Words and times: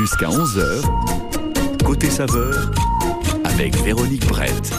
Jusqu'à 0.00 0.28
11h, 0.28 1.84
côté 1.84 2.08
saveur, 2.08 2.70
avec 3.44 3.76
Véronique 3.84 4.26
Brett. 4.28 4.72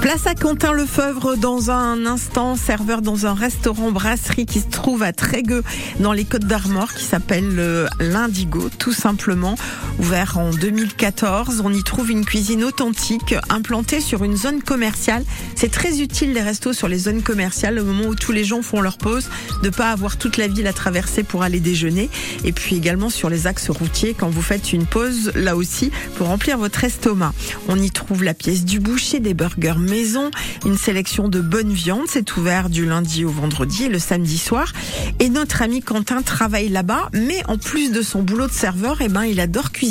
Place 0.00 0.26
à 0.26 0.34
Quentin 0.34 0.72
Lefebvre 0.72 1.36
dans 1.36 1.70
un 1.70 2.04
instant, 2.04 2.56
serveur 2.56 3.02
dans 3.02 3.26
un 3.26 3.34
restaurant 3.34 3.92
brasserie 3.92 4.46
qui 4.46 4.58
se 4.58 4.68
trouve 4.68 5.04
à 5.04 5.12
Trégueux 5.12 5.62
dans 6.00 6.12
les 6.12 6.24
Côtes 6.24 6.44
d'Armor 6.44 6.92
qui 6.92 7.04
s'appelle 7.04 7.54
euh, 7.60 7.86
l'Indigo 8.00 8.68
tout 8.80 8.92
simplement, 8.92 9.54
ouvert 9.98 10.38
en 10.38 10.50
2014. 10.50 11.62
On 11.64 11.72
y 11.72 11.82
trouve 11.82 12.10
une 12.10 12.24
cuisine 12.24 12.64
authentique 12.64 13.34
implantée 13.48 14.00
sur 14.00 14.24
une 14.24 14.36
zone 14.36 14.62
commerciale. 14.62 15.24
C'est 15.54 15.70
très 15.70 16.00
utile 16.00 16.32
les 16.32 16.42
restos 16.42 16.72
sur 16.72 16.88
les 16.88 16.98
zones 16.98 17.22
commerciales 17.22 17.78
au 17.78 17.84
moment 17.84 18.06
où 18.06 18.14
tous 18.14 18.32
les 18.32 18.44
gens 18.44 18.62
font 18.62 18.80
leur 18.80 18.98
pause, 18.98 19.28
de 19.62 19.70
pas 19.70 19.90
avoir 19.90 20.16
toute 20.16 20.36
la 20.36 20.48
ville 20.48 20.66
à 20.66 20.72
traverser 20.72 21.22
pour 21.22 21.42
aller 21.42 21.60
déjeuner 21.60 22.10
et 22.44 22.52
puis 22.52 22.76
également 22.76 23.10
sur 23.10 23.30
les 23.30 23.46
axes 23.46 23.70
routiers 23.70 24.14
quand 24.18 24.28
vous 24.28 24.42
faites 24.42 24.72
une 24.72 24.86
pause 24.86 25.32
là 25.34 25.56
aussi 25.56 25.90
pour 26.16 26.26
remplir 26.26 26.58
votre 26.58 26.82
estomac. 26.84 27.32
On 27.68 27.78
y 27.80 27.90
trouve 27.90 28.24
la 28.24 28.34
pièce 28.34 28.64
du 28.64 28.80
boucher, 28.80 29.20
des 29.20 29.34
burgers 29.34 29.78
maison, 29.78 30.30
une 30.66 30.76
sélection 30.76 31.28
de 31.28 31.40
bonnes 31.40 31.72
viandes. 31.72 32.06
C'est 32.08 32.36
ouvert 32.36 32.68
du 32.68 32.86
lundi 32.86 33.24
au 33.24 33.30
vendredi 33.30 33.84
et 33.84 33.88
le 33.88 33.98
samedi 33.98 34.38
soir. 34.38 34.72
Et 35.20 35.28
notre 35.28 35.62
ami 35.62 35.82
Quentin 35.82 36.22
travaille 36.22 36.68
là-bas, 36.68 37.10
mais 37.12 37.42
en 37.48 37.58
plus 37.58 37.92
de 37.92 38.02
son 38.02 38.22
boulot 38.22 38.46
de 38.46 38.52
serveur, 38.52 38.98
eh 39.00 39.08
ben, 39.08 39.24
il 39.24 39.40
adore 39.40 39.70
cuisiner. 39.70 39.83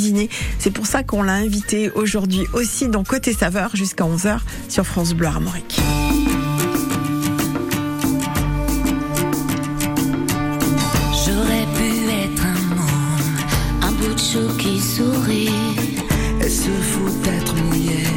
C'est 0.57 0.71
pour 0.71 0.87
ça 0.87 1.03
qu'on 1.03 1.21
l'a 1.21 1.33
invité 1.33 1.91
aujourd'hui 1.91 2.47
aussi 2.53 2.87
dans 2.87 3.03
Côté 3.03 3.31
Saveur 3.31 3.75
jusqu'à 3.75 4.05
11h 4.05 4.39
sur 4.67 4.85
France 4.87 5.13
Bleu 5.13 5.27
Armorique. 5.27 5.79
J'aurais 11.11 11.67
pu 11.77 12.09
être 12.09 12.43
un 12.43 12.75
môme, 12.75 13.83
un 13.83 13.91
bout 13.91 14.13
de 14.15 14.19
chou 14.19 14.57
qui 14.57 14.79
sourit. 14.81 15.51
Elle 16.41 16.51
se 16.51 16.71
fout 16.71 17.21
d'être 17.21 17.55
mouillée 17.55 18.07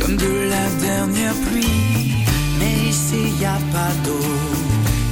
comme 0.00 0.16
de 0.16 0.48
la 0.48 0.68
dernière 0.80 1.34
pluie. 1.50 2.12
Mais 2.60 2.88
ici 2.88 3.32
y 3.40 3.44
a 3.44 3.58
pas 3.72 3.92
d'eau 4.04 4.28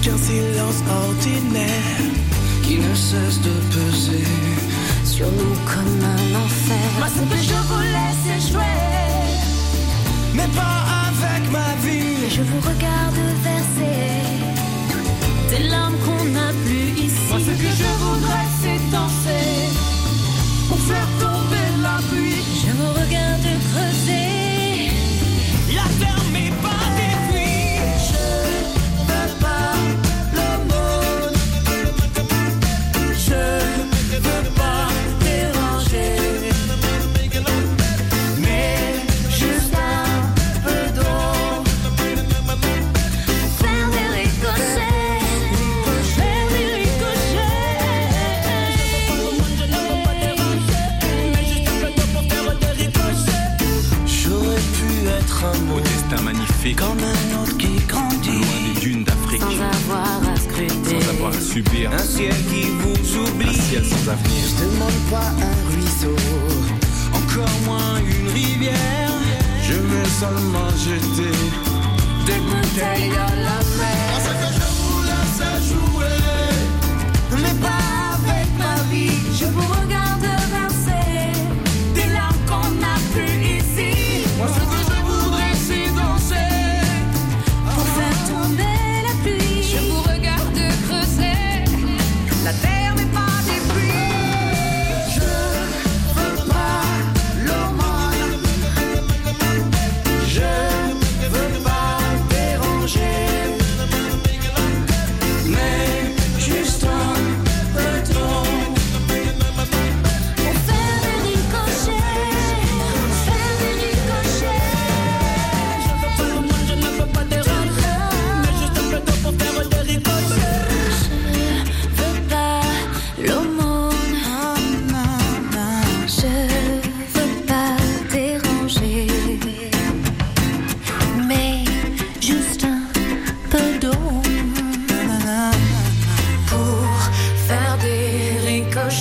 qu'un 0.00 0.16
silence 0.16 0.82
ordinaire 1.08 2.22
qui 2.62 2.78
ne 2.78 2.94
cesse 2.94 3.40
de 3.40 3.50
peser. 3.72 3.91
Sur 5.12 5.26
nous 5.26 5.54
comme 5.66 6.02
un 6.02 6.42
enfer. 6.42 6.88
Moi, 6.98 7.08
ce 7.08 7.20
que 7.20 7.42
je 7.42 7.58
vous 7.68 7.82
laisse 7.82 8.50
jouer, 8.50 8.78
mais 10.32 10.48
pas 10.56 10.78
avec 11.06 11.50
ma 11.50 11.74
vie. 11.84 12.30
Je 12.30 12.40
vous 12.40 12.60
regarde 12.60 13.20
verser 13.42 13.98
des 15.50 15.68
larmes 15.68 15.98
qu'on 15.98 16.24
n'a 16.24 16.50
plus 16.64 17.04
ici. 17.04 17.11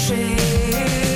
Ricochets. 0.09 1.10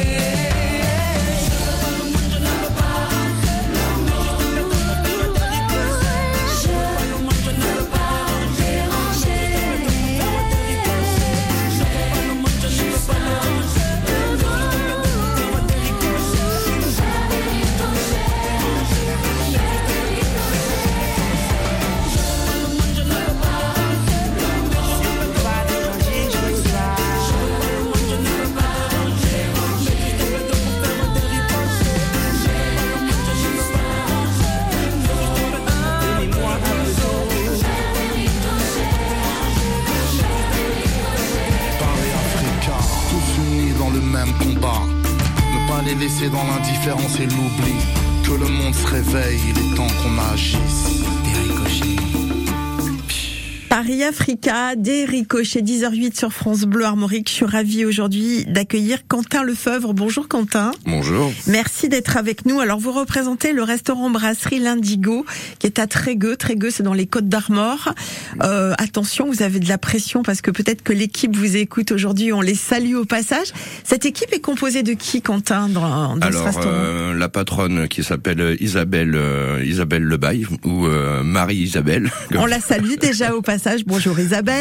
Des 54.74 55.06
ricochets 55.06 55.62
10h08 55.62 56.18
sur 56.18 56.34
France 56.34 56.62
Bleu 56.62 56.86
Armorique. 56.86 57.30
Je 57.30 57.34
suis 57.36 57.46
ravie 57.46 57.86
aujourd'hui 57.86 58.46
d'accueillir 58.46 59.08
Quentin 59.08 59.44
Lefebvre. 59.44 59.94
Bonjour 59.94 60.28
Quentin. 60.28 60.72
Bonjour. 60.86 61.32
Merci 61.48 61.88
d'être 61.90 62.18
avec 62.18 62.46
nous. 62.46 62.60
Alors 62.60 62.80
vous 62.80 62.92
représentez 62.92 63.54
le 63.54 63.64
restaurant 63.64 64.10
brasserie 64.10 64.60
L'Indigo 64.60 65.26
qui 65.60 65.68
est 65.68 65.78
à 65.78 65.88
Trégueux. 65.88 66.36
Trégueux 66.36 66.72
c'est 66.72 66.84
dans 66.84 66.94
les 66.94 67.06
Côtes 67.06 67.30
d'Armor. 67.30 67.94
Euh, 68.42 68.74
attention, 68.78 69.28
vous 69.28 69.44
avez 69.44 69.60
de 69.60 69.70
la 69.70 69.78
pression 69.78 70.24
parce 70.24 70.42
que 70.42 70.52
peut-être 70.52 70.82
que 70.82 70.94
l'équipe 70.94 71.36
vous 71.36 71.58
écoute 71.58 71.92
aujourd'hui. 71.92 72.34
On 72.34 72.42
les 72.42 72.56
salue 72.56 72.96
au 72.96 73.06
passage. 73.06 73.48
Cette 73.84 74.06
équipe 74.06 74.34
est 74.34 74.42
composée 74.42 74.82
de 74.82 74.94
qui 74.94 75.22
Quentin 75.22 75.70
dans, 75.70 76.16
dans 76.16 76.22
ce 76.22 76.28
Alors, 76.28 76.46
restaurant 76.46 76.72
euh, 76.74 77.14
la 77.14 77.30
patronne 77.30 77.88
qui 77.88 78.04
s'appelle 78.04 78.58
Isabelle 78.60 79.16
euh, 79.16 79.64
Isabelle 79.66 80.04
Lebaille 80.04 80.46
ou 80.64 80.88
euh, 80.88 81.24
Marie 81.24 81.58
Isabelle. 81.58 82.10
On 82.36 82.46
la 82.46 82.60
salue 82.60 82.96
déjà 83.00 83.36
au 83.36 83.42
passage. 83.42 83.86
Bonjour 83.86 84.20
Isabelle. 84.20 84.55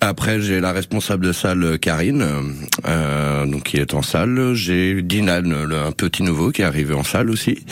Après, 0.00 0.40
j'ai 0.40 0.60
la 0.60 0.72
responsable 0.72 1.26
de 1.26 1.32
salle 1.32 1.78
Karine, 1.78 2.26
euh, 2.86 3.46
donc 3.46 3.64
qui 3.64 3.76
est 3.76 3.92
en 3.92 4.00
salle. 4.00 4.54
J'ai 4.54 5.02
Dinan, 5.02 5.50
un 5.52 5.92
petit 5.92 6.22
nouveau 6.22 6.50
qui 6.50 6.62
est 6.62 6.64
arrivé 6.64 6.94
en 6.94 7.04
salle 7.04 7.28
aussi. 7.28 7.64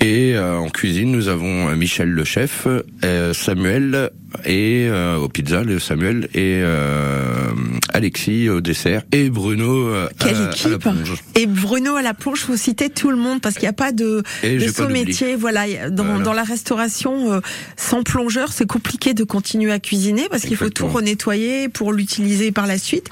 Et 0.00 0.34
euh, 0.34 0.58
en 0.58 0.68
cuisine, 0.68 1.10
nous 1.10 1.28
avons 1.28 1.68
euh, 1.68 1.74
Michel 1.76 2.10
le 2.10 2.24
chef, 2.24 2.66
euh, 3.04 3.32
Samuel 3.32 4.10
et 4.44 4.86
euh, 4.90 5.16
au 5.16 5.28
pizza, 5.28 5.62
le 5.62 5.78
Samuel 5.78 6.28
et 6.34 6.60
euh, 6.62 7.50
Alexis 7.94 8.50
au 8.50 8.60
dessert 8.60 9.02
et 9.12 9.30
Bruno 9.30 9.88
euh, 9.88 10.08
Quelle 10.18 10.36
à, 10.36 10.50
à 10.50 10.68
la 10.68 10.78
plonge. 10.78 11.14
Et 11.34 11.46
Bruno 11.46 11.94
à 11.96 12.02
la 12.02 12.12
plonge, 12.12 12.40
faut 12.40 12.56
citer 12.56 12.90
tout 12.90 13.10
le 13.10 13.16
monde 13.16 13.40
parce 13.40 13.54
qu'il 13.54 13.62
n'y 13.62 13.68
a 13.68 13.72
pas 13.72 13.92
de, 13.92 14.22
Et 14.42 14.58
de 14.58 14.70
pas 14.70 14.88
métier. 14.88 15.34
Voilà, 15.34 15.88
dans, 15.90 16.04
Voilà. 16.04 16.22
dans 16.24 16.32
la 16.34 16.42
restauration, 16.42 17.32
euh, 17.32 17.40
sans 17.78 18.02
plongeur, 18.02 18.52
c'est 18.52 18.66
compliqué 18.66 19.14
de 19.14 19.24
continuer 19.24 19.72
à 19.72 19.78
cuisiner 19.78 20.26
parce 20.30 20.42
qu'il 20.42 20.56
faut 20.56 20.68
tout 20.70 20.88
renettoyer 20.88 21.68
pour 21.70 21.92
l'utiliser 21.94 22.52
par 22.52 22.66
la 22.66 22.76
suite. 22.78 23.06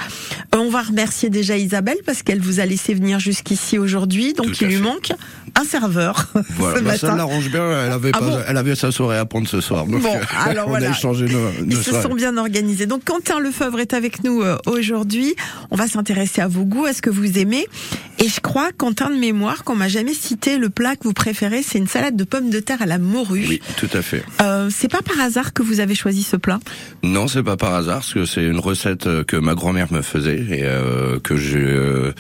Euh, 0.55 0.59
on 0.59 0.69
va 0.69 0.83
remercier 0.83 1.31
déjà 1.31 1.57
Isabelle 1.57 1.99
parce 2.05 2.23
qu'elle 2.23 2.41
vous 2.41 2.61
a 2.61 2.67
laissé 2.67 2.93
venir 2.93 3.19
jusqu'ici 3.21 3.79
aujourd'hui, 3.79 4.35
donc 4.35 4.49
Tout 4.49 4.57
il 4.61 4.67
lui 4.67 4.75
fait. 4.77 4.81
manque 4.83 5.13
un 5.61 5.65
serveur 5.65 6.29
Voilà, 6.57 6.79
ce 6.79 6.83
bah, 6.85 6.97
ça 6.99 7.15
l'arrange 7.17 7.51
bien. 7.51 7.65
Elle 7.87 7.93
avait, 7.93 8.11
Ah 8.13 8.19
pas, 8.19 8.25
bon 8.27 8.39
elle 8.47 8.57
avait 8.57 8.75
sa 8.75 8.91
soirée 8.93 9.19
à 9.19 9.25
prendre 9.25 9.49
ce 9.49 9.61
soir. 9.61 9.87
Donc, 9.87 10.03
Bon, 10.03 10.15
euh, 10.15 10.21
alors 10.47 10.65
on 10.67 10.71
voilà. 10.71 10.89
a 10.89 10.91
échangé 10.91 11.27
nos, 11.27 11.51
Ils 11.69 11.77
se 11.77 11.93
sont 12.01 12.15
bien 12.15 12.37
organisés. 12.37 12.87
Donc 12.87 13.05
Quentin 13.05 13.39
Lefebvre 13.41 13.81
est 13.81 13.95
avec 13.95 14.25
nous 14.25 14.43
euh, 14.43 14.57
aujourd'hui. 14.67 15.35
On 15.71 15.77
va 15.77 15.87
s'intéresser 15.87 16.41
à 16.41 16.49
vos 16.49 16.65
goûts, 16.65 16.87
à 16.87 16.93
ce 16.93 17.03
que 17.03 17.11
vous 17.11 17.39
aimez. 17.39 17.67
Et 18.19 18.29
je 18.29 18.41
crois, 18.41 18.71
Quentin 18.77 19.11
de 19.11 19.17
mémoire, 19.17 19.65
qu'on 19.65 19.75
m'a 19.75 19.89
jamais 19.89 20.15
cité 20.15 20.57
le 20.59 20.71
plat 20.71 20.97
que 20.97 21.05
vous 21.05 21.13
préférez, 21.13 21.63
c'est 21.63 21.79
une 21.79 21.89
salade 21.89 22.17
de 22.17 22.25
pommes 22.25 22.49
de 22.51 22.61
terre 22.61 22.81
à 22.81 22.87
la 22.87 22.99
morue. 22.99 23.45
Oui, 23.49 23.61
tout 23.77 23.89
à 23.93 24.03
fait. 24.03 24.25
Euh, 24.41 24.69
c'est 24.75 24.89
pas 24.91 25.03
par 25.03 25.21
hasard 25.21 25.53
que 25.53 25.63
vous 25.63 25.81
avez 25.81 25.95
choisi 25.95 26.23
ce 26.23 26.37
plat? 26.37 26.59
Non, 27.03 27.27
c'est 27.29 27.43
pas 27.43 27.57
par 27.57 27.75
hasard, 27.75 27.97
parce 27.99 28.15
que 28.15 28.25
c'est 28.25 28.45
une 28.45 28.61
recette 28.61 29.07
euh, 29.09 29.25
que 29.25 29.37
ma 29.37 29.55
grand-mère 29.55 29.93
me 29.93 30.01
faisait 30.01 30.39
et 30.39 30.63
euh, 30.63 31.19
que 31.21 31.37
j'ai. 31.37 31.59
euh, 31.59 32.13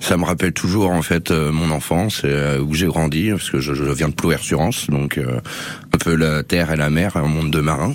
ça 0.00 0.16
me 0.16 0.24
rappelle 0.24 0.52
toujours 0.52 0.90
en 0.90 1.02
fait 1.02 1.30
mon 1.30 1.70
enfance 1.70 2.22
et 2.24 2.58
où 2.58 2.74
j'ai 2.82 2.88
grandi, 2.88 3.30
parce 3.30 3.48
que 3.48 3.60
je, 3.60 3.72
viens 3.92 4.08
de 4.08 4.14
Plouer-sur-Anse, 4.14 4.90
donc 4.90 5.16
euh, 5.16 5.38
un 5.92 5.98
peu 5.98 6.16
la 6.16 6.42
terre 6.42 6.72
et 6.72 6.76
la 6.76 6.90
mer, 6.90 7.16
un 7.16 7.28
monde 7.28 7.52
de 7.52 7.60
marins. 7.60 7.94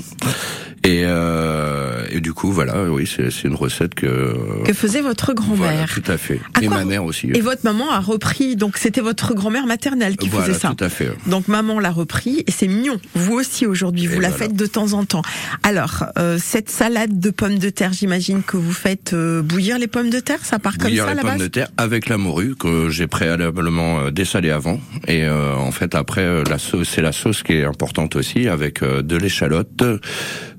Et, 0.83 1.03
euh, 1.06 2.06
et 2.12 2.19
du 2.21 2.33
coup, 2.33 2.51
voilà, 2.51 2.83
oui, 2.83 3.07
c'est 3.07 3.44
une 3.47 3.56
recette 3.56 3.95
que. 3.95 4.35
que 4.65 4.74
faisait 4.74 5.01
votre 5.01 5.33
Voilà, 5.35 5.74
grand-mère. 5.74 5.94
tout 5.94 6.12
à 6.12 6.18
fait. 6.18 6.39
À 6.53 6.62
et 6.63 6.68
ma 6.69 6.85
mère 6.85 7.03
aussi. 7.03 7.27
Et 7.33 7.41
votre 7.41 7.62
maman 7.63 7.91
a 7.91 8.00
repris, 8.00 8.56
donc 8.56 8.77
c'était 8.77 9.01
votre 9.01 9.33
grand-mère 9.33 9.65
maternelle 9.65 10.15
qui 10.18 10.29
voilà, 10.29 10.47
faisait 10.47 10.59
ça. 10.59 10.74
tout 10.77 10.83
à 10.83 10.89
fait. 10.89 11.12
Donc 11.27 11.47
maman 11.47 11.79
l'a 11.79 11.91
repris 11.91 12.44
et 12.47 12.51
c'est 12.51 12.68
mignon. 12.68 13.00
Vous 13.15 13.33
aussi 13.33 13.65
aujourd'hui, 13.65 14.07
vous 14.07 14.15
Et 14.18 14.19
la 14.19 14.29
voilà. 14.29 14.45
faites 14.45 14.56
de 14.56 14.65
temps 14.65 14.94
en 14.94 15.03
temps. 15.06 15.21
Alors 15.63 16.06
euh, 16.18 16.38
cette 16.41 16.69
salade 16.69 17.19
de 17.19 17.30
pommes 17.31 17.59
de 17.59 17.69
terre, 17.69 17.91
j'imagine 17.94 18.44
que 18.44 18.56
vous 18.57 18.71
faites 18.73 19.13
euh, 19.13 19.41
bouillir 19.41 19.77
les 19.80 19.88
pommes 19.88 20.09
de 20.09 20.19
terre, 20.19 20.39
ça 20.44 20.59
part 20.59 20.77
comme 20.77 20.95
ça 20.95 21.07
les 21.09 21.15
la 21.15 21.21
pommes 21.21 21.31
base. 21.31 21.39
de 21.41 21.47
terre 21.47 21.68
avec 21.77 22.07
la 22.07 22.18
morue 22.18 22.56
que 22.56 22.89
j'ai 22.89 23.07
préalablement 23.07 24.00
euh, 24.00 24.12
dessalée 24.12 24.51
avant. 24.51 24.80
Et 25.07 25.23
euh, 25.23 25.53
en 25.56 25.71
fait, 25.71 25.95
après, 25.95 26.21
euh, 26.21 26.44
la 26.50 26.57
sauce, 26.57 26.88
c'est 26.89 27.01
la 27.01 27.12
sauce 27.12 27.44
qui 27.44 27.53
est 27.53 27.65
importante 27.65 28.15
aussi, 28.15 28.47
avec 28.47 28.81
euh, 28.83 29.01
de 29.01 29.15
l'échalote, 29.18 29.83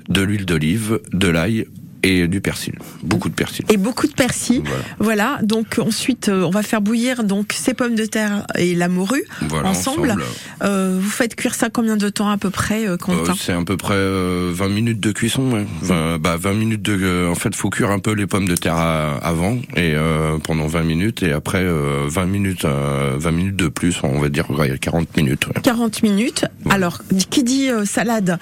de 0.09 0.23
l'huile 0.23 0.47
d'olive, 0.47 1.01
de 1.13 1.29
l'ail 1.29 1.67
et 2.05 2.29
du 2.29 2.41
persil. 2.41 2.75
Beaucoup 3.03 3.29
de 3.29 3.35
persil. 3.35 3.65
Et 3.71 3.77
beaucoup 3.77 4.07
de 4.07 4.13
persil. 4.13 4.63
Voilà. 4.65 4.85
Voilà. 5.01 5.39
Donc 5.43 5.81
ensuite, 5.85 6.29
euh, 6.29 6.45
on 6.45 6.51
va 6.51 6.63
faire 6.63 6.81
bouillir 6.81 7.25
donc 7.25 7.53
ces 7.53 7.75
pommes 7.75 7.97
de 7.97 8.07
terre 8.07 8.47
et 8.57 8.77
la 8.77 8.89
morue 8.89 9.25
Voilà, 9.49 9.71
ensemble. 9.71 10.13
ensemble. 10.13 10.23
Euh, 10.63 10.97
vous 11.01 11.11
faites 11.11 11.35
cuire 11.35 11.57
ça 11.57 11.71
combien 11.71 11.97
de 11.97 12.09
temps 12.09 12.29
à 12.31 12.39
peu 12.39 12.51
près, 12.51 12.87
euh, 12.87 12.93
Euh, 12.93 12.97
Quentin 12.99 13.35
c'est 13.37 13.53
à 13.53 13.61
peu 13.65 13.77
près 13.77 13.95
euh, 13.97 14.53
20 14.55 14.69
minutes 14.69 15.01
de 15.01 15.11
cuisson. 15.11 15.51
Ouais. 15.51 15.67
20, 15.83 16.19
bah, 16.21 16.37
20 16.39 16.53
minutes 16.55 16.83
de. 16.83 16.97
euh, 17.03 17.31
en 17.31 17.35
fait, 17.35 17.53
faut 17.57 17.69
cuire 17.69 17.91
un 17.91 17.99
peu 17.99 18.13
les 18.13 18.29
pommes 18.29 18.47
de 18.47 18.55
terre 18.55 18.77
à- 18.77 19.17
avant 19.17 19.57
et 19.75 19.95
euh, 19.97 20.39
pendant 20.39 20.69
20 20.69 20.85
minutes 20.85 21.25
et 21.25 21.33
après 21.33 21.63
euh, 21.65 22.05
20 22.09 22.27
minutes, 22.27 22.65
euh, 22.65 23.17
20 23.19 23.33
minutes 23.33 23.57
de 23.57 23.67
plus, 23.67 23.97
on 24.05 24.21
va 24.21 24.29
dire 24.29 24.49
ouais, 24.53 24.79
40 24.79 25.17
minutes. 25.17 25.49
ouais. 25.49 25.61
40 25.63 26.05
minutes. 26.05 26.45
Ouais. 26.65 26.75
Alors, 26.75 27.01
qui 27.29 27.43
dit 27.43 27.71
euh, 27.71 27.85
salade 27.85 28.39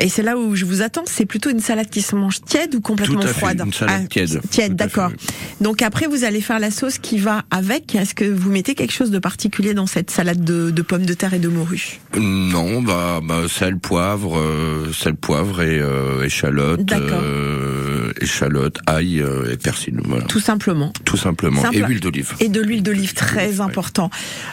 et 0.00 0.08
c'est 0.08 0.22
là 0.22 0.36
où 0.36 0.54
je 0.56 0.64
vous 0.64 0.82
attends, 0.82 1.04
c'est 1.06 1.26
plutôt 1.26 1.50
une 1.50 1.60
salade 1.60 1.88
qui 1.90 2.02
se 2.02 2.16
mange 2.16 2.40
tiède 2.42 2.74
ou 2.74 2.80
complètement 2.80 3.20
Tout 3.20 3.26
à 3.26 3.28
fait, 3.28 3.38
froide 3.38 3.62
une 3.64 3.72
salade 3.72 4.02
Ah, 4.04 4.08
tiède. 4.08 4.40
Tiède, 4.50 4.76
d'accord. 4.76 5.12
Donc 5.60 5.82
après, 5.82 6.06
vous 6.06 6.24
allez 6.24 6.40
faire 6.40 6.58
la 6.58 6.70
sauce 6.70 6.98
qui 6.98 7.18
va 7.18 7.44
avec. 7.50 7.94
Est-ce 7.94 8.14
que 8.14 8.24
vous 8.24 8.50
mettez 8.50 8.74
quelque 8.74 8.92
chose 8.92 9.10
de 9.10 9.18
particulier 9.18 9.74
dans 9.74 9.86
cette 9.86 10.10
salade 10.10 10.42
de, 10.44 10.70
de 10.70 10.82
pommes 10.82 11.06
de 11.06 11.14
terre 11.14 11.34
et 11.34 11.38
de 11.38 11.48
morue 11.48 12.00
Non, 12.16 12.82
bah, 12.82 13.20
bah 13.22 13.42
sel, 13.48 13.78
poivre, 13.78 14.38
euh, 14.38 14.92
sel, 14.92 15.14
poivre 15.14 15.62
et 15.62 15.78
euh, 15.78 16.24
échalote, 16.24 16.84
D'accord. 16.84 17.20
euh, 17.22 18.12
échalote, 18.20 18.78
ail 18.86 19.20
euh, 19.20 19.52
et 19.52 19.56
persil. 19.56 19.98
Voilà, 20.04 20.24
tout, 20.24 20.38
Tout 20.38 20.40
simplement. 20.40 20.92
simplement. 21.16 21.60
Simple. 21.62 21.76
Et 21.76 21.82
huile 21.84 22.00
d'olive. 22.00 22.34
Et 22.40 22.48
de 22.48 22.60
l'huile 22.60 22.82
d'olive, 22.82 23.14
très 23.14 23.60
important. 23.60 24.10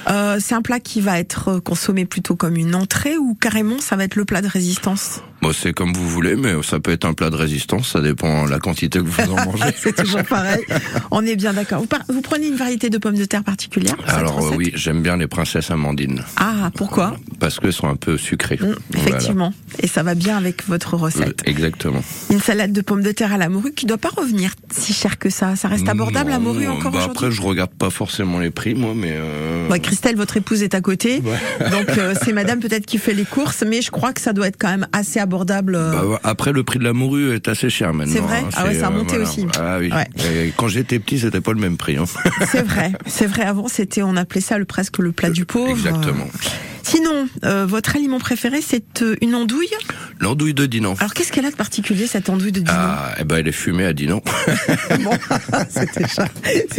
Euh, 0.10 0.38
c'est 0.40 0.56
un 0.56 0.62
plat 0.62 0.80
qui 0.80 1.02
va 1.02 1.20
être 1.20 1.60
consommé 1.60 2.06
plutôt 2.06 2.36
comme 2.36 2.56
une 2.58 2.76
entrée 2.76 3.18
ou 3.18 3.36
carrément 3.40 3.80
ça 3.80 3.96
va 3.96 4.04
être 4.04 4.16
le 4.16 4.26
plat 4.26 4.42
de 4.42 4.48
résistance? 4.48 5.22
Bon, 5.48 5.54
c'est 5.54 5.72
comme 5.72 5.94
vous 5.94 6.10
voulez, 6.10 6.36
mais 6.36 6.52
ça 6.62 6.80
peut 6.82 6.92
être 6.92 7.06
un 7.06 7.14
plat 7.14 7.30
de 7.30 7.36
résistance. 7.38 7.92
Ça 7.94 8.02
dépend 8.02 8.46
de 8.46 8.50
la 8.50 8.60
quantité 8.60 9.00
que 9.00 9.06
vous 9.06 9.32
en 9.32 9.46
mangez. 9.46 9.74
C'est 9.78 9.96
toujours 9.96 10.24
pareil. 10.24 10.62
On 11.10 11.26
est 11.26 11.38
bien 11.38 11.54
d'accord. 11.54 11.80
Vous, 11.80 11.88
par- 11.88 12.04
vous 12.10 12.20
prenez 12.22 12.48
une 12.48 12.56
variété 12.58 12.90
de 12.90 12.98
pommes 12.98 13.16
de 13.16 13.24
terre 13.24 13.46
particulière 13.46 13.96
Alors 14.08 14.46
euh, 14.46 14.56
oui, 14.58 14.72
j'aime 14.76 15.02
bien 15.02 15.16
les 15.16 15.28
princesses 15.28 15.72
amandines 15.72 16.22
Ah, 16.36 16.70
pourquoi 16.76 17.16
parce 17.40 17.60
qu'elles 17.60 17.72
sont 17.72 17.88
un 17.88 17.96
peu 17.96 18.18
sucrées. 18.18 18.58
Mm, 18.60 18.66
Voilà. 18.92 19.08
Effectivement. 19.10 19.54
Et 19.80 19.88
ça 19.88 20.04
va 20.04 20.16
bien 20.16 20.36
avec 20.38 20.68
votre 20.68 20.96
Euh, 20.96 20.98
recette. 20.98 21.42
Exactement. 21.46 22.02
Une 22.30 22.42
salade 22.42 22.74
de 22.74 22.82
pommes 22.82 23.04
de 23.04 23.12
terre 23.14 23.32
à 23.32 23.38
la 23.38 23.48
morue 23.48 23.72
qui 23.72 23.86
doit 23.86 23.98
pas 24.00 24.10
revenir 24.10 24.52
si 24.72 24.92
cher 24.92 25.18
que 25.18 25.30
ça. 25.30 25.56
Ça 25.56 25.70
reste 25.70 25.88
abordable 25.88 26.30
la 26.32 26.40
Non, 26.40 26.54
morue 26.54 26.68
encore 26.68 26.92
bah, 26.92 27.04
Après, 27.06 27.32
je 27.32 27.42
regarde 27.42 27.72
pas 27.72 27.90
forcément 27.90 28.40
les 28.40 28.52
prix, 28.52 28.76
moi, 28.76 28.92
mais. 28.96 29.14
Euh... 29.14 29.70
Christelle, 29.82 30.18
votre 30.18 30.36
épouse 30.36 30.64
est 30.64 30.74
à 30.76 30.82
côté, 30.82 31.22
Ouais. 31.24 31.70
donc 31.70 31.88
euh, 31.98 32.16
c'est 32.24 32.34
Madame 32.34 32.60
peut-être 32.60 32.86
qui 32.88 32.98
fait 32.98 33.14
les 33.14 33.26
courses, 33.26 33.64
mais 33.66 33.82
je 33.84 33.92
crois 33.92 34.12
que 34.12 34.20
ça 34.20 34.34
doit 34.34 34.48
être 34.48 34.58
quand 34.60 34.70
même 34.70 34.88
assez 34.92 35.20
abordable. 35.20 35.37
Euh. 35.42 35.92
Bah, 35.92 36.20
après, 36.24 36.52
le 36.52 36.64
prix 36.64 36.80
de 36.80 36.84
la 36.84 36.94
morue 36.94 37.34
est 37.34 37.48
assez 37.48 37.70
cher 37.70 37.94
maintenant. 37.94 38.14
C'est 38.14 38.20
vrai 38.20 38.44
hein. 38.46 38.50
Ah 38.56 38.66
ouais, 38.66 38.76
ça 38.76 38.88
a 38.88 38.92
euh, 38.92 38.94
monté 38.94 39.18
voilà. 39.18 39.24
aussi. 39.24 39.48
Ah 39.60 39.78
oui. 39.80 39.92
Ouais. 39.92 40.08
Et 40.46 40.54
quand 40.56 40.68
j'étais 40.68 41.00
petit, 41.00 41.20
c'était 41.20 41.42
pas 41.42 41.54
le 41.54 41.60
même 41.60 41.78
prix. 41.78 41.98
Hein. 41.98 42.06
C'est 42.48 42.64
vrai, 42.64 42.94
c'est 43.06 43.28
vrai. 43.28 43.44
Avant, 43.44 43.68
c'était, 43.68 44.02
on 44.04 44.16
appelait 44.16 44.42
ça 44.42 44.58
le 44.58 44.66
presque 44.66 45.00
le 45.00 45.12
plat 45.12 45.30
du 45.30 45.46
pauvre. 45.46 45.72
Exactement. 45.72 46.28
Sinon, 46.90 47.28
euh, 47.44 47.66
votre 47.66 47.98
aliment 47.98 48.18
préféré, 48.20 48.62
c'est 48.62 49.02
euh, 49.02 49.16
une 49.22 49.36
andouille? 49.36 49.68
L'andouille 50.22 50.54
de 50.54 50.66
Dinan. 50.66 50.96
Alors, 51.00 51.14
qu'est-ce 51.14 51.34
qu'elle 51.34 51.46
a 51.46 51.52
de 51.52 51.56
particulier 51.56 52.08
cette 52.08 52.30
andouille 52.30 52.54
de 52.54 52.60
Dinan? 52.62 52.74
Ah, 52.74 53.12
eh 53.20 53.26
ben, 53.26 53.38
elle 53.38 53.48
est 53.50 53.52
fumée 53.52 53.84
à 53.86 53.92
Dinan. 53.94 54.22
Bon, 55.04 55.12
c'est 55.70 55.98
déjà, 55.98 56.28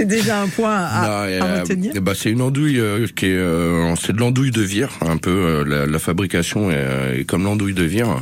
déjà 0.04 0.40
un 0.42 0.48
point 0.48 0.74
à, 0.76 1.28
Non, 1.28 1.44
à 1.44 1.60
retenir. 1.60 1.92
eh 1.94 2.00
ben, 2.00 2.14
c'est 2.14 2.30
une 2.30 2.40
andouille 2.40 2.80
euh, 2.80 3.06
qui 3.14 3.26
est, 3.26 3.36
euh, 3.36 3.94
c'est 3.96 4.14
de 4.14 4.18
l'andouille 4.20 4.50
de 4.50 4.62
vire, 4.62 4.88
un 5.02 5.18
peu. 5.18 5.30
euh, 5.30 5.64
la, 5.64 5.84
la 5.86 5.98
fabrication 5.98 6.70
est, 6.70 6.74
euh, 6.76 7.18
est 7.20 7.24
comme 7.24 7.44
l'andouille 7.44 7.74
de 7.74 7.84
vire, 7.84 8.16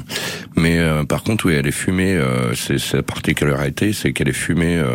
mais 0.56 0.78
euh, 0.78 1.04
par 1.04 1.22
contre, 1.22 1.46
oui, 1.46 1.54
elle 1.54 1.66
est 1.68 1.70
fumée. 1.70 2.14
euh, 2.16 2.52
c'est 2.54 2.78
sa 2.78 3.02
particularité, 3.02 3.92
c'est 3.92 4.12
qu'elle 4.12 4.28
est 4.28 4.32
fumée 4.32 4.76
euh, 4.76 4.88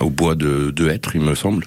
au 0.00 0.08
bois 0.10 0.34
de, 0.36 0.70
de 0.70 0.88
hêtre, 0.88 1.10
il 1.14 1.20
me 1.20 1.34
semble, 1.34 1.64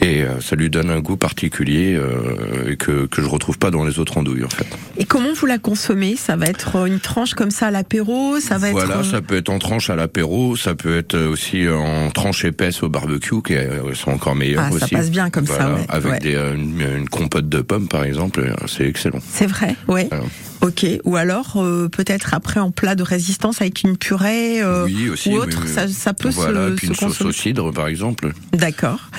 et 0.00 0.22
euh, 0.22 0.40
ça 0.40 0.54
lui 0.56 0.70
donne 0.70 0.90
un 0.90 1.00
goût 1.00 1.16
particulier 1.16 1.94
euh, 1.96 2.76
que 2.76 3.06
que 3.06 3.20
je 3.20 3.26
retrouve 3.26 3.58
pas 3.58 3.70
dans 3.70 3.84
les 3.84 3.95
en 3.98 4.48
fait. 4.48 4.66
Et 4.98 5.04
comment 5.04 5.32
vous 5.34 5.46
la 5.46 5.58
consommez? 5.58 6.16
Ça 6.16 6.36
va 6.36 6.46
être 6.46 6.86
une 6.86 7.00
tranche 7.00 7.34
comme 7.34 7.50
ça 7.50 7.68
à 7.68 7.70
l'apéro 7.70 8.40
Ça 8.40 8.58
va 8.58 8.70
Voilà, 8.70 8.94
être. 8.96 9.00
euh, 9.00 9.10
ça 9.10 9.20
peut 9.22 9.36
être 9.36 9.48
en 9.48 9.58
tranche 9.58 9.90
à 9.90 9.96
l'apéro, 9.96 10.56
ça 10.56 10.74
peut 10.74 10.96
être 10.98 11.16
aussi 11.18 11.68
en 11.68 12.10
tranche 12.10 12.44
épaisse 12.44 12.82
au 12.82 12.88
barbecue, 12.88 13.42
qui 13.42 13.54
euh, 13.54 13.94
sont 13.94 14.10
encore 14.10 14.34
meilleures 14.34 14.64
Ah, 14.72 14.78
ça 14.78 14.88
passe 14.88 15.10
bien 15.10 15.30
comme 15.30 15.46
ça, 15.46 15.72
ouais. 15.74 15.84
Avec 15.88 16.12
Ouais. 16.12 16.18
Des, 16.20 16.34
euh, 16.34 16.54
une, 16.54 16.80
une 16.98 17.08
compote 17.08 17.48
de 17.48 17.60
pommes, 17.60 17.88
par 17.88 18.04
exemple, 18.04 18.40
euh, 18.40 18.54
c'est 18.66 18.86
excellent. 18.86 19.18
C'est 19.32 19.46
vrai, 19.46 19.74
ouais. 19.88 20.06
Voilà. 20.10 20.24
Ok. 20.62 20.86
Ou 21.04 21.16
alors 21.16 21.56
euh, 21.56 21.88
peut-être 21.88 22.32
après 22.32 22.60
en 22.60 22.70
plat 22.70 22.94
de 22.94 23.02
résistance 23.02 23.60
avec 23.60 23.82
une 23.82 23.96
purée 23.96 24.62
euh, 24.62 24.84
oui, 24.84 25.10
aussi. 25.10 25.28
ou 25.30 25.36
autre. 25.36 25.62
oui. 25.64 25.70
Ça, 25.72 25.86
ça 25.88 26.14
peut 26.14 26.30
voilà, 26.30 26.68
se, 26.70 26.74
puis 26.74 26.86
se 26.86 26.92
une 26.92 26.96
sauce 26.96 27.08
consommer. 27.08 27.30
au 27.30 27.32
cidre, 27.32 27.72
par 27.72 27.88
exemple. 27.88 28.32
D'accord. 28.52 29.10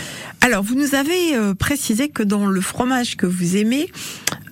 Alors, 0.41 0.63
vous 0.63 0.75
nous 0.75 0.95
avez 0.95 1.35
euh, 1.35 1.53
précisé 1.53 2.09
que 2.09 2.23
dans 2.23 2.45
le 2.45 2.61
fromage 2.61 3.17
que 3.17 3.25
vous 3.25 3.57
aimez, 3.57 3.89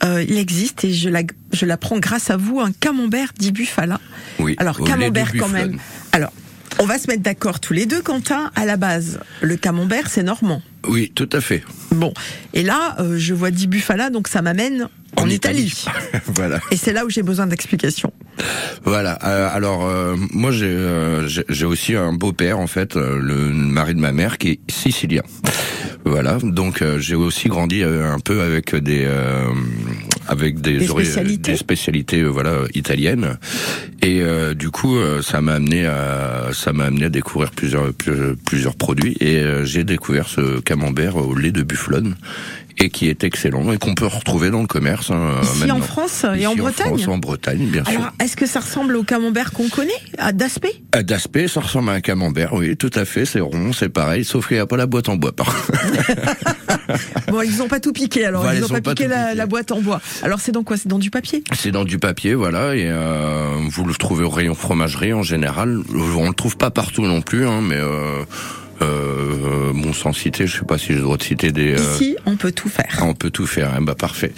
euh, 0.04 0.24
il 0.28 0.38
existe, 0.38 0.84
et 0.84 0.94
je 0.94 1.10
la, 1.10 1.22
je 1.54 1.66
l'apprends 1.66 2.00
grâce 2.00 2.30
à 2.30 2.38
vous, 2.38 2.60
un 2.60 2.72
camembert 2.72 3.32
d'Ibufala. 3.38 4.00
Oui. 4.40 4.56
Alors, 4.58 4.80
de 4.80 4.86
camembert 4.86 5.32
quand 5.38 5.50
même. 5.50 5.80
Alors, 6.12 6.32
on 6.80 6.86
va 6.86 6.98
se 6.98 7.08
mettre 7.08 7.24
d'accord 7.24 7.60
tous 7.60 7.74
les 7.74 7.86
deux, 7.86 8.02
Quentin. 8.02 8.52
À 8.56 8.66
la 8.66 8.78
base, 8.78 9.20
le 9.42 9.56
camembert, 9.56 10.10
c'est 10.10 10.24
normand. 10.24 10.62
Oui, 10.88 11.12
tout 11.16 11.30
à 11.32 11.42
fait. 11.42 11.64
Bon. 11.92 12.14
Et 12.54 12.64
là, 12.64 12.96
euh, 13.00 13.18
je 13.18 13.34
vois 13.34 13.52
d'Ibufala, 13.52 14.10
donc 14.10 14.28
ça 14.28 14.42
m'amène 14.42 14.88
en, 15.18 15.30
Italie. 15.30 15.86
voilà. 16.28 16.60
Et 16.72 16.78
c'est 16.78 16.94
là 16.94 17.06
où 17.06 17.10
j'ai 17.10 17.24
besoin 17.24 17.48
d'explications. 17.48 18.12
Voilà. 18.84 19.18
euh, 19.24 19.50
alors 19.52 19.86
euh, 19.86 20.16
moi 20.32 20.52
j'ai 20.52 20.66
euh, 20.66 21.28
j'ai 21.28 21.46
j'ai 21.48 21.66
aussi 21.66 21.96
un 21.96 22.14
beau-père 22.14 22.60
en 22.60 22.68
fait, 22.68 22.96
le 22.96 23.36
mari 23.52 23.96
de 23.96 24.00
ma 24.00 24.12
mère 24.12 24.38
qui 24.38 24.50
est 24.50 24.72
sicilien. 24.72 25.24
Voilà. 26.04 26.38
Donc 26.42 26.84
j'ai 26.98 27.16
aussi 27.16 27.48
grandi 27.48 27.84
un 27.84 28.20
peu 28.20 28.42
avec 28.42 28.76
des 28.76 29.06
euh, 29.06 29.48
avec 30.28 30.62
des, 30.62 30.86
spécialités. 30.88 31.52
des 31.52 31.58
spécialités 31.58 32.22
euh, 32.22 32.28
voilà 32.28 32.60
italiennes. 32.74 33.38
Et 34.02 34.22
euh, 34.22 34.54
du 34.54 34.70
coup, 34.70 34.98
euh, 34.98 35.22
ça 35.22 35.42
m'a 35.42 35.54
amené 35.54 35.86
à 35.88 36.50
ça 36.54 36.74
m'a 36.74 36.86
amené 36.86 37.06
à 37.06 37.10
découvrir 37.10 37.52
plusieurs 37.52 37.92
plusieurs, 37.94 38.36
plusieurs 38.46 38.76
produits. 38.76 39.18
Et 39.20 39.38
euh, 39.38 39.66
j'ai 39.66 39.84
découvert 39.84 40.28
ce 40.28 40.60
camembert 40.60 41.16
au 41.16 41.34
lait 41.36 41.52
de 41.52 41.64
bufflone 41.64 42.16
et 42.78 42.90
qui 42.90 43.08
est 43.10 43.24
excellent 43.24 43.72
et 43.72 43.78
qu'on 43.78 43.96
peut 43.96 44.06
retrouver 44.06 44.50
dans 44.52 44.62
le 44.62 44.68
commerce 44.68 45.10
hein, 45.12 45.36
Ici 45.44 45.60
maintenant. 45.60 45.78
en 45.78 45.82
France 45.82 46.26
et 46.34 46.38
Ici 46.40 46.48
en 46.48 46.56
Bretagne 46.56 46.88
France, 46.88 47.08
en 47.08 47.18
Bretagne, 47.18 47.66
bien 47.68 47.84
sûr. 47.86 47.94
Alors, 48.00 48.12
est-ce 48.22 48.36
que 48.36 48.46
ça 48.46 48.60
ressemble 48.60 48.96
au 48.98 49.04
camembert 49.04 49.52
qu'on 49.54 49.70
connaît, 49.70 49.92
à 50.18 50.34
d'aspect 50.34 50.74
Euh, 50.96 51.04
D'aspect, 51.04 51.48
ça 51.48 51.62
ressemble 51.62 51.90
à 51.90 51.94
un 51.94 52.02
camembert, 52.02 52.54
oui, 52.54 52.76
tout 52.76 52.92
à 52.96 53.06
fait, 53.06 53.26
c'est 53.26 53.40
rond, 53.40 53.72
c'est 53.74 53.90
pareil, 53.90 54.26
sauf 54.26 54.48
qu'il 54.48 54.58
n'y 54.58 54.62
a 54.62 54.68
pas 54.68 54.78
la 54.78 54.88
boîte 54.88 55.10
en 55.10 55.16
bois. 55.16 55.32
Bon, 57.30 57.42
ils 57.42 57.58
n'ont 57.58 57.68
pas 57.68 57.80
tout 57.80 57.92
piqué, 57.94 58.26
alors 58.26 58.44
Voilà, 58.44 58.60
ils 58.60 58.62
n'ont 58.62 58.68
pas 58.68 58.76
la, 58.76 58.82
piqué. 58.82 59.08
la 59.08 59.46
boîte 59.48 59.72
en 59.72 59.82
bois. 59.82 60.00
Alors 60.22 60.40
c'est 60.40 60.52
dans 60.52 60.64
quoi? 60.64 60.78
C'est 60.78 60.88
dans 60.88 61.00
du 61.00 61.10
papier? 61.10 61.44
C'est 61.54 61.72
dans 61.72 61.84
du 61.84 61.98
papier, 61.98 62.36
voilà, 62.36 62.76
et 62.76 62.86
euh, 62.88 63.56
vous 63.70 63.86
le 63.86 63.94
trouvez 63.96 64.24
au 64.24 64.30
rayon 64.30 64.54
fromagerie 64.54 65.14
en 65.14 65.24
général. 65.24 65.82
On 65.94 66.28
le 66.28 66.34
trouve 66.36 66.58
pas 66.58 66.70
partout 66.70 67.02
non 67.02 67.22
plus, 67.22 67.48
hein, 67.48 67.62
mais 67.64 67.78
euh, 67.78 68.24
euh, 68.82 69.72
bon, 69.74 69.94
sans 69.94 70.12
citer, 70.14 70.48
je 70.48 70.60
sais 70.60 70.66
pas 70.66 70.78
si 70.78 70.88
j'ai 70.88 70.96
le 70.96 71.02
droit 71.02 71.18
de 71.18 71.24
citer 71.24 71.52
des. 71.52 71.74
euh, 71.80 71.94
Ici, 71.96 72.16
on 72.26 72.36
peut 72.36 72.52
tout 72.52 72.70
faire. 72.70 72.86
ah, 73.00 73.06
on 73.06 73.14
peut 73.14 73.30
tout 73.30 73.46
faire, 73.48 73.74
hein, 73.74 73.82
bah 73.82 73.96
parfait. 73.96 74.34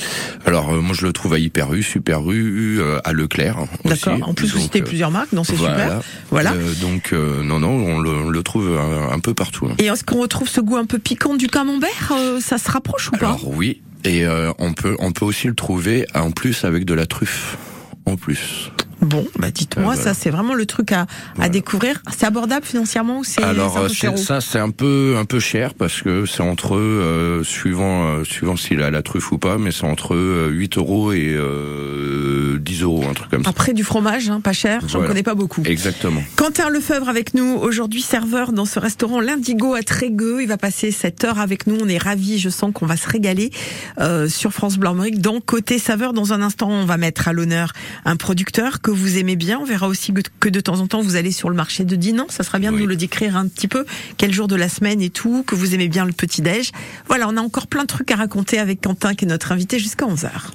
Alors 0.46 0.72
euh, 0.74 0.80
moi 0.82 0.96
je 0.98 1.06
le 1.06 1.14
trouve 1.14 1.34
à 1.34 1.40
Hyper 1.40 1.74
U, 1.74 1.82
Super 1.84 2.22
U, 2.30 2.78
euh, 2.80 3.00
à 3.04 3.14
Leclerc. 3.14 3.58
D'accord. 3.86 4.18
En 4.22 4.34
plus, 4.34 4.48
vous 4.48 4.56
Donc, 4.56 4.64
citez 4.64 4.82
euh, 4.82 4.86
plusieurs 4.86 5.12
marques, 5.12 5.34
donc 5.34 5.46
c'est 5.48 5.56
voilà. 5.56 5.84
super. 5.84 6.02
Voilà. 6.30 6.54
Euh, 6.54 6.74
donc 6.82 7.14
euh, 7.14 7.42
non 7.44 7.60
non, 7.60 7.70
on 7.70 8.00
le, 8.00 8.10
on 8.12 8.30
le 8.30 8.44
trouve 8.44 8.78
un, 8.78 9.12
un 9.14 9.20
peu 9.20 9.34
partout. 9.34 9.68
hein. 9.68 9.76
Et 9.80 9.86
est-ce 9.86 10.04
qu'on 10.04 10.20
retrouve 10.22 10.48
ce 10.50 10.62
goût 10.62 10.78
un 10.78 10.86
peu 10.86 11.00
piquant 11.00 11.36
du 11.36 11.48
camembert 11.48 12.12
Euh, 12.12 12.40
Ça 12.40 12.58
se 12.58 12.70
rapproche 12.72 13.08
ou 13.10 13.18
pas 13.18 13.28
Alors 13.28 13.48
oui, 13.56 13.82
et 14.04 14.26
euh, 14.26 14.52
on 14.60 14.74
peut 14.74 14.96
on 15.00 15.12
peut 15.12 15.26
aussi 15.26 15.48
le 15.48 15.56
trouver 15.56 16.06
en 16.14 16.32
plus 16.32 16.64
avec 16.64 16.86
de 16.86 16.94
la 16.94 17.06
truffe. 17.08 17.58
En 18.06 18.16
plus. 18.16 18.72
Bon, 19.08 19.26
bah 19.40 19.52
dites-moi, 19.52 19.94
Euh, 19.94 19.96
voilà. 19.96 20.14
ça 20.14 20.14
c'est 20.14 20.30
vraiment 20.30 20.54
le 20.54 20.66
truc 20.66 20.92
à, 20.92 21.02
à 21.02 21.08
Voilà. 21.36 21.50
découvrir. 21.50 22.02
C'est 22.16 22.26
abordable 22.26 22.66
financièrement 22.66 23.20
ou 23.20 23.24
c'est 23.24 23.42
Alors 23.44 23.78
euh, 23.78 23.84
peu 23.84 23.90
c'est- 23.90 23.96
cher 23.96 24.18
ça 24.18 24.42
c'est 24.42 24.60
un 24.60 24.70
peu 24.72 25.16
un 25.18 25.26
peu 25.26 25.40
cher 25.40 25.74
parce 25.74 26.02
que 26.02 26.26
c'est 26.26 26.42
entre 26.44 26.76
euh, 26.76 27.44
suivant 27.44 28.08
euh, 28.08 28.24
suivant 28.24 28.56
s'il 28.58 28.82
a 28.82 28.92
la 28.92 29.02
truffe 29.02 29.32
ou 29.32 29.38
pas, 29.38 29.58
mais 29.58 29.72
c'est 29.72 29.86
entre 29.86 30.16
euh, 30.16 30.50
8 30.50 30.78
euros 30.78 31.12
et 31.14 31.34
euh, 31.82 32.58
10 32.60 32.82
euros 32.84 33.04
un 33.10 33.14
truc 33.14 33.30
comme 33.30 33.44
ça. 33.44 33.50
Après 33.50 33.74
du 33.74 33.84
fromage, 33.84 34.30
hein, 34.30 34.42
pas 34.42 34.54
cher, 34.54 34.82
j'en 34.88 35.00
Voilà. 35.00 35.08
connais 35.10 35.24
pas 35.24 35.36
beaucoup. 35.36 35.62
Exactement. 35.66 36.22
Quentin 36.36 36.70
Lefebvre 36.70 37.10
avec 37.10 37.34
nous, 37.34 37.56
aujourd'hui 37.56 38.02
serveur 38.02 38.52
dans 38.52 38.66
ce 38.66 38.80
restaurant 38.80 39.20
L'Indigo 39.22 39.74
à 39.74 39.84
Trégueux. 39.84 40.42
Il 40.42 40.48
va 40.48 40.58
passer 40.58 40.92
cette 40.92 41.24
heure 41.24 41.40
avec 41.40 41.68
nous. 41.68 41.78
On 41.82 41.88
est 41.88 41.98
ravis, 41.98 42.40
je 42.40 42.50
sens 42.50 42.72
qu'on 42.74 42.86
va 42.86 42.98
se 42.98 43.08
régaler 43.08 43.52
euh, 44.00 44.28
sur 44.28 44.52
France 44.54 44.78
Blanc. 44.78 44.96
Dans 45.14 45.40
Côté 45.42 45.80
Saveur, 45.80 46.14
dans 46.14 46.34
un 46.34 46.42
instant, 46.42 46.70
on 46.70 46.86
va 46.86 46.98
mettre 46.98 47.28
à 47.28 47.34
l'honneur 47.34 47.74
un 48.06 48.16
producteur 48.16 48.82
que 48.82 48.90
vous 48.98 49.18
aimez 49.18 49.36
bien. 49.36 49.60
On 49.60 49.66
verra 49.66 49.88
aussi 49.88 50.14
que- 50.40 50.50
de 50.50 50.60
temps 50.60 50.80
en 50.80 50.88
temps, 50.88 51.02
vous 51.02 51.16
allez 51.16 51.32
sur 51.32 51.50
le 51.50 51.56
marché 51.56 51.84
de 51.86 51.96
Dinan. 51.96 52.26
Ça 52.30 52.44
sera 52.44 52.60
bien 52.60 52.72
de 52.72 52.78
nous 52.78 52.86
le 52.88 52.96
décrire 52.96 53.38
un 53.38 53.48
petit 53.48 53.68
peu. 53.68 53.86
Quel 54.18 54.34
jour 54.34 54.48
de 54.48 54.56
la 54.56 54.70
semaine 54.70 55.02
et 55.02 55.10
tout, 55.10 55.44
que 55.44 55.56
vous 55.56 55.74
aimez 55.74 55.88
bien 55.88 56.06
le 56.06 56.14
petit-déj. 56.14 56.72
Voilà, 57.08 57.28
on 57.30 57.38
a 57.38 57.42
encore 57.42 57.68
plein 57.68 57.84
de 57.84 57.88
trucs 57.88 58.12
à 58.12 58.16
raconter 58.16 58.60
avec 58.60 58.82
Quentin, 58.82 59.14
qui 59.16 59.26
est 59.26 59.28
notre 59.28 59.52
invité 59.52 59.80
jusqu'à 59.80 60.06
11h. 60.06 60.52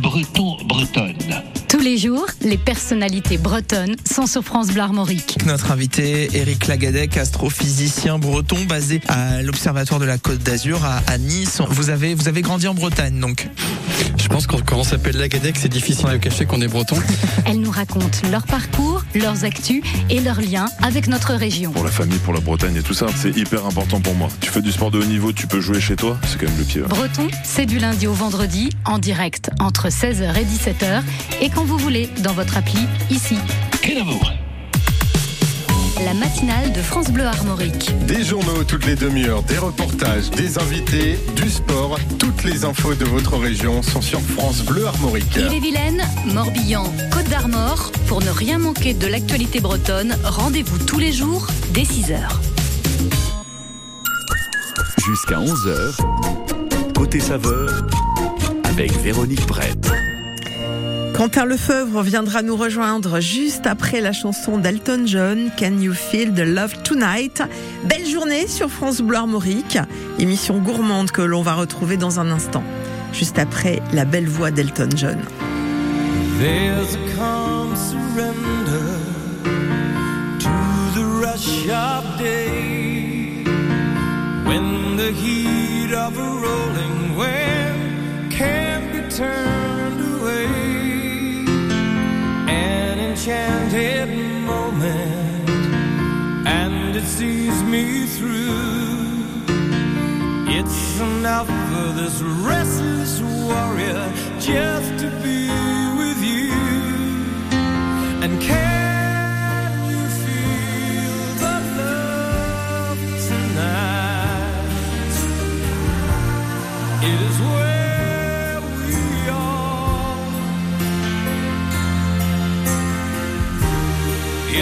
Breton, 0.00 0.56
bretonne. 0.66 1.14
Tous 1.80 1.86
les 1.86 1.96
jours, 1.96 2.26
les 2.42 2.58
personnalités 2.58 3.38
bretonnes 3.38 3.96
sont 4.04 4.26
sur 4.26 4.44
France 4.44 4.66
Bleu 4.66 4.82
Armorique. 4.82 5.38
Notre 5.46 5.72
invité, 5.72 6.28
Eric 6.34 6.66
Lagadec, 6.66 7.16
astrophysicien 7.16 8.18
breton 8.18 8.58
basé 8.68 9.00
à 9.08 9.40
l'Observatoire 9.40 9.98
de 9.98 10.04
la 10.04 10.18
Côte 10.18 10.40
d'Azur 10.40 10.84
à, 10.84 11.16
Nice. 11.16 11.62
Vous 11.70 11.88
avez, 11.88 12.12
vous 12.12 12.28
avez 12.28 12.42
grandi 12.42 12.68
en 12.68 12.74
Bretagne 12.74 13.18
donc 13.18 13.48
Je 14.18 14.28
pense 14.28 14.46
que 14.46 14.56
quand 14.56 14.76
on 14.76 14.84
s'appelle 14.84 15.16
Lagadec, 15.16 15.56
c'est 15.56 15.70
difficile 15.70 16.10
de 16.10 16.18
cacher 16.18 16.44
qu'on 16.44 16.60
est 16.60 16.68
breton. 16.68 16.96
Elles 17.46 17.60
nous 17.60 17.70
racontent 17.70 18.28
leur 18.30 18.42
parcours, 18.42 19.02
leurs 19.14 19.46
actus 19.46 19.82
et 20.10 20.20
leurs 20.20 20.42
liens 20.42 20.68
avec 20.82 21.08
notre 21.08 21.32
région. 21.32 21.70
Pour 21.70 21.84
la 21.84 21.90
famille, 21.90 22.18
pour 22.18 22.34
la 22.34 22.40
Bretagne 22.40 22.76
et 22.76 22.82
tout 22.82 22.92
ça, 22.92 23.06
c'est 23.16 23.34
hyper 23.34 23.64
important 23.64 24.02
pour 24.02 24.14
moi. 24.14 24.28
Tu 24.42 24.50
fais 24.50 24.60
du 24.60 24.70
sport 24.70 24.90
de 24.90 24.98
haut 24.98 25.06
niveau, 25.06 25.32
tu 25.32 25.46
peux 25.46 25.62
jouer 25.62 25.80
chez 25.80 25.96
toi, 25.96 26.18
c'est 26.26 26.38
quand 26.38 26.46
même 26.46 26.58
le 26.58 26.64
pied. 26.64 26.82
Breton, 26.82 27.28
c'est 27.42 27.64
du 27.64 27.78
lundi 27.78 28.06
au 28.06 28.12
vendredi, 28.12 28.68
en 28.84 28.98
direct 28.98 29.50
entre 29.60 29.88
16h 29.88 30.36
et 30.36 30.44
17h, 30.44 31.02
et 31.40 31.48
quand 31.48 31.69
vous 31.70 31.78
voulez, 31.78 32.08
dans 32.24 32.32
votre 32.32 32.56
appli, 32.56 32.80
ici. 33.10 33.36
Quel 33.80 33.98
amour 33.98 34.32
La 36.04 36.14
matinale 36.14 36.72
de 36.72 36.82
France 36.82 37.12
Bleu 37.12 37.24
Armorique. 37.24 37.92
Des 38.08 38.24
journaux 38.24 38.64
toutes 38.64 38.86
les 38.86 38.96
demi-heures, 38.96 39.44
des 39.44 39.56
reportages, 39.56 40.30
des 40.32 40.58
invités, 40.58 41.16
du 41.36 41.48
sport. 41.48 41.96
Toutes 42.18 42.42
les 42.42 42.64
infos 42.64 42.94
de 42.96 43.04
votre 43.04 43.36
région 43.36 43.84
sont 43.84 44.02
sur 44.02 44.20
France 44.20 44.64
Bleu 44.64 44.84
Armorique. 44.84 45.36
Ille-et-Vilaine, 45.36 46.02
Morbihan, 46.34 46.92
Côte 47.12 47.28
d'Armor. 47.28 47.92
Pour 48.08 48.20
ne 48.20 48.30
rien 48.30 48.58
manquer 48.58 48.92
de 48.92 49.06
l'actualité 49.06 49.60
bretonne, 49.60 50.16
rendez-vous 50.24 50.78
tous 50.86 50.98
les 50.98 51.12
jours 51.12 51.46
dès 51.72 51.82
6h. 51.82 52.18
Jusqu'à 55.06 55.38
11h, 55.38 56.92
côté 56.96 57.20
saveur, 57.20 57.86
avec 58.64 58.90
Véronique 59.02 59.46
Brett. 59.46 59.99
Quentin 61.20 61.44
Lefebvre 61.44 62.00
viendra 62.02 62.40
nous 62.40 62.56
rejoindre 62.56 63.20
juste 63.20 63.66
après 63.66 64.00
la 64.00 64.10
chanson 64.10 64.56
d'Elton 64.56 65.02
John, 65.04 65.50
Can 65.58 65.78
You 65.78 65.92
Feel 65.92 66.32
the 66.32 66.46
Love 66.46 66.82
Tonight? 66.82 67.42
Belle 67.84 68.06
journée 68.06 68.46
sur 68.46 68.70
France 68.70 69.02
Bleu 69.02 69.18
Armorique, 69.18 69.76
émission 70.18 70.56
gourmande 70.60 71.10
que 71.10 71.20
l'on 71.20 71.42
va 71.42 71.56
retrouver 71.56 71.98
dans 71.98 72.20
un 72.20 72.30
instant, 72.30 72.62
juste 73.12 73.38
après 73.38 73.82
la 73.92 74.06
belle 74.06 74.28
voix 74.28 74.50
d'Elton 74.50 74.88
John. 74.96 75.18
There's 76.38 76.94
a 76.94 77.14
calm 77.18 77.76
surrender 77.76 78.80
to 80.38 80.48
the 80.94 81.04
rush 81.20 81.68
of 81.68 82.18
day 82.18 83.44
when 84.46 84.96
the 84.96 85.12
heat 85.12 85.92
of 85.92 86.16
a 86.16 86.22
rolling 86.22 87.14
wave 87.14 88.30
can't 88.30 88.90
be 88.94 89.02
turned 89.14 90.00
away. 90.18 90.69
An 93.20 93.26
enchanted 93.26 94.08
moment, 94.46 95.50
and 96.48 96.96
it 96.96 97.04
sees 97.04 97.62
me 97.64 98.06
through. 98.06 99.44
It's 100.48 101.00
enough 101.00 101.46
for 101.46 101.92
this 102.00 102.22
restless 102.22 103.20
warrior 103.20 104.10
just 104.40 104.98
to 105.02 105.10
be 105.22 105.50
with 105.98 106.22
you. 106.24 106.52
And 108.22 108.40
can 108.40 108.79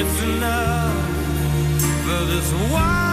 It's 0.00 0.22
enough 0.22 0.94
for 2.04 2.24
this 2.26 2.52
wide-eyed 2.70 3.07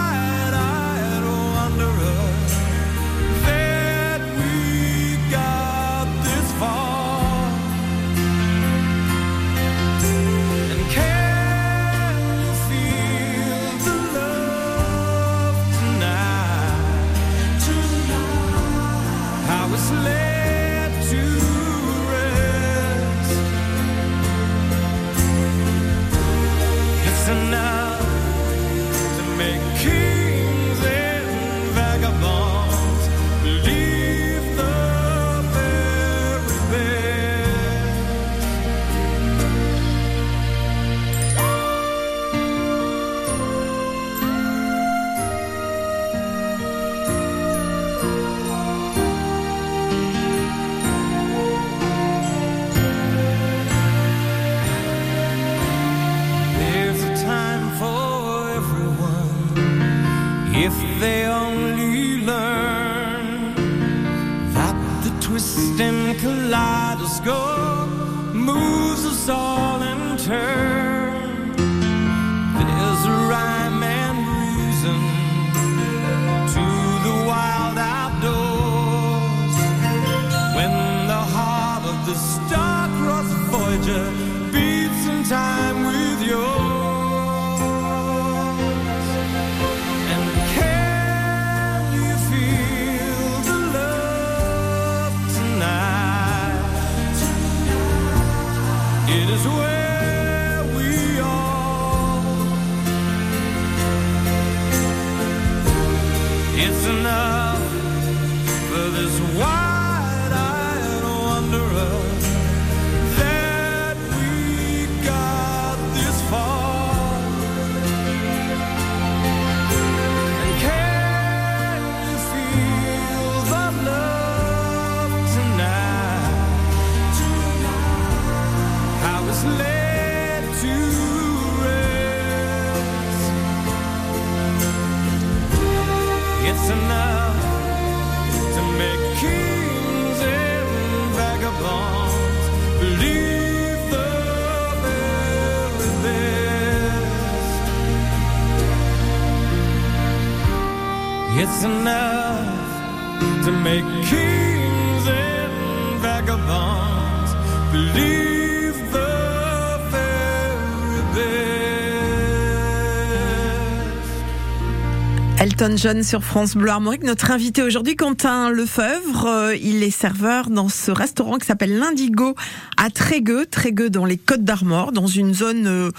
Elton 165.65 165.77
John 165.77 166.03
sur 166.03 166.24
France 166.24 166.55
Bleu 166.55 166.69
Armorique. 166.69 167.01
Notre 167.01 167.31
invité 167.31 167.63
aujourd'hui, 167.63 167.95
Quentin 167.95 168.51
Lefebvre, 168.51 169.25
euh, 169.25 169.55
il 169.55 169.81
est 169.81 169.89
serveur 169.89 170.51
dans 170.51 170.69
ce 170.69 170.91
restaurant 170.91 171.39
qui 171.39 171.48
s'appelle 171.48 171.79
l'Indigo 171.79 172.36
à 172.77 172.91
Trégueux, 172.91 173.48
Trégueux 173.48 173.89
dans 173.89 174.05
les 174.05 174.17
Côtes 174.17 174.43
d'Armor, 174.43 174.91
dans 174.91 175.07
une 175.07 175.34
zone 175.34 175.65
euh, 175.65 175.91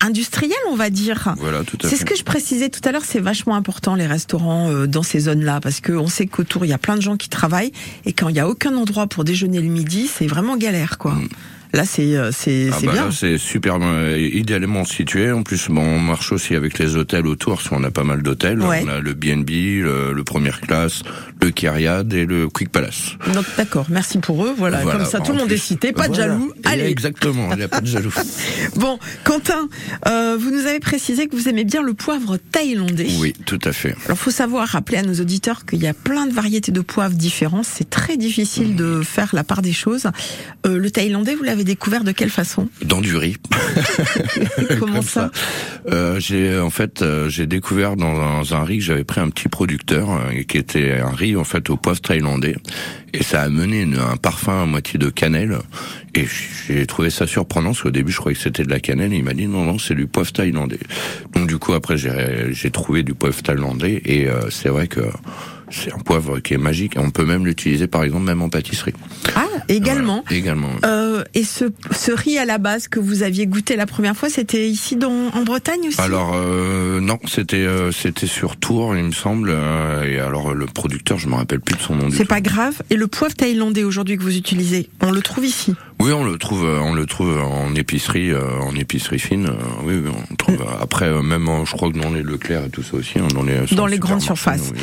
industrielle, 0.00 0.56
on 0.70 0.76
va 0.76 0.88
dire. 0.88 1.34
Voilà, 1.36 1.62
tout 1.62 1.76
à 1.84 1.90
C'est 1.90 1.96
ce 1.96 2.06
que 2.06 2.16
je 2.16 2.24
précisais 2.24 2.70
tout 2.70 2.80
à 2.88 2.92
l'heure, 2.92 3.04
c'est 3.04 3.20
vachement 3.20 3.54
important 3.54 3.96
les 3.96 4.06
restaurants 4.06 4.70
euh, 4.70 4.86
dans 4.86 5.02
ces 5.02 5.20
zones-là 5.20 5.60
parce 5.60 5.82
qu'on 5.82 6.08
sait 6.08 6.26
qu'autour 6.26 6.64
il 6.64 6.68
y 6.68 6.74
a 6.74 6.78
plein 6.78 6.96
de 6.96 7.02
gens 7.02 7.18
qui 7.18 7.28
travaillent 7.28 7.72
et 8.06 8.14
quand 8.14 8.30
il 8.30 8.36
y 8.36 8.40
a 8.40 8.48
aucun 8.48 8.74
endroit 8.76 9.08
pour 9.08 9.24
déjeuner 9.24 9.60
le 9.60 9.68
midi, 9.68 10.08
c'est 10.08 10.26
vraiment 10.26 10.56
galère 10.56 10.96
quoi. 10.96 11.18
Là 11.72 11.84
c'est 11.84 12.16
euh, 12.16 12.30
c'est 12.32 12.68
Ah 12.72 12.76
bah 12.84 12.92
bien. 12.92 13.10
c'est 13.10 13.38
super 13.38 13.78
euh, 13.80 14.18
idéalement 14.18 14.84
situé. 14.84 15.30
En 15.32 15.42
plus, 15.42 15.68
bon, 15.68 15.82
on 15.82 15.98
marche 16.00 16.32
aussi 16.32 16.54
avec 16.54 16.78
les 16.78 16.96
hôtels 16.96 17.26
autour, 17.26 17.54
parce 17.56 17.68
qu'on 17.68 17.82
a 17.84 17.90
pas 17.90 18.04
mal 18.04 18.22
d'hôtels. 18.22 18.60
Ouais. 18.60 18.82
On 18.84 18.88
a 18.88 19.00
le 19.00 19.14
B&B, 19.14 19.50
le, 19.82 20.12
le 20.12 20.24
première 20.24 20.60
classe, 20.60 21.02
le 21.40 21.50
Kyriad 21.50 22.12
et 22.12 22.26
le 22.26 22.48
Quick 22.48 22.68
Palace. 22.70 23.16
Donc 23.34 23.44
d'accord, 23.56 23.86
merci 23.88 24.18
pour 24.18 24.44
eux. 24.44 24.54
Voilà, 24.56 24.80
Voilà, 24.82 24.98
comme 24.98 25.08
ça 25.08 25.20
tout 25.20 25.32
le 25.32 25.38
monde 25.38 25.46
plus. 25.48 25.54
est 25.56 25.58
cité, 25.58 25.92
pas 25.92 26.08
de 26.08 26.14
jaloux. 26.14 26.52
Allez. 26.64 26.84
Exactement, 26.84 27.48
il 27.52 27.56
n'y 27.58 27.62
a 27.64 27.68
pas 27.68 27.80
de 27.80 27.86
jaloux. 27.86 28.12
Bon, 28.76 28.98
Quentin, 29.24 29.68
euh, 30.08 30.36
vous 30.38 30.50
nous 30.50 30.66
avez 30.66 30.80
précisé 30.80 31.26
que 31.28 31.36
vous 31.36 31.48
aimez 31.48 31.64
bien 31.64 31.82
le 31.82 31.94
poivre 31.94 32.36
thaïlandais. 32.36 33.08
Oui, 33.18 33.32
tout 33.46 33.58
à 33.64 33.72
fait. 33.72 33.94
Alors, 34.06 34.18
faut 34.18 34.30
savoir 34.30 34.68
rappeler 34.68 34.98
à 34.98 35.02
nos 35.02 35.14
auditeurs 35.20 35.64
qu'il 35.66 35.82
y 35.82 35.86
a 35.86 35.94
plein 35.94 36.26
de 36.26 36.32
variétés 36.32 36.72
de 36.72 36.80
poivres 36.80 37.14
différents. 37.14 37.62
C'est 37.62 37.88
très 37.88 38.16
difficile 38.16 38.76
de 38.76 39.02
faire 39.02 39.30
la 39.32 39.44
part 39.44 39.62
des 39.62 39.72
choses. 39.72 40.06
Euh, 40.66 40.78
le 40.78 40.90
thaïlandais, 40.90 41.34
vous 41.34 41.44
l'avez 41.44 41.61
découvert 41.64 42.04
de 42.04 42.12
quelle 42.12 42.30
façon? 42.30 42.68
Dans 42.84 43.00
du 43.00 43.16
riz. 43.16 43.36
Comment 44.78 44.94
Comme 44.94 45.02
ça, 45.02 45.30
Euh, 45.90 46.18
J'ai 46.20 46.58
en 46.58 46.70
fait 46.70 47.02
euh, 47.02 47.28
j'ai 47.28 47.46
découvert 47.46 47.96
dans 47.96 48.20
un, 48.20 48.42
un 48.58 48.64
riz 48.64 48.78
que 48.78 48.84
j'avais 48.84 49.04
pris 49.04 49.20
un 49.20 49.30
petit 49.30 49.48
producteur 49.48 50.10
euh, 50.10 50.42
qui 50.46 50.58
était 50.58 51.00
un 51.00 51.10
riz 51.10 51.36
en 51.36 51.44
fait 51.44 51.68
au 51.70 51.76
poivre 51.76 52.00
thaïlandais 52.00 52.56
et 53.12 53.22
ça 53.22 53.42
a 53.42 53.44
amené 53.44 53.82
une- 53.82 53.98
un 53.98 54.16
parfum 54.16 54.62
à 54.62 54.66
moitié 54.66 54.98
de 54.98 55.10
cannelle 55.10 55.58
et 56.14 56.26
j'ai 56.68 56.86
trouvé 56.86 57.10
ça 57.10 57.26
surprenant 57.26 57.70
parce 57.70 57.82
qu'au 57.82 57.90
début 57.90 58.12
je 58.12 58.18
croyais 58.18 58.36
que 58.36 58.42
c'était 58.42 58.62
de 58.64 58.70
la 58.70 58.80
cannelle 58.80 59.12
et 59.12 59.16
il 59.16 59.24
m'a 59.24 59.34
dit 59.34 59.46
non 59.46 59.64
non 59.64 59.78
c'est 59.78 59.94
du 59.94 60.06
poivre 60.06 60.32
thaïlandais. 60.32 60.78
Donc 61.34 61.48
du 61.48 61.58
coup 61.58 61.72
après 61.72 61.96
j'ai 61.96 62.70
trouvé 62.70 63.02
du 63.02 63.14
poivre 63.14 63.42
thaïlandais 63.42 64.00
et 64.04 64.28
c'est 64.50 64.68
vrai 64.68 64.86
que 64.88 65.00
c'est 65.72 65.92
un 65.92 65.98
poivre 65.98 66.38
qui 66.40 66.54
est 66.54 66.58
magique 66.58 66.96
et 66.96 66.98
on 66.98 67.10
peut 67.10 67.24
même 67.24 67.44
l'utiliser 67.46 67.86
par 67.86 68.04
exemple 68.04 68.24
même 68.24 68.42
en 68.42 68.48
pâtisserie. 68.48 68.92
Ah, 69.34 69.46
également. 69.68 70.22
Voilà, 70.26 70.38
également. 70.38 70.68
Euh, 70.84 71.24
et 71.34 71.44
ce, 71.44 71.64
ce 71.90 72.12
riz 72.12 72.38
à 72.38 72.44
la 72.44 72.58
base 72.58 72.88
que 72.88 73.00
vous 73.00 73.22
aviez 73.22 73.46
goûté 73.46 73.76
la 73.76 73.86
première 73.86 74.16
fois, 74.16 74.28
c'était 74.28 74.68
ici 74.68 74.96
dans, 74.96 75.28
en 75.32 75.42
Bretagne 75.42 75.88
aussi? 75.88 76.00
Alors 76.00 76.32
euh, 76.34 77.00
non, 77.00 77.18
c'était 77.26 77.56
euh, 77.56 77.90
c'était 77.92 78.26
sur 78.26 78.56
Tours, 78.56 78.96
il 78.96 79.04
me 79.04 79.12
semble. 79.12 79.50
et 80.06 80.18
alors 80.18 80.54
le 80.54 80.66
producteur, 80.66 81.18
je 81.18 81.28
me 81.28 81.34
rappelle 81.34 81.60
plus 81.60 81.74
de 81.76 81.80
son 81.80 81.94
nom. 81.96 82.08
C'est 82.10 82.22
tout. 82.22 82.28
pas 82.28 82.40
grave. 82.40 82.82
Et 82.90 82.96
le 82.96 83.06
poivre 83.06 83.34
thaïlandais 83.34 83.84
aujourd'hui 83.84 84.16
que 84.18 84.22
vous 84.22 84.36
utilisez, 84.36 84.88
on 85.00 85.10
le 85.10 85.22
trouve 85.22 85.44
ici? 85.44 85.74
Oui, 86.00 86.12
on 86.12 86.24
le 86.24 86.36
trouve, 86.36 86.64
on 86.64 86.92
le 86.94 87.06
trouve 87.06 87.38
en 87.40 87.74
épicerie, 87.76 88.32
en 88.34 88.74
épicerie 88.74 89.20
fine. 89.20 89.50
oui, 89.84 89.94
oui, 90.04 90.10
on 90.12 90.26
le 90.32 90.36
trouve. 90.36 90.64
Après, 90.80 91.10
même, 91.22 91.48
je 91.64 91.72
crois 91.72 91.92
que 91.92 91.98
dans 91.98 92.10
les 92.10 92.22
Leclerc 92.22 92.64
et 92.66 92.70
tout 92.70 92.82
ça 92.82 92.96
aussi, 92.96 93.18
hein, 93.20 93.28
dans 93.32 93.42
les 93.44 93.54
Dans 93.76 93.86
les 93.86 93.98
grandes 93.98 94.20
surfaces. 94.20 94.72
oui. 94.74 94.80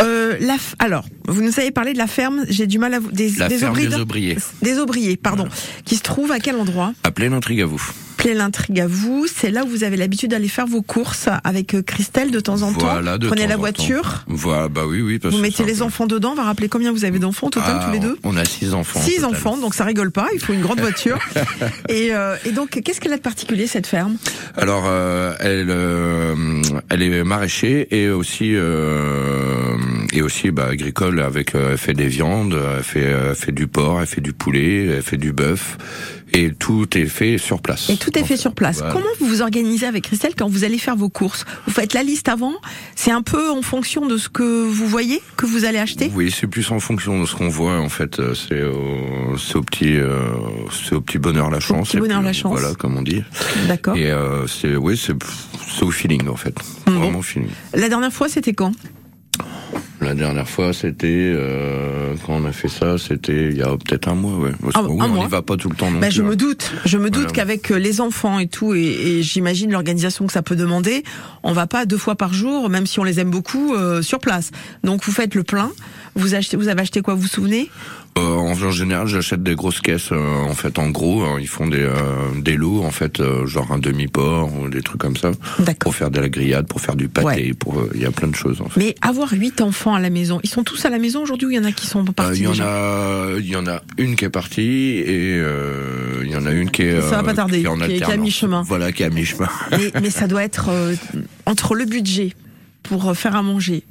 Euh, 0.00 0.36
la 0.40 0.54
f- 0.54 0.74
alors, 0.78 1.04
vous 1.26 1.42
nous 1.42 1.58
avez 1.60 1.70
parlé 1.70 1.92
de 1.92 1.98
la 1.98 2.06
ferme. 2.06 2.44
J'ai 2.48 2.66
du 2.66 2.78
mal 2.78 2.94
à 2.94 2.98
vous. 3.00 3.10
Des, 3.12 3.30
La 3.30 3.50
ferme 3.50 3.76
des 3.76 3.88
de- 3.88 3.96
Aubriers. 4.00 4.36
Des 4.62 4.78
aubriers, 4.78 5.16
pardon. 5.16 5.46
Qui 5.84 5.96
se 5.96 6.02
trouve 6.02 6.32
à 6.32 6.38
quel 6.38 6.56
endroit? 6.56 6.92
Appelez 7.04 7.28
l'intrigue 7.28 7.60
à 7.60 7.66
vous. 7.66 7.82
Plaît 8.16 8.34
l'intrigue 8.34 8.80
à 8.80 8.86
vous. 8.86 9.26
C'est 9.32 9.50
là 9.50 9.64
où 9.64 9.68
vous 9.68 9.82
avez 9.84 9.96
l'habitude 9.96 10.30
d'aller 10.30 10.48
faire 10.48 10.66
vos 10.66 10.82
courses 10.82 11.28
avec 11.44 11.74
euh, 11.74 11.82
Christelle 11.82 12.30
de 12.30 12.38
temps 12.40 12.62
en 12.62 12.70
Voilà, 12.70 13.12
temps. 13.12 13.18
de 13.18 13.26
Prenez 13.26 13.42
temps 13.42 13.48
la 13.48 13.56
voiture. 13.56 14.24
Voilà, 14.28 14.68
bah 14.68 14.82
oui, 14.86 15.00
oui. 15.00 15.18
Parce 15.18 15.34
Vous 15.34 15.40
mettez 15.40 15.64
les 15.64 15.74
peu- 15.74 15.82
enfants 15.82 16.06
dedans. 16.06 16.30
On 16.32 16.34
va 16.36 16.44
rappeler 16.44 16.68
combien 16.68 16.92
vous 16.92 17.04
avez 17.04 17.18
d'enfants 17.18 17.48
au 17.48 17.50
total 17.50 17.78
Ah, 17.80 17.84
tous 17.86 17.92
les 17.92 17.98
deux 17.98 18.16
On 18.22 18.36
a 18.36 18.44
six 18.44 18.74
enfants. 18.74 19.00
Six 19.00 19.24
enfants, 19.24 19.56
donc 19.56 19.74
ça 19.74 19.84
rigole 19.84 20.10
pas. 20.12 20.28
Il 20.34 20.40
faut 20.40 20.52
une 20.52 20.60
grande 20.62 20.80
voiture. 20.80 21.18
et, 21.88 22.14
euh, 22.14 22.36
et 22.44 22.52
donc, 22.52 22.80
qu'est-ce 22.84 23.00
qu'elle 23.00 23.12
a 23.12 23.16
de 23.16 23.22
particulier 23.22 23.66
cette 23.66 23.86
ferme? 23.86 24.16
Alors, 24.56 24.84
euh, 24.86 25.34
elle, 25.40 25.66
euh, 25.70 26.34
elle 26.90 27.02
est 27.02 27.24
maraîcher 27.24 27.88
et 27.90 28.08
aussi 28.10 28.54
et 30.12 30.22
aussi 30.22 30.50
bah, 30.50 30.66
agricole. 30.70 31.20
Avec, 31.20 31.54
elle 31.54 31.78
fait 31.78 31.94
des 31.94 32.06
viandes, 32.08 32.56
elle 32.76 32.84
fait, 32.84 33.00
elle 33.00 33.34
fait 33.34 33.52
du 33.52 33.66
porc, 33.66 34.00
elle 34.00 34.06
fait 34.06 34.20
du 34.20 34.32
poulet, 34.32 34.86
elle 34.86 35.02
fait 35.02 35.16
du 35.16 35.32
bœuf 35.32 35.76
et 36.32 36.52
tout 36.52 36.96
est 36.96 37.06
fait 37.06 37.38
sur 37.38 37.60
place. 37.60 37.90
Et 37.90 37.96
tout 37.96 38.16
est 38.18 38.24
fait 38.24 38.36
sur 38.36 38.54
place. 38.54 38.78
Voilà. 38.78 38.92
Comment 38.92 39.06
vous 39.20 39.26
vous 39.26 39.42
organisez 39.42 39.86
avec 39.86 40.04
Christelle 40.04 40.34
quand 40.36 40.48
vous 40.48 40.64
allez 40.64 40.78
faire 40.78 40.96
vos 40.96 41.08
courses? 41.08 41.44
Vous 41.66 41.72
faites 41.72 41.94
la 41.94 42.02
liste 42.02 42.28
avant? 42.28 42.54
C'est 42.96 43.10
un 43.10 43.22
peu 43.22 43.50
en 43.50 43.62
fonction 43.62 44.06
de 44.06 44.16
ce 44.16 44.28
que 44.28 44.42
vous 44.42 44.86
voyez 44.86 45.22
que 45.36 45.46
vous 45.46 45.64
allez 45.64 45.78
acheter? 45.78 46.10
Oui, 46.14 46.30
c'est 46.30 46.46
plus 46.46 46.70
en 46.70 46.80
fonction 46.80 47.20
de 47.20 47.26
ce 47.26 47.34
qu'on 47.34 47.48
voit. 47.48 47.78
En 47.78 47.88
fait, 47.88 48.18
euh, 48.18 48.34
c'est 48.34 48.62
au, 48.62 49.36
c'est 49.36 49.56
au 49.56 49.62
petit, 49.62 49.96
euh, 49.96 50.18
c'est 50.70 50.94
au 50.94 51.00
petit 51.00 51.18
bonheur 51.18 51.50
la 51.50 51.60
chance. 51.60 51.88
petit 51.88 51.98
et 51.98 52.00
bonheur 52.00 52.18
puis, 52.18 52.26
la 52.26 52.32
chance. 52.32 52.58
Voilà, 52.58 52.74
comme 52.74 52.96
on 52.96 53.02
dit. 53.02 53.22
D'accord. 53.68 53.96
Et 53.96 54.10
euh, 54.10 54.46
c'est, 54.46 54.76
oui, 54.76 54.96
c'est, 54.96 55.14
au 55.82 55.90
feeling 55.90 56.28
en 56.28 56.36
fait. 56.36 56.54
Bon. 56.86 56.92
Vraiment 56.92 57.18
au 57.18 57.22
feeling. 57.22 57.48
La 57.74 57.88
dernière 57.88 58.12
fois, 58.12 58.28
c'était 58.28 58.52
quand? 58.52 58.72
La 60.12 60.18
dernière 60.18 60.46
fois, 60.46 60.74
c'était 60.74 61.06
euh, 61.08 62.12
quand 62.26 62.34
on 62.34 62.44
a 62.44 62.52
fait 62.52 62.68
ça, 62.68 62.98
c'était 62.98 63.48
il 63.48 63.56
y 63.56 63.62
a 63.62 63.68
peut-être 63.78 64.08
un 64.08 64.14
mois, 64.14 64.36
ouais. 64.36 64.50
Parce 64.60 64.74
Ah, 64.76 64.82
oui, 64.86 65.00
un 65.00 65.08
on 65.10 65.24
n'y 65.24 65.30
va 65.30 65.40
pas 65.40 65.56
tout 65.56 65.70
le 65.70 65.74
temps 65.74 65.90
non 65.90 66.00
Bah, 66.00 66.08
plus, 66.08 66.16
je 66.16 66.22
hein. 66.22 66.26
me 66.26 66.36
doute, 66.36 66.70
je 66.84 66.98
me 66.98 67.08
doute 67.08 67.22
Voilà. 67.22 67.32
qu'avec 67.32 67.70
euh, 67.72 67.76
les 67.78 68.02
enfants 68.02 68.38
et 68.38 68.46
tout, 68.46 68.74
et, 68.74 68.80
et 68.82 69.22
j'imagine 69.22 69.72
l'organisation 69.72 70.26
que 70.26 70.32
ça 70.34 70.42
peut 70.42 70.54
demander, 70.54 71.02
on 71.44 71.52
va 71.54 71.66
pas 71.66 71.86
deux 71.86 71.96
fois 71.96 72.14
par 72.14 72.34
jour, 72.34 72.68
même 72.68 72.84
si 72.86 73.00
on 73.00 73.04
les 73.04 73.20
aime 73.20 73.30
beaucoup, 73.30 73.74
euh, 73.74 74.02
sur 74.02 74.18
place. 74.18 74.50
Donc 74.84 75.02
vous 75.02 75.12
faites 75.12 75.34
le 75.34 75.44
plein. 75.44 75.70
Vous 76.14 76.34
achetez, 76.34 76.56
vous 76.56 76.68
avez 76.68 76.82
acheté 76.82 77.00
quoi 77.00 77.14
Vous 77.14 77.22
vous 77.22 77.28
souvenez? 77.28 77.70
Euh, 78.18 78.20
en, 78.20 78.70
général, 78.70 79.06
j'achète 79.06 79.42
des 79.42 79.54
grosses 79.54 79.80
caisses. 79.80 80.12
euh, 80.12 80.42
en 80.44 80.54
fait, 80.54 80.78
en 80.78 80.90
gros, 80.90 81.22
hein, 81.22 81.38
ils 81.40 81.48
font 81.48 81.66
des 81.66 81.80
euh, 81.80 81.94
des 82.36 82.56
lots, 82.56 82.82
en 82.82 82.90
fait, 82.90 83.20
euh, 83.20 83.46
genre 83.46 83.72
un 83.72 83.78
demi 83.78 84.06
porc 84.08 84.52
ou 84.54 84.68
des 84.68 84.82
trucs 84.82 85.00
comme 85.00 85.16
ça, 85.16 85.30
pour 85.80 85.94
faire 85.94 86.10
de 86.10 86.20
la 86.20 86.28
grillade, 86.28 86.66
pour 86.66 86.82
faire 86.82 86.94
du 86.96 87.08
pâté, 87.08 87.54
pour 87.54 87.82
il 87.94 88.02
y 88.02 88.04
a 88.04 88.10
plein 88.10 88.28
de 88.28 88.34
choses. 88.34 88.60
En 88.60 88.68
fait. 88.68 88.78
Mais 88.80 88.94
avoir 89.00 89.32
huit 89.32 89.62
enfants 89.62 89.94
à 89.94 90.00
la 90.00 90.10
maison, 90.10 90.40
ils 90.42 90.50
sont 90.50 90.62
tous 90.64 90.84
à 90.84 90.90
la 90.90 90.98
maison 90.98 91.22
aujourd'hui 91.22 91.46
ou 91.46 91.50
il 91.52 91.56
y 91.56 91.58
en 91.58 91.64
a 91.64 91.72
qui 91.72 91.86
sont 91.86 92.04
partis 92.04 92.40
Il 92.40 92.44
y 92.44 92.46
en 92.48 92.60
a, 92.60 93.28
il 93.38 93.46
y 93.48 93.56
en 93.56 93.66
a 93.66 93.80
une 93.96 94.14
qui 94.14 94.26
est 94.26 94.30
partie 94.30 94.60
et 94.60 95.38
il 96.22 96.30
y 96.30 96.36
en 96.36 96.44
a 96.44 96.50
une 96.52 96.70
qui 96.70 96.82
est. 96.82 97.00
Ça 97.00 97.16
va 97.16 97.22
pas 97.22 97.32
tarder, 97.34 97.60
qui 97.60 97.64
est 97.64 97.68
en 97.68 97.78
qui 97.78 97.84
est- 97.84 97.96
qui 97.96 98.02
est 98.02 98.12
à 98.12 98.16
mi-chemin. 98.18 98.62
Voilà, 98.66 98.92
qui 98.92 99.02
est 99.04 99.06
à 99.06 99.10
mi-chemin. 99.10 99.48
mais, 99.70 99.90
mais 100.02 100.10
ça 100.10 100.26
doit 100.26 100.42
être 100.44 100.68
entre 101.46 101.74
le 101.74 101.86
budget 101.86 102.34
pour 102.82 103.16
faire 103.16 103.36
à 103.36 103.42
manger 103.42 103.84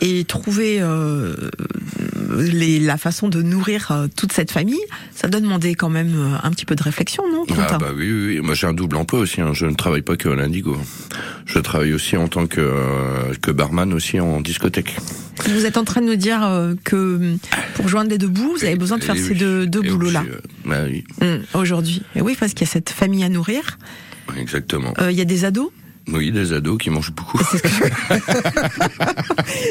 et 0.00 0.24
trouver 0.24 0.78
euh, 0.80 1.34
les, 2.36 2.78
la 2.80 2.96
façon 2.96 3.28
de 3.28 3.42
nourrir 3.42 3.88
euh, 3.90 4.06
toute 4.14 4.32
cette 4.32 4.50
famille, 4.50 4.80
ça 5.14 5.28
doit 5.28 5.40
demander 5.40 5.74
quand 5.74 5.88
même 5.88 6.12
euh, 6.16 6.36
un 6.42 6.50
petit 6.50 6.64
peu 6.66 6.74
de 6.74 6.82
réflexion, 6.82 7.22
non 7.30 7.44
Ah 7.50 7.54
Quentin? 7.54 7.78
bah 7.78 7.90
oui, 7.96 8.10
oui, 8.10 8.26
oui. 8.36 8.40
moi 8.40 8.54
j'ai 8.54 8.66
un 8.66 8.72
double 8.74 8.96
emploi 8.96 9.20
aussi. 9.20 9.40
Hein. 9.40 9.52
Je 9.54 9.66
ne 9.66 9.74
travaille 9.74 10.02
pas 10.02 10.16
que 10.16 10.28
à 10.28 10.34
l'Indigo. 10.34 10.76
Je 11.46 11.58
travaille 11.58 11.92
aussi 11.94 12.16
en 12.16 12.28
tant 12.28 12.46
que 12.46 12.72
que 13.40 13.50
barman 13.50 13.92
aussi 13.92 14.18
en 14.20 14.40
discothèque. 14.40 14.96
Vous 15.48 15.64
êtes 15.66 15.76
en 15.76 15.84
train 15.84 16.00
de 16.00 16.06
nous 16.06 16.16
dire 16.16 16.40
que 16.84 17.36
pour 17.74 17.88
joindre 17.88 18.10
les 18.10 18.18
deux 18.18 18.28
bouts, 18.28 18.54
vous 18.58 18.64
avez 18.64 18.76
besoin 18.76 18.98
de 18.98 19.04
faire 19.04 19.14
Et 19.16 19.18
ces 19.18 19.30
oui. 19.30 19.38
deux, 19.38 19.66
deux 19.66 19.82
boulots-là 19.82 20.24
bah 20.64 20.82
oui, 20.88 21.04
Hum, 21.20 21.42
aujourd'hui. 21.54 22.02
Et 22.16 22.20
oui, 22.22 22.36
parce 22.38 22.52
qu'il 22.54 22.66
y 22.66 22.70
a 22.70 22.72
cette 22.72 22.90
famille 22.90 23.24
à 23.24 23.28
nourrir. 23.28 23.78
exactement. 24.38 24.92
Il 25.08 25.16
y 25.16 25.20
a 25.20 25.24
des 25.26 25.44
ados. 25.44 25.70
Oui, 26.12 26.30
des 26.32 26.52
ados 26.52 26.78
qui 26.78 26.90
mangent 26.90 27.12
beaucoup. 27.12 27.38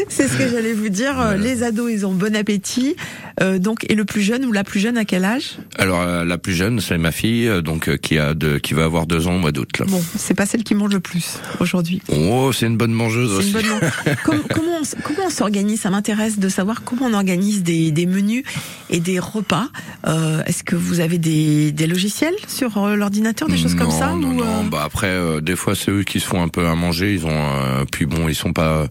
C'est 0.09 0.27
ce 0.27 0.37
que 0.37 0.47
j'allais 0.51 0.73
vous 0.73 0.89
dire. 0.89 1.35
Les 1.37 1.63
ados, 1.63 1.91
ils 1.91 2.05
ont 2.05 2.13
bon 2.13 2.35
appétit. 2.35 2.95
Euh, 3.41 3.57
donc, 3.59 3.85
et 3.89 3.95
le 3.95 4.05
plus 4.05 4.21
jeune 4.21 4.45
ou 4.45 4.51
la 4.51 4.63
plus 4.63 4.79
jeune, 4.79 4.97
à 4.97 5.05
quel 5.05 5.25
âge? 5.25 5.57
Alors 5.77 6.01
euh, 6.01 6.23
la 6.23 6.37
plus 6.37 6.53
jeune, 6.53 6.79
c'est 6.79 6.97
ma 6.99 7.11
fille, 7.11 7.47
euh, 7.47 7.61
donc 7.61 7.97
qui 7.97 8.17
a 8.19 8.33
de, 8.35 8.57
qui 8.59 8.73
va 8.75 8.83
avoir 8.83 9.07
deux 9.07 9.27
ans 9.27 9.35
au 9.35 9.39
mois 9.39 9.51
d'août. 9.51 9.81
Bon, 9.87 10.01
c'est 10.17 10.35
pas 10.35 10.45
celle 10.45 10.63
qui 10.63 10.75
mange 10.75 10.91
le 10.93 10.99
plus 10.99 11.39
aujourd'hui. 11.59 12.01
Oh, 12.09 12.51
c'est 12.53 12.67
une 12.67 12.77
bonne 12.77 12.91
mangeuse 12.93 13.31
aussi. 13.33 13.47
une 13.47 13.53
bonne 13.53 13.69
man- 13.69 13.91
Com- 14.23 14.43
comment 14.53 14.77
on, 14.79 14.83
s- 14.83 14.95
comment 15.03 15.25
on 15.27 15.29
s'organise? 15.31 15.81
Ça 15.81 15.89
m'intéresse 15.89 16.37
de 16.39 16.47
savoir 16.49 16.83
comment 16.83 17.07
on 17.07 17.13
organise 17.13 17.63
des, 17.63 17.91
des 17.91 18.05
menus 18.05 18.43
et 18.91 18.99
des 18.99 19.17
repas. 19.19 19.67
Euh, 20.07 20.43
Est-ce 20.45 20.63
que 20.63 20.75
vous 20.75 20.99
avez 20.99 21.17
des, 21.17 21.71
des 21.71 21.87
logiciels 21.87 22.35
sur 22.47 22.87
l'ordinateur, 22.95 23.47
des 23.47 23.57
choses 23.57 23.75
comme 23.75 23.91
ça 23.91 24.09
Non, 24.15 24.29
ou, 24.29 24.33
non. 24.33 24.63
Bah 24.65 24.83
après, 24.85 25.07
euh, 25.07 25.41
des 25.41 25.55
fois, 25.55 25.73
c'est 25.75 25.89
eux 25.91 26.03
qui 26.03 26.19
se 26.23 26.27
font 26.27 26.41
un 26.41 26.47
peu 26.47 26.67
à 26.67 26.75
manger. 26.75 27.13
Ils 27.13 27.25
ont, 27.25 27.29
euh, 27.31 27.85
puis 27.91 28.05
bon, 28.05 28.27
ils 28.27 28.35
sont 28.35 28.53
pas, 28.53 28.87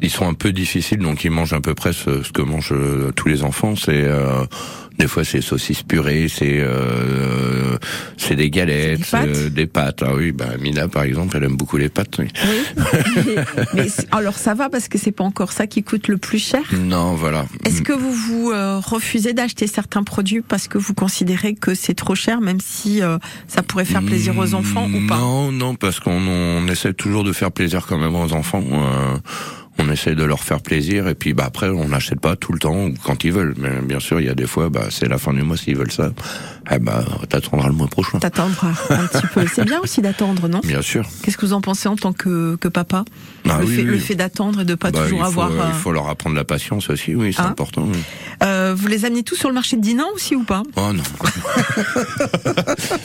ils 0.00 0.10
sont 0.10 0.26
un 0.26 0.34
peu 0.34 0.52
difficiles, 0.52 0.98
donc 0.98 1.24
ils 1.24 1.30
mangent 1.30 1.52
à 1.52 1.60
peu 1.60 1.74
près 1.74 1.92
ce, 1.92 2.22
ce 2.22 2.32
que 2.32 2.42
mangent 2.42 2.72
euh, 2.72 3.12
tous 3.14 3.28
les 3.28 3.42
enfants. 3.42 3.74
C'est 3.76 4.04
euh, 4.04 4.44
des 4.98 5.06
fois 5.06 5.24
c'est 5.24 5.40
saucisses 5.40 5.82
purées, 5.82 6.28
c'est 6.28 6.58
euh, 6.60 7.76
c'est 8.16 8.36
des 8.36 8.50
galettes, 8.50 9.00
des 9.00 9.04
pâtes 9.04 9.28
euh, 9.28 9.50
des 9.50 9.66
pâtes. 9.66 10.02
Ah 10.04 10.14
oui, 10.14 10.32
bah 10.32 10.56
Mina 10.60 10.88
par 10.88 11.04
exemple, 11.04 11.36
elle 11.36 11.44
aime 11.44 11.56
beaucoup 11.56 11.76
les 11.76 11.88
pâtes. 11.88 12.18
oui. 12.18 12.28
mais, 13.26 13.44
mais 13.74 13.86
alors 14.10 14.36
ça 14.36 14.54
va 14.54 14.68
parce 14.68 14.88
que 14.88 14.98
c'est 14.98 15.12
pas 15.12 15.24
encore 15.24 15.52
ça 15.52 15.66
qui 15.66 15.82
coûte 15.82 16.08
le 16.08 16.18
plus 16.18 16.38
cher? 16.38 16.62
Non, 16.72 17.14
voilà. 17.14 17.46
Est-ce 17.64 17.82
que 17.82 17.92
vous 17.92 18.12
vous 18.12 18.50
euh, 18.50 18.78
refusez 18.78 19.32
d'acheter 19.32 19.66
certains 19.66 20.02
produits 20.02 20.42
parce 20.42 20.68
que 20.68 20.78
vous 20.78 20.94
considérez 20.94 21.54
que 21.54 21.74
c'est 21.74 21.94
trop 21.94 22.14
cher, 22.14 22.40
même 22.40 22.60
si 22.60 23.02
euh, 23.02 23.18
ça 23.48 23.62
pourrait 23.62 23.84
faire 23.84 24.02
plaisir 24.02 24.36
aux 24.38 24.54
enfants 24.54 24.88
ou 24.88 25.06
pas? 25.06 25.18
Non, 25.18 25.52
non, 25.52 25.74
parce 25.74 26.00
qu'on 26.00 26.26
on 26.26 26.66
essaie 26.68 26.94
toujours 26.94 27.24
de 27.24 27.32
faire 27.32 27.52
plaisir 27.52 27.86
quand 27.86 27.98
même 27.98 28.14
aux 28.14 28.32
enfants. 28.32 28.62
On 29.78 29.90
essaie 29.90 30.14
de 30.14 30.24
leur 30.24 30.42
faire 30.42 30.62
plaisir 30.62 31.06
et 31.06 31.14
puis 31.14 31.34
bah 31.34 31.44
après 31.46 31.68
on 31.68 31.88
n'achète 31.88 32.18
pas 32.18 32.34
tout 32.34 32.52
le 32.52 32.58
temps 32.58 32.86
ou 32.86 32.94
quand 33.04 33.24
ils 33.24 33.32
veulent. 33.32 33.54
Mais 33.58 33.70
bien 33.82 34.00
sûr, 34.00 34.20
il 34.20 34.26
y 34.26 34.30
a 34.30 34.34
des 34.34 34.46
fois, 34.46 34.70
bah 34.70 34.86
c'est 34.90 35.06
la 35.06 35.18
fin 35.18 35.34
du 35.34 35.42
mois 35.42 35.56
s'ils 35.58 35.76
veulent 35.76 35.92
ça. 35.92 36.12
Eh 36.72 36.78
bah 36.78 37.04
t'attendras 37.28 37.68
le 37.68 37.74
mois 37.74 37.86
prochain. 37.86 38.18
T'attendras 38.18 38.72
un 38.90 39.06
petit 39.06 39.26
peu. 39.34 39.44
C'est 39.52 39.64
bien 39.66 39.80
aussi 39.80 40.00
d'attendre, 40.00 40.48
non? 40.48 40.60
Bien 40.64 40.80
sûr. 40.82 41.06
Qu'est-ce 41.22 41.36
que 41.36 41.44
vous 41.44 41.52
en 41.52 41.60
pensez 41.60 41.88
en 41.88 41.96
tant 41.96 42.12
que, 42.14 42.56
que 42.56 42.68
papa? 42.68 43.04
Ah 43.48 43.58
le, 43.60 43.66
oui, 43.66 43.76
fait, 43.76 43.82
oui. 43.82 43.88
le 43.88 43.98
fait 43.98 44.14
d'attendre 44.14 44.60
et 44.62 44.64
de 44.64 44.74
pas 44.74 44.90
Bah, 44.90 45.02
toujours 45.04 45.18
il 45.28 45.32
faut, 45.34 45.42
avoir. 45.42 45.50
euh, 45.52 45.68
Il 45.68 45.74
faut 45.78 45.92
leur 45.92 46.08
apprendre 46.08 46.36
la 46.36 46.44
patience 46.44 46.88
aussi, 46.90 47.14
oui, 47.14 47.32
c'est 47.34 47.42
Hein? 47.42 47.48
important. 47.50 47.86
oui. 47.86 47.98
euh, 48.42 48.74
vous 48.76 48.88
les 48.88 49.04
amenez 49.04 49.22
tous 49.24 49.36
sur 49.36 49.48
le 49.50 49.54
marché 49.54 49.76
de 49.76 49.82
Dinan 49.82 50.06
aussi 50.14 50.34
ou 50.34 50.42
pas? 50.42 50.62
Oh 50.76 50.92
non. 50.94 51.02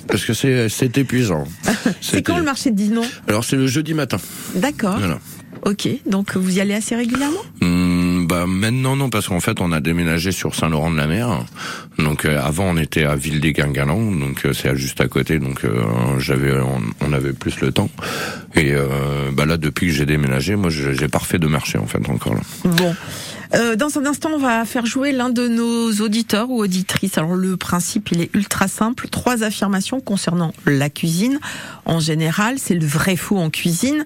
Parce 0.08 0.26
que 0.26 0.34
c'est 0.34 0.70
c'est 0.70 0.98
épuisant. 0.98 1.44
C'est 2.02 2.22
quand 2.24 2.38
le 2.38 2.44
marché 2.44 2.72
de 2.72 2.76
Dinan? 2.76 3.02
Alors 3.28 3.44
c'est 3.44 3.56
le 3.58 3.68
jeudi 3.68 3.94
matin. 3.94 4.18
D'accord. 4.56 4.98
Voilà. 4.98 5.20
Ok, 5.64 5.88
donc 6.08 6.36
vous 6.36 6.58
y 6.58 6.62
allez 6.62 6.74
assez 6.74 6.96
régulièrement? 6.96 7.42
Hum, 7.62 8.26
bah 8.28 8.46
maintenant 8.48 8.96
non 8.96 9.10
parce 9.10 9.28
qu'en 9.28 9.40
fait 9.40 9.62
on 9.62 9.72
a 9.72 9.80
déménagé 9.80 10.32
sur 10.32 10.56
Saint-Laurent-de-la-Mer. 10.56 11.44
Donc 12.00 12.26
euh, 12.26 12.42
avant 12.42 12.66
on 12.66 12.78
était 12.78 13.04
à 13.04 13.16
Ville 13.16 13.40
des 13.40 13.54
Guingalans, 13.54 14.12
donc 14.12 14.46
euh, 14.46 14.54
c'est 14.54 14.76
juste 14.76 15.02
à 15.02 15.08
côté, 15.08 15.38
donc 15.38 15.64
euh, 15.64 15.84
j'avais 16.20 16.60
on, 16.60 16.82
on 17.02 17.14
avait 17.14 17.34
plus 17.34 17.60
le 17.62 17.72
temps. 17.72 17.90
Et 18.56 18.72
euh, 18.72 19.30
bah 19.34 19.46
là 19.46 19.58
depuis 19.58 19.88
que 19.88 19.94
j'ai 19.94 20.06
déménagé, 20.08 20.56
moi 20.56 20.70
j'ai 20.72 20.96
j'ai 20.96 21.08
pas 21.08 21.20
refait 21.20 21.40
de 21.40 21.48
marché 21.48 21.78
en 21.78 21.86
fait 21.86 22.10
encore 22.10 22.34
là. 22.34 22.42
Bon. 22.66 22.96
Euh, 23.54 23.76
dans 23.76 23.98
un 23.98 24.06
instant, 24.06 24.30
on 24.34 24.38
va 24.38 24.64
faire 24.66 24.86
jouer 24.86 25.12
l'un 25.12 25.30
de 25.30 25.48
nos 25.48 25.92
auditeurs 26.02 26.50
ou 26.50 26.62
auditrices. 26.62 27.18
Alors 27.18 27.36
le 27.36 27.58
principe, 27.58 28.12
il 28.12 28.22
est 28.22 28.30
ultra 28.34 28.68
simple. 28.68 29.08
Trois 29.10 29.44
affirmations 29.44 30.00
concernant 30.00 30.54
la 30.66 30.90
cuisine. 30.90 31.40
En 31.86 32.00
général, 32.00 32.60
c'est 32.60 32.76
le 32.76 32.86
vrai 32.86 33.16
faux 33.16 33.38
en 33.38 33.50
cuisine. 33.50 34.06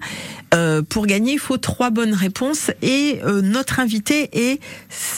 Euh, 0.54 0.82
pour 0.82 1.06
gagner, 1.06 1.34
il 1.34 1.38
faut 1.38 1.58
trois 1.58 1.90
bonnes 1.90 2.14
réponses. 2.14 2.70
Et 2.82 3.20
euh, 3.24 3.40
notre 3.40 3.80
invité 3.80 4.30
est 4.32 4.60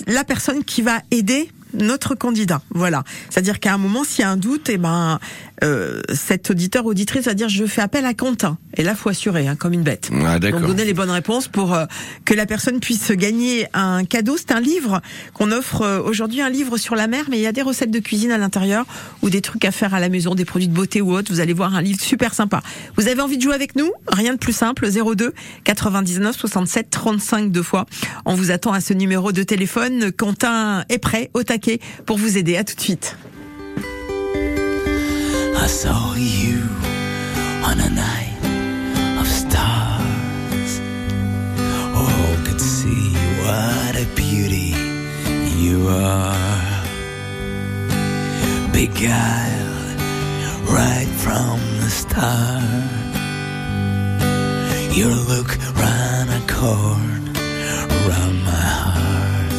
la 0.06 0.24
personne 0.24 0.64
qui 0.64 0.82
va 0.82 1.00
aider 1.10 1.50
notre 1.74 2.14
candidat. 2.14 2.62
Voilà. 2.70 3.04
C'est-à-dire 3.30 3.60
qu'à 3.60 3.74
un 3.74 3.78
moment, 3.78 4.04
s'il 4.04 4.22
y 4.22 4.24
a 4.24 4.30
un 4.30 4.36
doute, 4.36 4.68
eh 4.68 4.78
ben, 4.78 5.18
euh, 5.64 6.02
cet 6.14 6.50
auditeur 6.50 6.86
auditrice 6.86 7.24
va 7.24 7.34
dire 7.34 7.48
je 7.48 7.64
fais 7.66 7.80
appel 7.80 8.04
à 8.04 8.14
Quentin. 8.14 8.58
Et 8.76 8.82
là, 8.82 8.94
faut 8.94 9.08
assurer, 9.08 9.48
hein, 9.48 9.56
comme 9.56 9.72
une 9.72 9.82
bête. 9.82 10.10
Ah. 10.24 10.38
Donc 10.38 10.66
donner 10.66 10.84
les 10.84 10.94
bonnes 10.94 11.10
réponses 11.10 11.48
pour 11.48 11.74
euh, 11.74 11.86
que 12.24 12.34
la 12.34 12.46
personne 12.46 12.80
puisse 12.80 13.10
gagner 13.12 13.66
un 13.74 14.04
cadeau. 14.04 14.36
C'est 14.36 14.52
un 14.52 14.60
livre 14.60 15.00
qu'on 15.34 15.50
offre 15.50 15.82
euh, 15.82 16.00
aujourd'hui, 16.00 16.40
un 16.40 16.50
livre 16.50 16.76
sur 16.76 16.94
la 16.94 17.06
mer, 17.06 17.24
mais 17.30 17.38
il 17.38 17.42
y 17.42 17.46
a 17.46 17.52
des 17.52 17.62
recettes 17.62 17.90
de 17.90 17.98
cuisine 17.98 18.30
à 18.30 18.38
l'intérieur 18.38 18.86
ou 19.22 19.30
des 19.30 19.40
trucs 19.40 19.64
à 19.64 19.72
faire 19.72 19.94
à 19.94 20.00
la 20.00 20.08
maison, 20.08 20.34
des 20.34 20.44
produits 20.44 20.68
de 20.68 20.74
beauté 20.74 21.00
ou 21.00 21.12
autres. 21.12 21.32
Vous 21.32 21.40
allez 21.40 21.52
voir 21.52 21.74
un 21.74 21.82
livre 21.82 22.00
super 22.00 22.34
sympa. 22.34 22.62
Vous 22.96 23.08
avez 23.08 23.20
envie 23.20 23.36
de 23.36 23.42
jouer 23.42 23.54
avec 23.54 23.74
nous? 23.74 23.90
Rien 24.08 24.34
de 24.34 24.38
plus 24.38 24.52
simple. 24.52 24.88
02 24.88 25.32
99 25.64 26.36
67 26.36 26.90
35 26.90 27.50
deux 27.50 27.62
fois. 27.62 27.86
On 28.24 28.34
vous 28.34 28.50
attend 28.50 28.72
à 28.72 28.80
ce 28.80 28.92
numéro 28.92 29.32
de 29.32 29.42
téléphone. 29.42 30.12
Quentin 30.12 30.84
est 30.88 30.98
prêt, 30.98 31.30
au 31.34 31.42
taquet, 31.42 31.80
pour 32.06 32.18
vous 32.18 32.38
aider. 32.38 32.56
À 32.56 32.64
tout 32.64 32.74
de 32.74 32.80
suite. 32.80 33.16
Saw 35.68 36.14
you 36.14 36.62
on 37.62 37.78
a 37.78 37.90
night 37.90 38.40
of 39.20 39.28
stars. 39.28 40.80
All 41.94 42.36
could 42.44 42.60
see 42.60 43.12
what 43.42 43.94
a 43.94 44.06
beauty 44.16 44.74
you 45.56 45.88
are. 45.88 46.82
Beguiled 48.72 50.00
right 50.68 51.12
from 51.16 51.60
the 51.80 51.90
start. 51.90 52.64
Your 54.96 55.14
look 55.30 55.58
ran 55.76 56.28
a 56.30 56.40
cord 56.48 57.36
around 57.94 58.42
my 58.42 58.66
heart. 58.80 59.52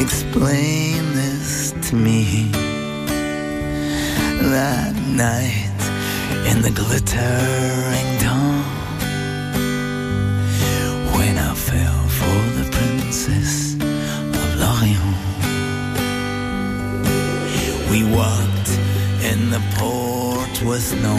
explain 0.00 1.02
this 1.12 1.74
to 1.88 1.96
me? 1.96 2.48
That 4.54 4.94
night 4.94 5.80
in 6.48 6.62
the 6.62 6.70
glittering 6.70 8.10
dawn, 8.22 8.62
when 11.16 11.38
I 11.38 11.54
fell 11.54 12.06
for 12.18 12.38
the 12.56 12.70
princess 12.70 13.74
of 13.74 14.48
Lorient. 14.62 15.16
We 17.90 18.04
walked 18.14 18.70
in 19.28 19.50
the 19.50 19.62
port 19.74 20.62
with 20.62 20.94
no 21.02 21.16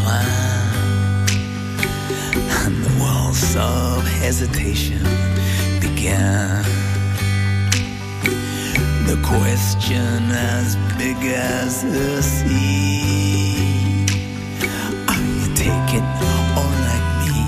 plan, 0.00 1.28
and 2.64 2.82
the 2.82 2.94
walls 2.98 3.54
of 3.56 4.06
hesitation 4.22 5.04
began. 5.82 6.64
The 9.06 9.20
question 9.22 10.30
as 10.32 10.76
big 10.96 11.18
as 11.26 11.82
the 11.82 12.22
sea. 12.22 14.06
Are 15.08 15.20
you 15.20 15.54
taken 15.54 16.04
or 16.56 16.70
like 16.88 17.08
me? 17.20 17.38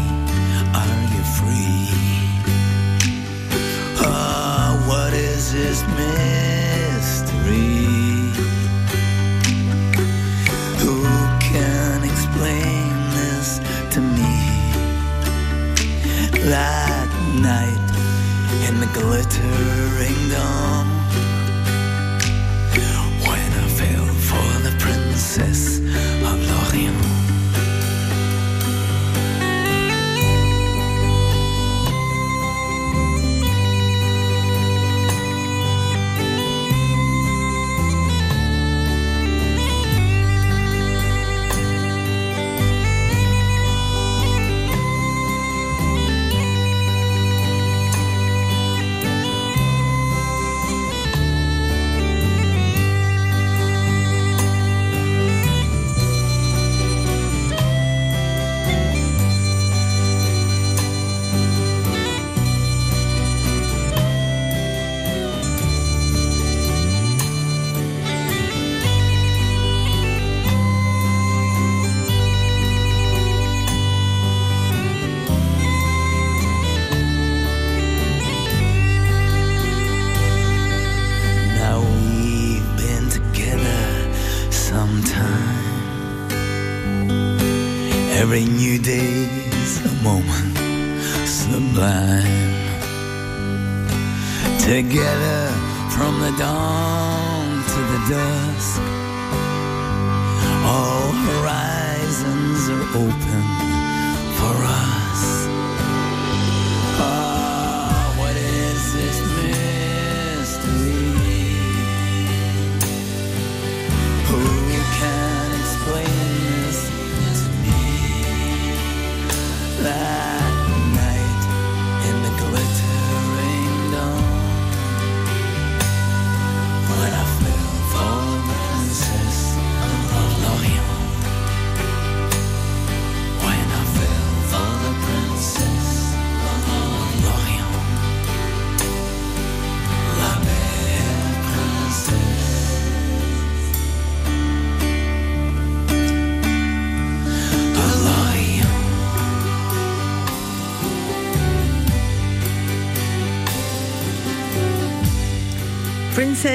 Are 0.81 1.03
you 1.15 1.23
free? 1.37 1.89
Ah, 3.99 4.85
what 4.87 5.15
is 5.15 5.53
this 5.55 5.83
mystery? 5.97 6.36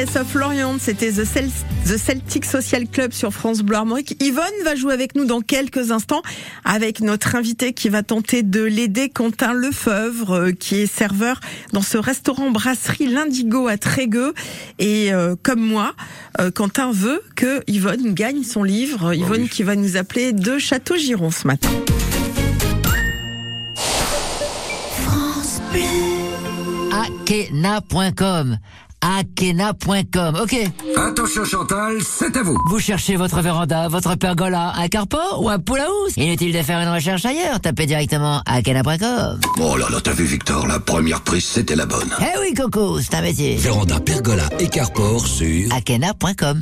Princess 0.01 0.19
of 0.19 0.33
Lorient, 0.33 0.77
c'était 0.79 1.11
The, 1.11 1.25
Cel- 1.25 1.51
The 1.85 1.95
Celtic 1.95 2.45
Social 2.45 2.87
Club 2.87 3.13
sur 3.13 3.31
France 3.31 3.59
Bleu 3.61 3.75
Armorique. 3.75 4.15
Yvonne 4.19 4.45
va 4.65 4.73
jouer 4.73 4.93
avec 4.93 5.13
nous 5.13 5.25
dans 5.25 5.41
quelques 5.41 5.91
instants 5.91 6.23
avec 6.65 7.01
notre 7.01 7.35
invité 7.35 7.73
qui 7.73 7.87
va 7.89 8.01
tenter 8.01 8.41
de 8.41 8.63
l'aider, 8.63 9.09
Quentin 9.09 9.53
Lefeuvre, 9.53 10.31
euh, 10.31 10.51
qui 10.53 10.77
est 10.77 10.87
serveur 10.87 11.39
dans 11.71 11.83
ce 11.83 11.99
restaurant 11.99 12.49
brasserie 12.49 13.09
L'Indigo 13.09 13.67
à 13.67 13.77
Trégueux. 13.77 14.33
Et 14.79 15.13
euh, 15.13 15.35
comme 15.43 15.61
moi, 15.61 15.93
euh, 16.39 16.49
Quentin 16.49 16.91
veut 16.91 17.21
que 17.35 17.61
Yvonne 17.67 18.15
gagne 18.15 18.43
son 18.43 18.63
livre. 18.63 19.13
Yvonne 19.13 19.47
qui 19.47 19.61
va 19.61 19.75
nous 19.75 19.97
appeler 19.97 20.33
de 20.33 20.57
Château-Giron 20.57 21.29
ce 21.29 21.45
matin. 21.45 21.69
Akena.com. 26.91 28.57
Akena.com. 29.01 30.35
Ok. 30.41 30.55
Attention 30.97 31.43
Chantal, 31.45 31.97
c'est 32.01 32.35
à 32.37 32.43
vous. 32.43 32.57
Vous 32.69 32.79
cherchez 32.79 33.15
votre 33.15 33.41
véranda, 33.41 33.87
votre 33.87 34.15
pergola, 34.15 34.73
un 34.77 34.87
carport 34.87 35.41
ou 35.43 35.49
un 35.49 35.59
pool 35.59 35.79
house 35.79 36.13
Inutile 36.17 36.53
de 36.53 36.61
faire 36.61 36.79
une 36.79 36.93
recherche 36.93 37.25
ailleurs. 37.25 37.59
Tapez 37.59 37.85
directement 37.85 38.41
Akena.com. 38.45 39.39
Oh 39.59 39.77
là 39.77 39.87
là, 39.89 39.97
t'as 40.03 40.13
vu 40.13 40.25
Victor, 40.25 40.67
la 40.67 40.79
première 40.79 41.21
prise 41.21 41.45
c'était 41.45 41.75
la 41.75 41.85
bonne. 41.85 42.15
Eh 42.21 42.39
oui, 42.39 42.53
Coco, 42.53 42.99
c'est 42.99 43.15
un 43.15 43.21
métier. 43.21 43.55
Véranda, 43.57 43.99
pergola 43.99 44.43
et 44.59 44.67
carport 44.67 45.25
sur... 45.25 45.73
Akena.com. 45.73 46.61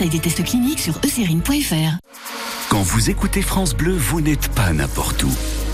Des 0.09 0.19
tests 0.19 0.43
cliniques 0.43 0.79
sur 0.79 0.99
eucérine.fr. 1.05 1.97
Quand 2.69 2.81
vous 2.81 3.09
écoutez 3.09 3.41
France 3.41 3.75
Bleu, 3.75 3.95
vous 3.95 4.21
n'êtes 4.21 4.47
pas 4.49 4.73
n'importe 4.73 5.23
où. 5.23 5.31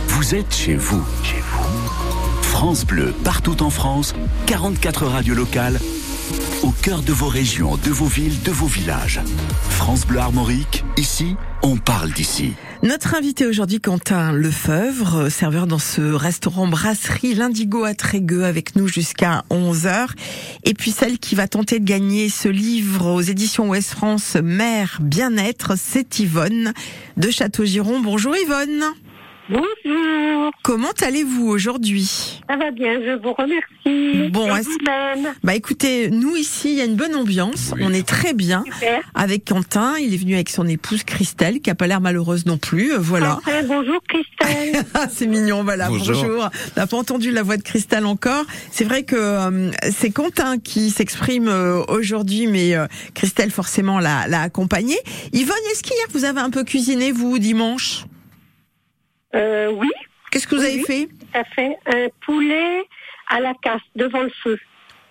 Vous 0.07 0.35
êtes 0.35 0.53
chez 0.53 0.75
vous. 0.75 1.03
Chez 1.23 1.41
vous. 1.51 2.41
France 2.41 2.85
Bleu, 2.85 3.13
partout 3.23 3.61
en 3.61 3.69
France, 3.69 4.15
44 4.47 5.05
radios 5.05 5.35
locales, 5.35 5.79
au 6.63 6.71
cœur 6.71 7.01
de 7.01 7.11
vos 7.11 7.27
régions, 7.27 7.77
de 7.77 7.91
vos 7.91 8.05
villes, 8.05 8.41
de 8.43 8.51
vos 8.51 8.65
villages. 8.65 9.19
France 9.69 10.05
Bleu 10.07 10.19
Armorique, 10.19 10.83
ici, 10.97 11.35
on 11.61 11.77
parle 11.77 12.11
d'ici. 12.11 12.53
Notre 12.83 13.15
invité 13.15 13.45
aujourd'hui, 13.45 13.79
Quentin 13.79 14.31
Lefeuvre, 14.31 15.25
euh, 15.25 15.29
serveur 15.29 15.67
dans 15.67 15.79
ce 15.79 16.01
restaurant 16.01 16.67
brasserie 16.67 17.35
L'Indigo 17.35 17.83
à 17.83 17.93
Trégueux 17.93 18.45
avec 18.45 18.75
nous 18.75 18.87
jusqu'à 18.87 19.43
11h. 19.49 20.09
Et 20.63 20.73
puis 20.73 20.91
celle 20.91 21.19
qui 21.19 21.35
va 21.35 21.47
tenter 21.47 21.79
de 21.79 21.85
gagner 21.85 22.29
ce 22.29 22.49
livre 22.49 23.07
aux 23.07 23.21
éditions 23.21 23.69
Ouest 23.69 23.91
France, 23.91 24.35
Mère 24.41 24.99
Bien-être, 25.01 25.73
c'est 25.77 26.19
Yvonne 26.19 26.73
de 27.17 27.29
Château-Giron. 27.29 27.99
Bonjour 27.99 28.35
Yvonne. 28.35 28.83
Bonjour. 29.49 30.51
Comment 30.63 30.91
allez-vous 31.01 31.47
aujourd'hui? 31.47 32.41
Ça 32.49 32.57
va 32.57 32.71
bien, 32.71 32.93
je 33.01 33.17
vous 33.21 33.33
remercie. 33.33 34.29
Bon, 34.29 34.53
est-ce- 34.53 34.67
vous-même? 34.67 35.33
Bah 35.43 35.55
écoutez, 35.55 36.09
nous 36.09 36.35
ici, 36.35 36.71
il 36.71 36.75
y 36.75 36.81
a 36.81 36.85
une 36.85 36.95
bonne 36.95 37.15
ambiance. 37.15 37.73
On 37.79 37.93
est 37.93 38.05
très 38.05 38.33
bien 38.33 38.63
Super. 38.65 39.01
avec 39.15 39.45
Quentin. 39.45 39.95
Il 39.99 40.13
est 40.13 40.17
venu 40.17 40.33
avec 40.35 40.49
son 40.49 40.67
épouse 40.67 41.03
Christelle, 41.03 41.61
qui 41.61 41.69
a 41.69 41.75
pas 41.75 41.87
l'air 41.87 42.01
malheureuse 42.01 42.45
non 42.45 42.57
plus. 42.57 42.93
Euh, 42.93 42.97
Voilà. 42.99 43.37
Enfin, 43.37 43.63
bonjour 43.63 43.99
Christelle. 44.09 44.83
Ah, 44.93 45.07
c'est 45.09 45.27
mignon, 45.27 45.63
voilà. 45.63 45.87
Bonjour. 45.89 46.15
Bonjour. 46.23 46.49
On 46.75 46.79
n'a 46.79 46.87
pas 46.87 46.97
entendu 46.97 47.31
la 47.31 47.43
voix 47.43 47.55
de 47.57 47.63
Christelle 47.63 48.05
encore. 48.05 48.43
C'est 48.71 48.83
vrai 48.83 49.03
que 49.03 49.15
euh, 49.15 49.71
c'est 49.91 50.11
Quentin 50.11 50.57
qui 50.57 50.89
s'exprime 50.89 51.47
euh, 51.47 51.83
aujourd'hui, 51.87 52.47
mais 52.47 52.75
euh, 52.75 52.85
Christelle 53.13 53.51
forcément 53.51 53.99
l'a, 53.99 54.27
l'a 54.27 54.41
accompagné. 54.41 54.97
Yvonne, 55.33 55.55
est-ce 55.71 55.83
qu'hier 55.83 56.07
vous 56.13 56.25
avez 56.25 56.39
un 56.41 56.49
peu 56.49 56.63
cuisiné 56.63 57.11
vous 57.11 57.39
dimanche? 57.39 58.05
Euh, 59.35 59.71
oui. 59.73 59.89
Qu'est-ce 60.31 60.47
que 60.47 60.55
vous 60.55 60.61
Oui, 60.61 60.67
avez 60.67 60.83
fait 60.83 61.09
Ça 61.33 61.43
fait 61.55 61.77
un 61.87 62.07
poulet 62.25 62.83
à 63.29 63.39
la 63.39 63.53
casse 63.61 63.81
devant 63.95 64.21
le 64.23 64.31
feu. 64.43 64.57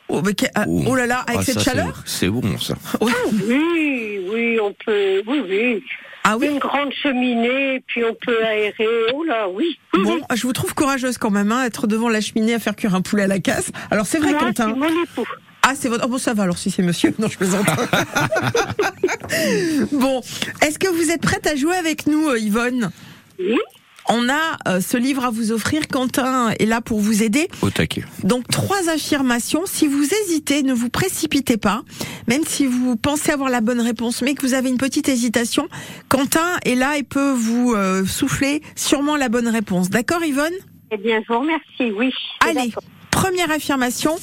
oh, 0.08 0.22
mais 0.24 0.34
que- 0.34 0.46
ah, 0.54 0.64
oh 0.68 0.94
là 0.94 1.06
là, 1.06 1.20
avec 1.26 1.40
Ah, 1.40 1.44
cette 1.44 1.60
ça, 1.60 1.72
chaleur 1.72 2.02
C'est 2.06 2.28
bon 2.28 2.58
ça. 2.58 2.74
Oui, 3.00 4.20
oui, 4.30 4.58
on 4.60 4.72
peut. 4.84 5.22
Oui, 5.26 5.42
oui. 5.48 5.84
Ah 6.28 6.36
oui 6.36 6.48
Une 6.48 6.58
grande 6.58 6.92
cheminée, 7.02 7.82
puis 7.86 8.02
on 8.04 8.14
peut 8.14 8.44
aérer. 8.44 8.86
Oh 9.14 9.22
là, 9.22 9.48
oui. 9.48 9.78
Bon, 9.94 10.20
je 10.34 10.42
vous 10.42 10.52
trouve 10.52 10.74
courageuse 10.74 11.18
quand 11.18 11.30
même, 11.30 11.52
hein, 11.52 11.64
être 11.64 11.86
devant 11.86 12.08
la 12.08 12.20
cheminée 12.20 12.54
à 12.54 12.58
faire 12.58 12.74
cuire 12.74 12.94
un 12.96 13.00
poulet 13.00 13.24
à 13.24 13.28
la 13.28 13.38
casse. 13.38 13.70
Alors 13.90 14.06
c'est 14.06 14.18
vrai, 14.18 14.32
Moi, 14.32 14.40
Quentin. 14.40 14.72
c'est 14.74 14.78
mon 14.80 15.02
époux. 15.04 15.24
Ah, 15.62 15.74
c'est 15.74 15.88
votre. 15.88 16.04
Oh 16.06 16.08
bon, 16.08 16.18
ça 16.18 16.34
va. 16.34 16.44
Alors 16.44 16.58
si 16.58 16.70
c'est 16.70 16.82
monsieur, 16.82 17.14
non, 17.18 17.28
je 17.28 17.36
plaisante. 17.36 17.66
bon, 19.92 20.20
est-ce 20.62 20.78
que 20.78 20.88
vous 20.88 21.10
êtes 21.10 21.22
prête 21.22 21.46
à 21.46 21.56
jouer 21.56 21.76
avec 21.76 22.06
nous, 22.06 22.28
euh, 22.28 22.38
Yvonne? 22.38 22.90
Oui. 23.38 23.58
On 24.08 24.28
a 24.28 24.56
euh, 24.68 24.80
ce 24.80 24.96
livre 24.96 25.24
à 25.24 25.30
vous 25.30 25.52
offrir. 25.52 25.88
Quentin 25.88 26.50
est 26.58 26.66
là 26.66 26.80
pour 26.80 27.00
vous 27.00 27.22
aider. 27.22 27.48
Au 27.62 27.70
taquet. 27.70 28.04
Donc 28.22 28.46
trois 28.48 28.88
affirmations. 28.88 29.62
Si 29.66 29.86
vous 29.86 30.04
hésitez, 30.22 30.62
ne 30.62 30.72
vous 30.72 30.88
précipitez 30.88 31.56
pas. 31.56 31.82
Même 32.28 32.44
si 32.46 32.66
vous 32.66 32.96
pensez 32.96 33.32
avoir 33.32 33.50
la 33.50 33.60
bonne 33.60 33.80
réponse, 33.80 34.22
mais 34.22 34.34
que 34.34 34.42
vous 34.42 34.54
avez 34.54 34.68
une 34.68 34.78
petite 34.78 35.08
hésitation, 35.08 35.68
Quentin 36.08 36.46
est 36.64 36.76
là 36.76 36.98
et 36.98 37.02
peut 37.02 37.32
vous 37.32 37.74
euh, 37.74 38.04
souffler 38.06 38.62
sûrement 38.76 39.16
la 39.16 39.28
bonne 39.28 39.48
réponse. 39.48 39.90
D'accord, 39.90 40.24
Yvonne? 40.24 40.54
Eh 40.92 40.96
bien, 40.98 41.20
je 41.26 41.32
vous 41.32 41.40
remercie, 41.40 41.92
oui. 41.96 42.12
Allez, 42.48 42.72
première 43.10 43.50
affirmation. 43.50 44.16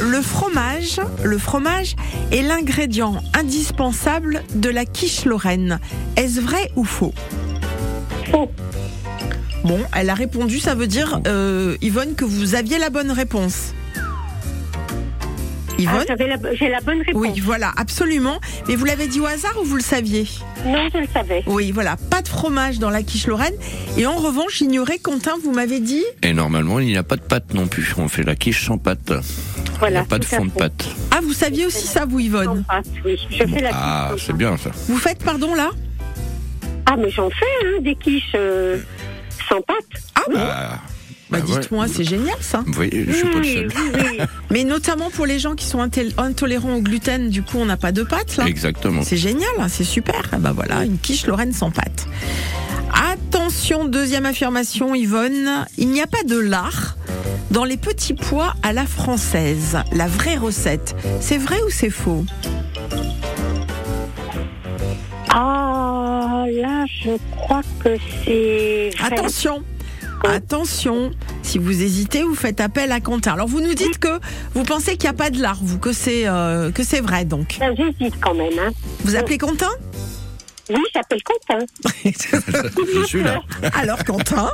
Le 0.00 0.20
fromage, 0.22 1.00
le 1.24 1.38
fromage 1.38 1.94
est 2.32 2.42
l'ingrédient 2.42 3.20
indispensable 3.32 4.42
de 4.54 4.68
la 4.68 4.84
quiche 4.84 5.24
lorraine. 5.24 5.78
Est-ce 6.16 6.40
vrai 6.40 6.70
ou 6.76 6.84
faux? 6.84 7.14
Faux. 8.30 8.50
Bon, 9.64 9.80
elle 9.96 10.10
a 10.10 10.14
répondu, 10.14 10.58
ça 10.58 10.74
veut 10.74 10.86
dire, 10.86 11.20
euh, 11.26 11.76
Yvonne, 11.80 12.14
que 12.14 12.24
vous 12.24 12.54
aviez 12.54 12.78
la 12.78 12.90
bonne 12.90 13.10
réponse. 13.10 13.72
Yvonne 15.78 16.04
Ah, 16.08 16.14
la- 16.18 16.54
J'ai 16.54 16.68
la 16.68 16.80
bonne 16.80 16.98
réponse. 16.98 17.14
Oui, 17.20 17.40
voilà, 17.40 17.72
absolument. 17.76 18.38
Mais 18.68 18.76
vous 18.76 18.84
l'avez 18.84 19.08
dit 19.08 19.18
au 19.20 19.26
hasard 19.26 19.54
ou 19.60 19.64
vous 19.64 19.74
le 19.76 19.82
saviez 19.82 20.24
Non, 20.66 20.86
je 20.92 20.98
le 20.98 21.06
savais. 21.12 21.42
Oui, 21.46 21.72
voilà, 21.72 21.96
pas 22.10 22.22
de 22.22 22.28
fromage 22.28 22.78
dans 22.78 22.90
la 22.90 23.02
quiche 23.02 23.26
Lorraine. 23.26 23.54
Et 23.96 24.06
en 24.06 24.14
revanche, 24.16 24.58
j'ignorais, 24.58 24.98
Quentin, 24.98 25.32
vous 25.42 25.52
m'avez 25.52 25.80
dit 25.80 26.04
Et 26.22 26.32
normalement, 26.32 26.78
il 26.78 26.86
n'y 26.86 26.96
a 26.96 27.02
pas 27.02 27.16
de 27.16 27.22
pâte 27.22 27.54
non 27.54 27.66
plus. 27.66 27.92
On 27.98 28.06
fait 28.06 28.22
la 28.22 28.36
quiche 28.36 28.66
sans 28.66 28.78
pâte. 28.78 29.00
il 29.10 29.78
Voilà, 29.80 30.00
n'y 30.00 30.06
a 30.06 30.08
pas 30.08 30.18
de 30.20 30.24
fond 30.24 30.44
de 30.44 30.50
pâte. 30.52 30.86
Ah, 31.10 31.18
vous 31.22 31.32
saviez 31.32 31.66
aussi 31.66 31.86
ça, 31.88 32.04
vous, 32.06 32.20
Yvonne 32.20 32.64
Ah, 32.68 32.80
oui, 33.04 33.18
je 33.30 33.36
fais 33.44 33.60
la 33.60 33.70
Ah, 33.72 34.10
quiche. 34.14 34.26
c'est 34.26 34.36
bien 34.36 34.56
ça. 34.56 34.70
Vous 34.88 34.98
faites, 34.98 35.24
pardon, 35.24 35.54
là 35.56 35.70
Ah, 36.86 36.96
mais 36.96 37.10
j'en 37.10 37.30
fais, 37.30 37.66
hein, 37.66 37.80
des 37.82 37.96
quiches 37.96 38.32
euh, 38.36 38.78
sans 39.48 39.60
pâte. 39.62 39.76
Ah 40.14 40.20
oui 40.28 40.34
Ah, 40.38 40.78
Bah, 41.30 41.38
bah 41.40 41.46
ouais. 41.46 41.60
dites-moi, 41.60 41.86
c'est 41.88 42.04
génial, 42.04 42.36
ça. 42.40 42.62
Voyez, 42.66 43.04
je 43.08 43.12
suis 43.12 43.22
pas 43.28 43.38
le 43.38 43.40
Oui, 43.40 43.54
seul. 43.54 43.68
oui, 43.94 44.00
oui. 44.18 44.24
Mais 44.50 44.64
notamment 44.64 45.10
pour 45.10 45.26
les 45.26 45.38
gens 45.38 45.54
qui 45.54 45.64
sont 45.66 45.80
intolérants 45.80 46.74
au 46.76 46.80
gluten, 46.80 47.28
du 47.30 47.42
coup, 47.42 47.58
on 47.58 47.64
n'a 47.66 47.76
pas 47.76 47.92
de 47.92 48.02
pâte, 48.02 48.36
là. 48.36 48.44
Exactement. 48.46 49.02
C'est 49.02 49.16
génial, 49.16 49.48
hein, 49.58 49.68
c'est 49.68 49.84
super. 49.84 50.22
Ah 50.32 50.38
Bah 50.38 50.52
voilà, 50.54 50.84
une 50.84 50.98
quiche 50.98 51.26
Lorraine 51.26 51.52
sans 51.52 51.70
pâte. 51.70 52.06
Attention, 53.12 53.84
deuxième 53.86 54.26
affirmation, 54.26 54.94
Yvonne. 54.94 55.66
Il 55.78 55.88
n'y 55.88 56.00
a 56.00 56.06
pas 56.06 56.22
de 56.24 56.38
lard 56.38 56.96
dans 57.50 57.64
les 57.64 57.76
petits 57.76 58.14
pois 58.14 58.54
à 58.62 58.72
la 58.72 58.86
française. 58.86 59.78
La 59.92 60.06
vraie 60.06 60.36
recette. 60.36 60.94
C'est 61.20 61.38
vrai 61.38 61.56
ou 61.66 61.70
c'est 61.70 61.90
faux? 61.90 62.24
Là, 66.60 66.84
je 66.86 67.10
crois 67.36 67.62
que 67.82 67.96
c'est. 68.24 68.90
Attention 69.02 69.62
Attention, 70.26 71.10
si 71.42 71.58
vous 71.58 71.82
hésitez, 71.82 72.22
vous 72.22 72.34
faites 72.34 72.60
appel 72.60 72.92
à 72.92 73.00
Quentin. 73.00 73.34
Alors 73.34 73.46
vous 73.46 73.60
nous 73.60 73.74
dites 73.74 73.98
que 73.98 74.20
vous 74.54 74.62
pensez 74.62 74.96
qu'il 74.96 75.10
n'y 75.10 75.14
a 75.14 75.18
pas 75.18 75.28
de 75.28 75.40
lard, 75.40 75.58
vous, 75.60 75.78
que 75.78 75.92
c'est 75.92 76.26
euh, 76.26 76.70
que 76.70 76.82
c'est 76.82 77.00
vrai 77.00 77.26
donc. 77.26 77.56
Ben, 77.60 77.74
J'hésite 77.76 78.14
quand 78.20 78.34
même. 78.34 78.58
Hein. 78.58 78.70
Vous 79.04 79.16
appelez 79.16 79.36
Quentin? 79.36 79.70
Oui, 80.70 80.80
j'appelle 80.94 81.20
Quentin. 81.22 81.66
Je 82.04 83.04
suis 83.04 83.22
là. 83.22 83.42
Alors 83.74 84.02
Quentin? 84.04 84.50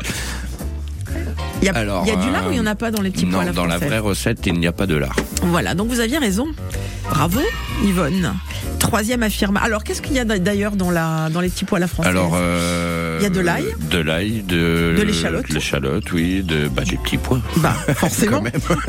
Il 1.63 1.67
y, 1.67 1.69
a, 1.69 1.75
Alors, 1.75 2.05
il 2.07 2.09
y 2.09 2.13
a 2.13 2.17
du 2.17 2.29
euh, 2.29 2.33
lard 2.33 2.47
ou 2.49 2.51
il 2.51 2.55
n'y 2.55 2.61
en 2.61 2.67
a 2.67 2.75
pas 2.75 2.91
dans 2.91 3.03
les 3.03 3.11
petits 3.11 3.27
pois 3.27 3.43
à 3.43 3.45
Non, 3.45 3.47
la 3.49 3.53
dans 3.53 3.67
la 3.67 3.79
vraie 3.79 3.99
recette, 3.99 4.47
il 4.47 4.55
n'y 4.55 4.67
a 4.67 4.73
pas 4.73 4.87
de 4.87 4.97
lard. 4.97 5.15
Voilà, 5.43 5.75
donc 5.75 5.89
vous 5.89 6.01
aviez 6.01 6.19
raison. 6.19 6.49
Bravo, 7.11 7.41
Yvonne. 7.85 8.35
Troisième 8.79 9.23
affirmation. 9.23 9.65
Alors, 9.67 9.85
qu'est-ce 9.85 10.01
qu'il 10.01 10.15
y 10.15 10.19
a 10.19 10.25
d'ailleurs 10.25 10.73
dans, 10.73 10.91
la, 10.91 11.29
dans 11.31 11.41
les 11.41 11.49
petits 11.51 11.65
pois 11.65 11.79
à 11.79 11.81
la 11.81 11.87
française? 11.87 12.11
Alors, 12.11 12.33
euh, 12.35 13.19
Il 13.21 13.25
y 13.25 13.27
a 13.27 13.31
de 13.31 13.41
l'ail? 13.41 13.65
De 13.91 13.99
l'ail, 13.99 14.43
de, 14.43 14.95
De 14.97 15.03
l'échalote 15.03 15.49
de 15.49 15.55
l'échalote, 15.55 16.11
oui, 16.13 16.43
de, 16.43 16.69
bah, 16.69 16.83
des 16.85 16.97
petits 16.97 17.19
pois. 17.19 17.41
Bah, 17.57 17.75
forcément. 17.95 18.43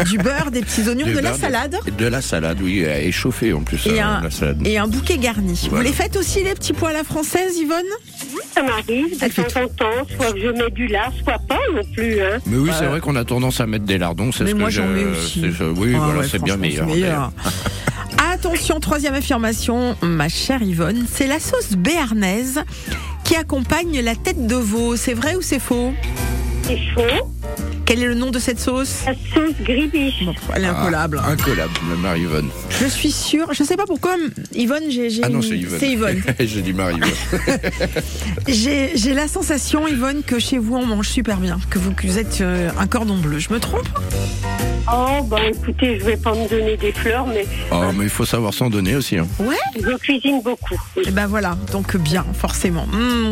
Du 0.09 0.17
beurre, 0.17 0.49
des 0.51 0.61
petits 0.61 0.87
oignons, 0.87 1.05
Du 1.07 1.13
de 1.13 1.19
la 1.19 1.33
salade? 1.33 1.75
De 1.97 2.05
la 2.05 2.21
salade, 2.21 2.59
oui, 2.61 2.83
euh, 2.85 2.99
échauffée 3.01 3.53
en 3.53 3.61
plus, 3.63 3.85
et 3.87 4.01
euh, 4.01 4.05
un, 4.05 4.21
la 4.21 4.31
salade. 4.31 4.65
et 4.65 4.77
un 4.77 4.87
bouquet 4.87 5.17
garni. 5.17 5.67
Voilà. 5.69 5.83
Vous 5.83 5.89
les 5.91 5.93
faites 5.95 6.15
aussi, 6.15 6.43
les 6.43 6.53
petits 6.53 6.73
pois 6.73 6.89
à 6.89 6.93
la 6.93 7.03
française, 7.03 7.57
Yvonne? 7.57 7.81
Ça 8.55 8.63
m'arrive 8.63 9.19
de 9.19 9.27
temps 9.33 9.61
en 9.61 9.67
temps, 9.67 10.07
soit 10.15 10.33
je 10.37 10.47
mets 10.49 10.71
du 10.71 10.87
lard, 10.87 11.11
soit 11.23 11.39
pas 11.47 11.59
non 11.75 11.81
plus. 11.93 12.19
Hein. 12.21 12.39
Mais 12.45 12.57
oui, 12.57 12.69
c'est 12.77 12.85
vrai 12.85 12.99
qu'on 13.01 13.15
a 13.15 13.25
tendance 13.25 13.59
à 13.59 13.67
mettre 13.67 13.85
des 13.85 13.97
lardons, 13.97 14.31
c'est 14.31 14.43
Mais 14.45 14.51
ce 14.51 14.55
moi, 14.55 14.67
que 14.69 14.73
j'en 14.75 14.87
je- 14.87 14.93
mets 14.93 15.05
aussi. 15.05 15.41
c'est- 15.57 15.63
Oui, 15.65 15.93
Ah 15.95 15.99
voilà, 16.03 16.19
ouais, 16.21 16.27
c'est 16.31 16.41
bien 16.41 16.57
meilleur. 16.57 16.87
Attention, 18.29 18.79
troisième 18.79 19.15
affirmation, 19.15 19.97
ma 20.03 20.29
chère 20.29 20.61
Yvonne, 20.61 21.07
c'est 21.11 21.25
la 21.25 21.39
sauce 21.39 21.71
béarnaise 21.71 22.61
qui 23.23 23.35
accompagne 23.35 23.99
la 23.99 24.15
tête 24.15 24.45
de 24.45 24.55
veau. 24.55 24.95
C'est 24.95 25.15
vrai 25.15 25.35
ou 25.35 25.41
c'est 25.41 25.57
faux? 25.57 25.91
C'est 26.63 26.77
chaud. 26.77 27.27
Quel 27.83 28.03
est 28.03 28.07
le 28.07 28.13
nom 28.13 28.29
de 28.29 28.37
cette 28.37 28.59
sauce? 28.59 29.05
La 29.07 29.13
sauce 29.13 29.55
gribiche. 29.63 30.23
Elle 30.53 30.65
est 30.65 30.67
incollable. 30.67 31.19
Ah, 31.23 31.31
incollable, 31.31 31.73
Marie-Yvonne. 31.97 32.49
Je 32.79 32.85
suis 32.85 33.11
sûre, 33.11 33.53
je 33.53 33.63
sais 33.63 33.75
pas 33.75 33.87
pourquoi, 33.87 34.15
Yvonne, 34.53 34.83
j'ai. 34.89 35.09
j'ai 35.09 35.23
Ah 35.23 35.29
non, 35.29 35.41
c'est 35.41 35.57
Yvonne. 35.57 35.79
C'est 35.79 35.89
Yvonne. 35.89 36.23
J'ai 36.39 36.61
dit 36.61 36.73
Marie-Yvonne. 36.73 37.09
J'ai 38.47 38.91
j'ai 38.95 39.13
la 39.15 39.27
sensation, 39.27 39.87
Yvonne, 39.87 40.21
que 40.21 40.37
chez 40.37 40.59
vous 40.59 40.75
on 40.75 40.85
mange 40.85 41.09
super 41.09 41.37
bien, 41.37 41.59
que 41.71 41.79
vous, 41.79 41.91
que 41.91 42.05
vous 42.05 42.19
êtes 42.19 42.41
euh, 42.41 42.69
un 42.77 42.85
cordon 42.85 43.17
bleu. 43.17 43.39
Je 43.39 43.51
me 43.51 43.59
trompe? 43.59 43.87
Oh, 44.91 45.21
bah 45.23 45.37
écoutez, 45.47 45.99
je 45.99 46.05
vais 46.05 46.17
pas 46.17 46.33
me 46.33 46.47
donner 46.49 46.77
des 46.77 46.91
fleurs, 46.91 47.27
mais 47.27 47.45
Oh, 47.71 47.91
mais 47.95 48.05
il 48.05 48.09
faut 48.09 48.25
savoir 48.25 48.53
s'en 48.53 48.69
donner 48.69 48.95
aussi. 48.95 49.17
hein. 49.17 49.27
Ouais. 49.39 49.55
je 49.75 49.95
cuisine 49.97 50.41
beaucoup. 50.41 50.75
oui. 50.97 51.03
Et 51.07 51.11
ben 51.11 51.27
voilà, 51.27 51.55
donc 51.71 51.95
bien, 51.97 52.25
forcément. 52.33 52.85
Mmh. 52.87 53.29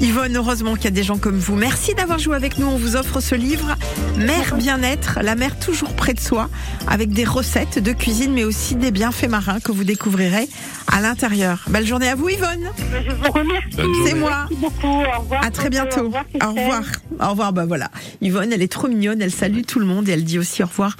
Yvonne, 0.00 0.36
heureusement 0.36 0.74
qu'il 0.74 0.84
y 0.84 0.88
a 0.88 0.90
des 0.92 1.02
gens 1.02 1.18
comme 1.18 1.38
vous. 1.38 1.54
Merci 1.54 1.94
d'avoir 1.94 2.18
joué 2.18 2.34
avec 2.36 2.58
nous. 2.58 2.66
On 2.66 2.76
vous 2.76 2.96
offre 2.96 3.20
ce 3.20 3.34
livre, 3.34 3.76
Mère 4.16 4.54
bien-être, 4.56 5.18
la 5.22 5.34
mère 5.34 5.58
toujours 5.58 5.92
près 5.92 6.14
de 6.14 6.20
soi, 6.20 6.48
avec 6.88 7.10
des 7.10 7.24
recettes 7.24 7.78
de 7.78 7.92
cuisine, 7.92 8.32
mais 8.32 8.44
aussi 8.44 8.74
des 8.74 8.90
bienfaits 8.90 9.28
marins 9.28 9.60
que 9.60 9.72
vous 9.72 9.84
découvrirez 9.84 10.48
à 10.90 11.00
l'intérieur. 11.00 11.64
Belle 11.68 11.86
journée 11.86 12.08
à 12.08 12.14
vous, 12.14 12.28
Yvonne. 12.30 12.70
Je 13.06 13.12
vous 13.14 13.32
remercie. 13.32 14.06
C'est 14.06 14.14
moi. 14.14 14.46
Merci 14.50 14.54
beaucoup. 14.60 14.86
Au 15.02 15.20
revoir. 15.20 15.44
À 15.44 15.50
très 15.50 15.68
bientôt. 15.70 16.10
Au 16.42 16.48
revoir. 16.52 16.82
Au 17.20 17.30
revoir. 17.30 17.52
Bah 17.52 17.66
voilà. 17.66 17.90
Yvonne, 18.20 18.52
elle 18.52 18.62
est 18.62 18.72
trop 18.72 18.88
mignonne. 18.88 19.22
Elle 19.22 19.32
salue 19.32 19.62
tout 19.66 19.78
le 19.78 19.86
monde 19.86 20.08
et 20.08 20.12
elle 20.12 20.24
dit 20.24 20.38
aussi 20.38 20.62
au 20.62 20.66
revoir 20.66 20.96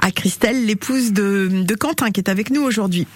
à 0.00 0.10
Christelle, 0.10 0.66
l'épouse 0.66 1.12
de, 1.12 1.48
de 1.52 1.74
Quentin, 1.74 2.10
qui 2.10 2.20
est 2.20 2.28
avec 2.28 2.50
nous 2.50 2.62
aujourd'hui. 2.62 3.06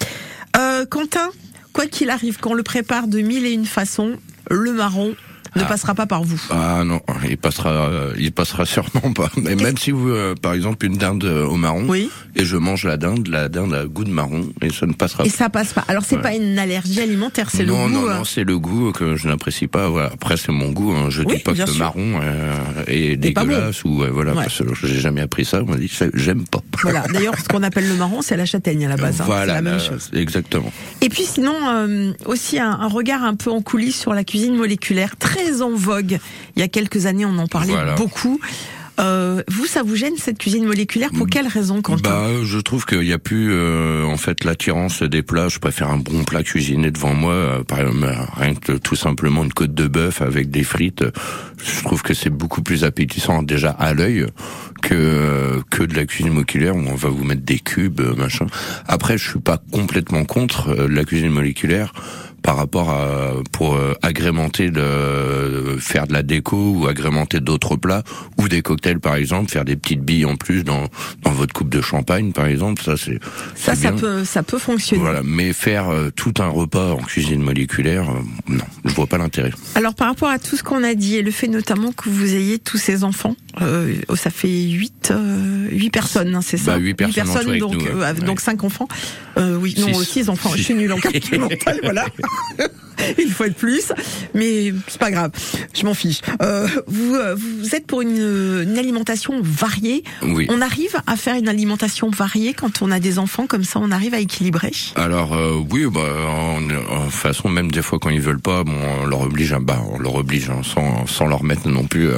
Euh, 0.55 0.85
Quentin, 0.85 1.29
quoi 1.73 1.87
qu'il 1.87 2.09
arrive, 2.09 2.39
qu'on 2.39 2.53
le 2.53 2.63
prépare 2.63 3.07
de 3.07 3.19
mille 3.19 3.45
et 3.45 3.51
une 3.51 3.65
façons, 3.65 4.17
le 4.49 4.71
marron 4.71 5.15
ne 5.55 5.61
Ah. 5.61 5.65
passera 5.65 5.95
pas 5.95 6.05
par 6.05 6.23
vous. 6.23 6.41
Ah 6.49 6.83
non, 6.85 7.01
il 7.29 7.37
passera, 7.37 7.89
il 8.17 8.31
passera 8.31 8.65
sûrement 8.65 9.13
pas. 9.13 9.29
Mais 9.41 9.55
même 9.55 9.77
si 9.77 9.91
vous, 9.91 10.09
euh, 10.09 10.35
par 10.35 10.53
exemple, 10.53 10.85
une 10.85 10.97
dinde 10.97 11.23
au 11.25 11.55
marron, 11.55 11.85
Oui. 11.87 12.09
et 12.35 12.45
je 12.45 12.57
mange 12.57 12.83
la 12.85 12.97
dinde, 12.97 13.27
la 13.27 13.49
dinde 13.49 13.73
a 13.73 13.85
goût 13.85 14.03
de 14.03 14.09
marron, 14.11 14.47
et 14.61 14.69
ça 14.71 14.85
ne 14.85 14.93
passera 14.93 15.23
Et 15.25 15.29
pas. 15.29 15.35
ça 15.35 15.49
passe 15.49 15.73
pas. 15.73 15.83
Alors 15.87 16.03
c'est 16.05 16.17
Ouais. 16.17 16.21
pas 16.21 16.33
une 16.35 16.57
allergie 16.59 17.01
alimentaire, 17.01 17.49
c'est 17.51 17.63
le 17.63 17.71
goût. 17.73 17.87
non, 17.89 18.07
euh, 18.09 18.17
non, 18.17 18.23
c'est 18.23 18.43
le 18.43 18.57
goût 18.59 18.91
que 18.91 19.15
je 19.15 19.27
n'apprécie 19.27 19.67
pas. 19.67 19.89
Voilà. 19.89 20.09
Après, 20.13 20.37
c'est 20.37 20.51
mon 20.51 20.71
goût. 20.71 20.91
Hein. 20.93 21.07
Je 21.09 21.21
Oui, 21.23 21.37
dis 21.37 21.43
pas 21.43 21.53
que 21.53 21.59
le 21.65 21.73
marron 21.77 22.19
euh, 22.21 22.53
est 22.87 23.15
bon. 23.15 23.21
dégueulasse 23.21 23.83
ou 23.85 24.03
voilà, 24.11 24.33
Ouais. 24.33 24.43
parce 24.43 24.59
que 24.59 24.73
j'ai 24.87 24.99
jamais 24.99 25.21
appris 25.21 25.45
ça. 25.45 25.61
On 25.61 25.71
m'a 25.71 25.77
dit, 25.77 25.91
j'aime 26.13 26.45
pas. 26.47 26.61
Voilà. 26.83 27.03
D'ailleurs, 27.11 27.33
ce 27.39 27.47
qu'on 27.47 27.63
appelle 27.63 27.87
le 27.87 27.95
marron, 27.95 28.21
c'est 28.21 28.37
la 28.37 28.45
châtaigne 28.45 28.85
à 28.85 28.89
la 28.89 28.97
base. 28.97 29.19
hein. 29.21 29.23
voilà, 29.25 29.53
la 29.55 29.61
même 29.61 29.79
chose. 29.79 30.09
exactement. 30.13 30.71
Et 31.01 31.09
puis 31.09 31.23
sinon, 31.23 31.55
euh, 31.67 32.11
aussi 32.25 32.59
un, 32.59 32.69
un 32.71 32.87
regard 32.87 33.23
un 33.23 33.35
peu 33.35 33.49
en 33.49 33.61
coulisses 33.61 33.99
sur 33.99 34.13
la 34.13 34.23
cuisine 34.23 34.55
moléculaire, 34.55 35.15
très 35.17 35.44
en 35.61 35.71
vogue. 35.73 36.19
Il 36.55 36.59
y 36.59 36.63
a 36.63 36.67
quelques 36.67 37.05
années, 37.05 37.25
on 37.25 37.37
en 37.37 37.47
parlait 37.47 37.73
Voilà. 37.73 37.95
beaucoup. 37.95 38.39
Euh, 38.97 39.43
vous, 39.49 39.65
ça 39.65 39.83
vous 39.83 39.97
gêne 39.97 40.13
cette 40.17 40.37
cuisine 40.37 40.65
moléculaire? 40.65 41.09
Pour 41.11 41.27
quelle 41.27 41.47
raison, 41.47 41.81
Bah, 42.01 42.27
je 42.45 42.59
trouve 42.59 42.85
qu'il 42.85 43.03
y 43.03 43.11
a 43.11 43.19
plus 43.19 43.49
euh, 43.51 44.05
en 44.05 44.15
fait 44.15 44.45
l'attirance 44.45 45.03
des 45.03 45.21
plats. 45.21 45.49
Je 45.49 45.59
préfère 45.59 45.89
un 45.89 45.97
bon 45.97 46.23
plat 46.23 46.43
cuisiné 46.43 46.91
devant 46.91 47.13
moi, 47.13 47.33
euh, 47.33 47.63
par 47.63 47.81
exemple, 47.81 48.07
rien 48.37 48.55
que 48.55 48.71
tout 48.71 48.95
simplement 48.95 49.43
une 49.43 49.51
côte 49.51 49.73
de 49.73 49.87
bœuf 49.87 50.21
avec 50.21 50.49
des 50.49 50.63
frites. 50.63 51.03
Je 51.61 51.83
trouve 51.83 52.03
que 52.03 52.13
c'est 52.13 52.29
beaucoup 52.29 52.61
plus 52.61 52.85
appétissant 52.85 53.43
déjà 53.43 53.71
à 53.71 53.93
l'œil 53.93 54.27
que 54.81 55.61
que 55.69 55.83
de 55.83 55.93
la 55.93 56.05
cuisine 56.05 56.31
moléculaire 56.31 56.75
où 56.75 56.79
on 56.87 56.95
va 56.95 57.09
vous 57.09 57.25
mettre 57.25 57.41
des 57.43 57.59
cubes, 57.59 57.99
euh, 57.99 58.15
machin. 58.15 58.45
Après, 58.87 59.17
je 59.17 59.29
suis 59.29 59.39
pas 59.39 59.61
complètement 59.73 60.23
contre 60.23 60.73
la 60.73 61.03
cuisine 61.03 61.31
moléculaire 61.31 61.91
par 62.45 62.57
rapport 62.57 62.91
à 62.91 63.31
pour 63.51 63.73
euh, 63.75 63.93
agrémenter 64.03 64.69
le 64.69 65.77
faire 65.79 66.05
de 66.05 66.13
la 66.13 66.21
déco 66.21 66.55
ou 66.75 66.87
agrémenter 66.87 67.39
d'autres 67.39 67.75
plats 67.75 68.03
ou 68.37 68.47
des 68.47 68.61
cocktails 68.61 68.99
par 68.99 69.15
exemple 69.15 69.49
faire 69.49 69.65
des 69.65 69.75
petites 69.75 70.01
billes 70.03 70.25
en 70.25 70.35
plus 70.35 70.63
dans 70.63 70.83
dans 71.23 71.31
votre 71.31 71.53
coupe 71.53 71.69
de 71.69 71.81
champagne 71.81 72.31
par 72.33 72.45
exemple 72.45 72.83
ça 72.83 72.97
c'est 72.97 73.19
Ça, 73.55 73.73
ça 73.75 73.91
bien. 73.91 73.99
peut, 73.99 74.23
ça 74.25 74.43
peut 74.43 74.59
fonctionner. 74.59 75.01
voilà 75.01 75.21
mais 75.23 75.53
faire 75.53 75.89
euh, 75.89 76.11
tout 76.15 76.33
un 76.37 76.47
repas 76.47 76.91
en 76.91 76.97
cuisine 76.97 77.41
moléculaire 77.41 78.09
euh, 78.11 78.21
non 78.47 78.63
je 78.85 78.93
vois 78.93 79.07
pas 79.07 79.17
l'intérêt 79.17 79.51
Alors 79.73 79.95
par 79.95 80.07
rapport 80.09 80.29
à 80.29 80.37
tout 80.37 80.55
ce 80.55 80.61
qu'on 80.63 80.83
a 80.83 80.93
dit 80.93 81.15
et 81.15 81.23
le 81.23 81.31
fait 81.31 81.47
notamment 81.47 81.91
que 81.93 82.09
vous 82.09 82.35
ayez 82.35 82.59
tous 82.59 82.77
ces 82.77 83.03
enfants, 83.03 83.35
euh, 83.61 83.93
oh, 84.07 84.15
ça 84.15 84.29
fait 84.29 84.47
8 84.49 85.11
euh, 85.11 85.67
huit 85.69 85.89
personnes, 85.89 86.35
hein, 86.35 86.41
c'est 86.41 86.57
ça 86.57 86.73
Bah, 86.73 86.77
huit 86.77 86.93
personnes 86.93 87.57
donc 87.57 87.73
nous, 87.75 87.85
euh, 88.01 88.13
donc 88.13 88.37
Ouais. 88.37 88.43
cinq 88.43 88.63
enfants. 88.63 88.87
Euh, 89.37 89.55
oui, 89.57 89.75
non, 89.77 89.93
Six. 89.93 90.05
6 90.23 90.29
enfants. 90.29 90.51
Je 90.55 90.61
suis 90.61 90.73
nulle 90.73 90.91
en 90.93 90.97
calcul 90.99 91.39
mental, 91.39 91.79
voilà. 91.83 92.05
Il 93.17 93.29
faut 93.31 93.43
être 93.45 93.55
plus, 93.55 93.91
mais 94.33 94.73
c'est 94.87 94.99
pas 94.99 95.11
grave. 95.11 95.31
Je 95.73 95.85
m'en 95.85 95.93
fiche. 95.93 96.19
Euh, 96.41 96.67
vous, 96.87 97.15
euh, 97.15 97.35
vous 97.35 97.75
êtes 97.75 97.85
pour 97.87 98.01
une, 98.01 98.17
une 98.63 98.77
alimentation 98.77 99.39
variée. 99.41 100.03
Oui. 100.23 100.47
On 100.49 100.61
arrive 100.61 100.95
à 101.07 101.15
faire 101.15 101.35
une 101.35 101.47
alimentation 101.49 102.09
variée 102.09 102.53
quand 102.53 102.81
on 102.81 102.91
a 102.91 102.99
des 102.99 103.19
enfants 103.19 103.47
comme 103.47 103.63
ça. 103.63 103.79
On 103.81 103.91
arrive 103.91 104.13
à 104.13 104.19
équilibrer. 104.19 104.71
Alors 104.95 105.33
euh, 105.33 105.59
oui, 105.71 105.85
bah, 105.91 106.01
en, 106.27 106.59
en 106.95 107.09
façon 107.09 107.49
même 107.49 107.71
des 107.71 107.81
fois 107.81 107.99
quand 107.99 108.09
ils 108.09 108.21
veulent 108.21 108.39
pas, 108.41 108.63
bon, 108.63 108.73
on 109.01 109.05
leur 109.05 109.21
oblige, 109.21 109.53
hein, 109.53 109.59
bah, 109.61 109.81
on 109.91 109.99
leur 109.99 110.15
oblige 110.15 110.49
hein, 110.49 110.61
sans, 110.63 111.05
sans 111.07 111.27
leur 111.27 111.43
mettre 111.43 111.67
non 111.67 111.85
plus 111.85 112.09
euh, 112.09 112.17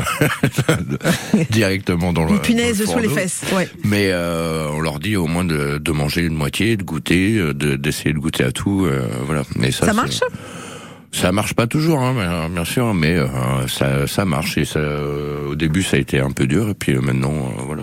directement 1.50 2.14
dans 2.14 2.26
le 2.26 2.32
Une 2.32 2.40
punaise 2.42 2.84
sous 2.86 3.00
les 3.00 3.10
fesses. 3.10 3.42
Ouais. 3.54 3.70
Mais 3.84 4.10
euh, 4.12 4.68
on 4.72 4.80
leur 4.80 5.00
dit 5.00 5.16
au 5.16 5.28
moins 5.28 5.44
de, 5.46 5.78
de 5.78 5.92
manger 5.92 6.22
une 6.22 6.36
moitié, 6.36 6.78
de 6.78 6.84
goûter, 6.84 7.36
euh, 7.38 7.54
de- 7.54 7.76
d'essayer 7.76 8.14
de 8.14 8.20
goûter 8.20 8.44
à 8.44 8.52
tout, 8.52 8.86
euh, 8.86 9.08
voilà. 9.26 9.44
Mais 9.56 9.72
ça, 9.72 9.94
marche? 9.94 10.20
Ça 11.14 11.32
marche 11.32 11.56
pas 11.56 11.66
toujours, 11.66 12.00
hein, 12.00 12.48
bien 12.50 12.64
sûr, 12.66 12.94
mais 12.94 13.16
euh, 13.16 13.26
ça, 13.68 14.06
ça 14.06 14.24
marche. 14.26 14.58
Et 14.60 14.66
ça, 14.66 14.78
euh, 14.80 15.50
au 15.50 15.56
début, 15.56 15.82
ça 15.82 15.98
a 15.98 16.00
été 16.00 16.20
un 16.20 16.30
peu 16.32 16.46
dur, 16.46 16.70
et 16.70 16.74
puis 16.76 16.94
euh, 16.94 17.02
maintenant, 17.02 17.34
euh, 17.34 17.62
voilà, 17.66 17.82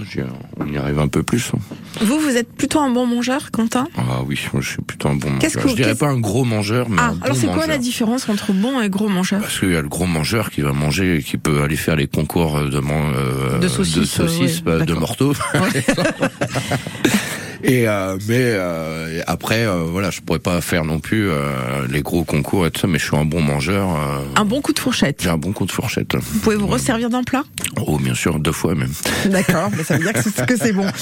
on 0.61 0.66
y 0.72 0.77
arrive 0.77 1.01
un 1.01 1.09
peu 1.09 1.22
plus. 1.25 1.51
hein. 1.55 1.59
Vous, 2.03 2.20
vous 2.20 2.37
êtes 2.37 2.53
plutôt 2.53 2.79
un 2.81 2.91
bon 2.91 3.07
mangeur, 3.07 3.51
Quentin? 3.51 3.89
Ah 3.99 4.20
oui, 4.27 4.37
je 4.37 4.61
suis 4.68 4.83
plutôt 4.83 5.09
un 5.09 5.16
bon 5.16 5.31
mangeur. 5.31 5.51
que- 5.62 5.68
je 5.68 5.75
dirais 5.75 5.95
pas 5.97 6.07
un 6.09 6.20
gros 6.20 6.45
mangeur, 6.45 6.89
mais 6.89 6.97
Ah, 7.01 7.09
un 7.09 7.12
bon 7.14 7.20
alors 7.25 7.37
c'est 7.37 7.47
quoi 7.49 7.66
la 7.66 7.79
différence 7.79 8.29
entre 8.29 8.53
bon 8.53 8.81
et 8.81 8.89
gros 8.89 9.09
mangeur? 9.09 9.41
Parce 9.41 9.59
qu'il 9.59 9.72
y 9.72 9.77
a 9.77 9.83
le 9.83 9.89
gros 9.89 10.07
mangeur 10.07 10.51
qui 10.51 10.61
va 10.61 10.72
manger, 10.72 11.16
et 11.16 11.22
qui 11.22 11.37
peut 11.37 11.62
aller 11.62 11.77
faire 11.77 11.97
les 11.97 12.07
concours 12.07 12.61
de, 12.61 12.79
man- 12.79 13.14
euh, 13.16 13.59
De 13.59 13.66
saucisses, 13.68 14.12
saucisses, 14.12 14.62
euh, 14.68 14.79
ouais, 14.81 14.87
de 14.87 14.95
morteaux. 14.95 15.33
Et 17.67 17.89
euh, 17.89 18.19
mais 18.29 18.41
euh, 18.41 19.23
après, 19.27 19.67
euh, 19.67 19.85
voilà, 19.85 20.11
je 20.11 20.21
pourrais 20.21 20.39
pas 20.39 20.61
faire 20.61 20.85
non 20.85 20.99
plus 21.01 21.31
euh, 21.31 21.87
les 21.91 22.03
gros 22.03 22.23
concours 22.25 22.67
et 22.67 22.71
tout 22.71 22.81
ça, 22.83 22.87
mais 22.87 22.99
je 22.99 23.07
suis 23.07 23.17
un 23.17 23.25
bon 23.25 23.41
mangeur. 23.41 23.89
euh, 23.97 24.23
Un 24.37 24.45
bon 24.45 24.61
coup 24.61 24.73
de 24.75 24.79
fourchette. 24.79 25.21
J'ai 25.23 25.31
un 25.31 25.39
bon 25.39 25.53
coup 25.53 25.65
de 25.65 25.73
fourchette. 25.73 26.15
Vous 26.15 26.41
pouvez 26.41 26.57
vous 26.57 26.67
resservir 26.67 27.09
d'un 27.09 27.23
plat? 27.25 27.43
Oh, 27.87 27.99
bien 27.99 28.15
sûr, 28.15 28.39
deux 28.39 28.53
fois 28.53 28.75
même. 28.75 28.93
D'accord, 29.27 29.71
mais 29.77 29.83
ça 29.83 29.97
veut 29.97 30.05
dire 30.05 30.47
que 30.47 30.57
c'est 30.57 30.73
bon. 30.73 30.87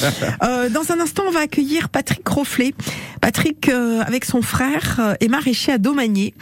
Euh, 0.44 0.68
dans 0.68 0.90
un 0.92 1.00
instant, 1.00 1.22
on 1.28 1.30
va 1.30 1.40
accueillir 1.40 1.88
Patrick 1.88 2.26
Rofflet. 2.26 2.74
Patrick, 3.20 3.68
euh, 3.68 4.00
avec 4.06 4.24
son 4.24 4.42
frère, 4.42 5.14
est 5.20 5.28
maraîcher 5.28 5.72
à 5.72 5.78
Domanier. 5.78 6.34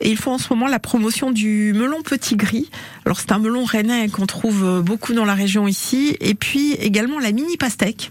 Et 0.00 0.10
ils 0.10 0.16
font 0.16 0.32
en 0.32 0.38
ce 0.38 0.52
moment 0.52 0.66
la 0.68 0.78
promotion 0.78 1.30
du 1.32 1.72
melon 1.76 2.02
petit 2.02 2.36
gris. 2.36 2.70
Alors 3.08 3.20
c'est 3.20 3.32
un 3.32 3.38
melon 3.38 3.64
rennais 3.64 4.10
qu'on 4.10 4.26
trouve 4.26 4.62
euh, 4.66 4.82
beaucoup 4.82 5.14
dans 5.14 5.24
la 5.24 5.32
région 5.32 5.66
ici. 5.66 6.14
Et 6.20 6.34
puis 6.34 6.74
également 6.74 7.18
la 7.18 7.32
mini 7.32 7.56
pastèque. 7.56 8.10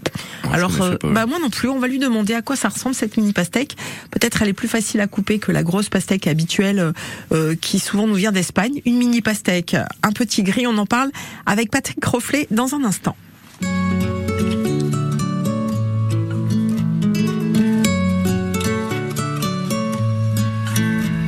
Alors, 0.52 0.82
euh, 0.82 0.96
pas. 0.96 1.08
bah 1.08 1.26
moi 1.26 1.38
non 1.40 1.50
plus, 1.50 1.68
on 1.68 1.78
va 1.78 1.86
lui 1.86 2.00
demander 2.00 2.34
à 2.34 2.42
quoi 2.42 2.56
ça 2.56 2.68
ressemble 2.68 2.96
cette 2.96 3.16
mini 3.16 3.32
pastèque. 3.32 3.76
Peut-être 4.10 4.42
elle 4.42 4.48
est 4.48 4.54
plus 4.54 4.66
facile 4.66 5.00
à 5.00 5.06
couper 5.06 5.38
que 5.38 5.52
la 5.52 5.62
grosse 5.62 5.88
pastèque 5.88 6.26
habituelle 6.26 6.92
euh, 7.30 7.54
qui 7.54 7.78
souvent 7.78 8.08
nous 8.08 8.16
vient 8.16 8.32
d'Espagne. 8.32 8.82
Une 8.86 8.96
mini 8.96 9.22
pastèque, 9.22 9.76
un 10.02 10.10
petit 10.10 10.42
gris, 10.42 10.66
on 10.66 10.76
en 10.78 10.86
parle 10.86 11.12
avec 11.46 11.70
Patrick 11.70 12.04
Rofflet 12.04 12.48
dans 12.50 12.74
un 12.74 12.82
instant. 12.82 13.14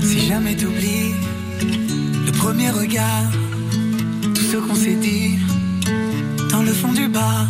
Si 0.01 0.27
jamais 0.27 0.57
t'oublies 0.57 1.15
le 2.27 2.33
premier 2.33 2.71
regard, 2.71 3.31
ce 4.51 4.57
qu'on 4.57 4.75
s'est 4.75 5.01
dit 5.11 5.39
dans 6.51 6.63
le 6.63 6.73
fond 6.73 6.93
du 6.93 7.07
bar. 7.09 7.47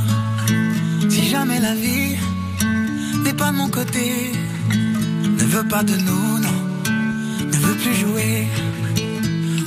Si 1.08 1.28
jamais 1.28 1.58
la 1.58 1.74
vie 1.74 2.16
n'est 3.24 3.32
pas 3.32 3.50
de 3.52 3.56
mon 3.56 3.70
côté, 3.70 4.32
ne 5.40 5.44
veut 5.54 5.66
pas 5.66 5.82
de 5.82 5.96
nous, 5.96 6.38
non, 6.46 6.60
ne 7.52 7.56
veut 7.64 7.76
plus 7.82 7.94
jouer. 7.94 8.46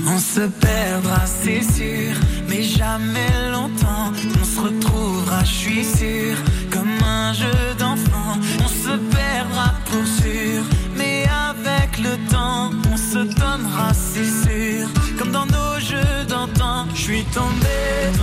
On 0.06 0.20
se 0.20 0.42
perdra, 0.66 1.22
c'est 1.26 1.64
sûr, 1.78 2.14
mais 2.50 2.62
jamais 2.62 3.34
longtemps. 3.52 4.12
On 4.42 4.46
se 4.54 4.60
retrouvera, 4.68 5.44
je 5.44 5.56
suis 5.64 5.86
sûr, 5.86 6.36
comme 6.70 6.96
un 7.04 7.34
jeu 7.34 7.60
d'enfant. 7.80 8.34
On 8.64 8.70
se 8.86 8.96
perdra 9.18 9.74
pour 9.90 10.06
sûr, 10.22 10.62
le 12.04 12.18
temps, 12.30 12.70
on 12.92 12.98
se 12.98 13.20
donnera, 13.20 13.94
c'est 13.94 14.32
sûr, 14.44 14.88
comme 15.18 15.32
dans 15.32 15.46
nos 15.46 15.80
jeux 15.80 16.26
d'antan. 16.28 16.86
Je 16.94 17.02
suis 17.02 17.24
tombé, 17.26 17.78
tombé, 18.14 18.23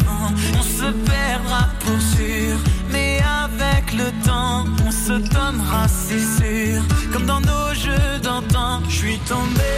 Tombé, 9.27 9.70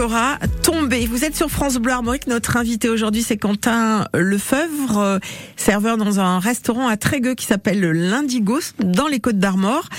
Pokora, 0.00 0.38
tombé. 0.62 1.04
Vous 1.04 1.26
êtes 1.26 1.36
sur 1.36 1.50
France 1.50 1.76
Bleu 1.76 1.92
Armorique. 1.92 2.26
Notre 2.26 2.56
invité 2.56 2.88
aujourd'hui, 2.88 3.22
c'est 3.22 3.36
Quentin 3.36 4.06
Lefebvre, 4.14 4.96
euh, 4.96 5.18
serveur 5.56 5.98
dans 5.98 6.20
un 6.20 6.38
restaurant 6.38 6.88
à 6.88 6.96
Trégueux 6.96 7.34
qui 7.34 7.44
s'appelle 7.44 7.80
le 7.80 7.92
l'Indigo, 7.92 8.60
dans 8.78 9.08
les 9.08 9.20
Côtes 9.20 9.38
d'Armor. 9.38 9.90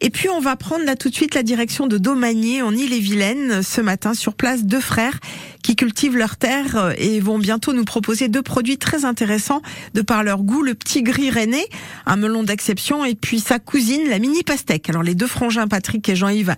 Et 0.00 0.10
puis, 0.10 0.28
on 0.28 0.40
va 0.40 0.56
prendre 0.56 0.84
là 0.84 0.96
tout 0.96 1.08
de 1.08 1.14
suite 1.14 1.36
la 1.36 1.44
direction 1.44 1.86
de 1.86 1.98
Domanier, 1.98 2.62
en 2.62 2.72
Ille-et-Vilaine, 2.72 3.62
ce 3.62 3.80
matin, 3.80 4.12
sur 4.12 4.34
place, 4.34 4.64
deux 4.64 4.80
frères 4.80 5.20
qui 5.62 5.76
cultivent 5.76 6.16
leurs 6.16 6.36
terres 6.36 6.76
euh, 6.76 6.92
et 6.98 7.20
vont 7.20 7.38
bientôt 7.38 7.72
nous 7.72 7.84
proposer 7.84 8.28
deux 8.28 8.42
produits 8.42 8.76
très 8.76 9.04
intéressants 9.04 9.62
de 9.94 10.02
par 10.02 10.24
leur 10.24 10.42
goût. 10.42 10.62
Le 10.62 10.74
petit 10.74 11.04
gris 11.04 11.30
rennais, 11.30 11.66
un 12.06 12.16
melon 12.16 12.42
d'exception, 12.42 13.04
et 13.04 13.14
puis 13.14 13.38
sa 13.38 13.60
cousine, 13.60 14.08
la 14.08 14.18
mini 14.18 14.42
pastèque. 14.42 14.90
Alors, 14.90 15.04
les 15.04 15.14
deux 15.14 15.28
frangins, 15.28 15.68
Patrick 15.68 16.08
et 16.08 16.16
Jean-Yves, 16.16 16.56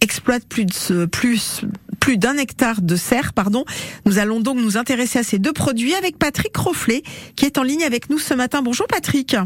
exploitent 0.00 0.48
plus 0.48 0.64
de 0.64 1.04
plus, 1.04 1.62
plus 2.08 2.16
d'un 2.16 2.38
hectare 2.38 2.80
de 2.80 2.96
serre, 2.96 3.34
pardon. 3.34 3.66
Nous 4.06 4.18
allons 4.18 4.40
donc 4.40 4.56
nous 4.56 4.78
intéresser 4.78 5.18
à 5.18 5.22
ces 5.22 5.38
deux 5.38 5.52
produits 5.52 5.92
avec 5.94 6.18
Patrick 6.18 6.56
Rofflet, 6.56 7.02
qui 7.36 7.44
est 7.44 7.58
en 7.58 7.62
ligne 7.62 7.84
avec 7.84 8.08
nous 8.08 8.16
ce 8.16 8.32
matin. 8.32 8.62
Bonjour 8.62 8.86
Patrick. 8.86 9.36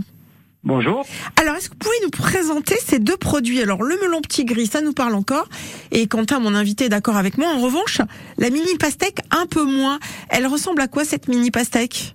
Bonjour. 0.63 1.05
Alors, 1.41 1.57
est-ce 1.57 1.69
que 1.69 1.75
vous 1.75 1.81
pouvez 1.81 1.97
nous 2.05 2.11
présenter 2.11 2.77
ces 2.77 3.01
deux 3.01 3.17
produits? 3.17 3.61
Alors, 3.61 3.83
le 3.83 3.97
melon 4.01 4.21
petit 4.21 4.45
gris, 4.45 4.69
ça 4.69 4.81
nous 4.81 4.93
parle 4.93 5.17
encore. 5.17 5.49
Et 5.91 6.07
Quentin, 6.07 6.39
mon 6.39 6.55
invité, 6.55 6.85
est 6.85 6.89
d'accord 6.89 7.17
avec 7.17 7.37
moi. 7.37 7.49
En 7.49 7.59
revanche, 7.59 8.01
la 8.39 8.49
mini 8.49 8.79
pastèque, 8.79 9.19
un 9.33 9.47
peu 9.47 9.65
moins. 9.65 9.99
Elle 10.31 10.47
ressemble 10.47 10.83
à 10.83 10.87
quoi 10.87 11.05
cette 11.05 11.27
mini 11.27 11.51
pastèque? 11.51 12.15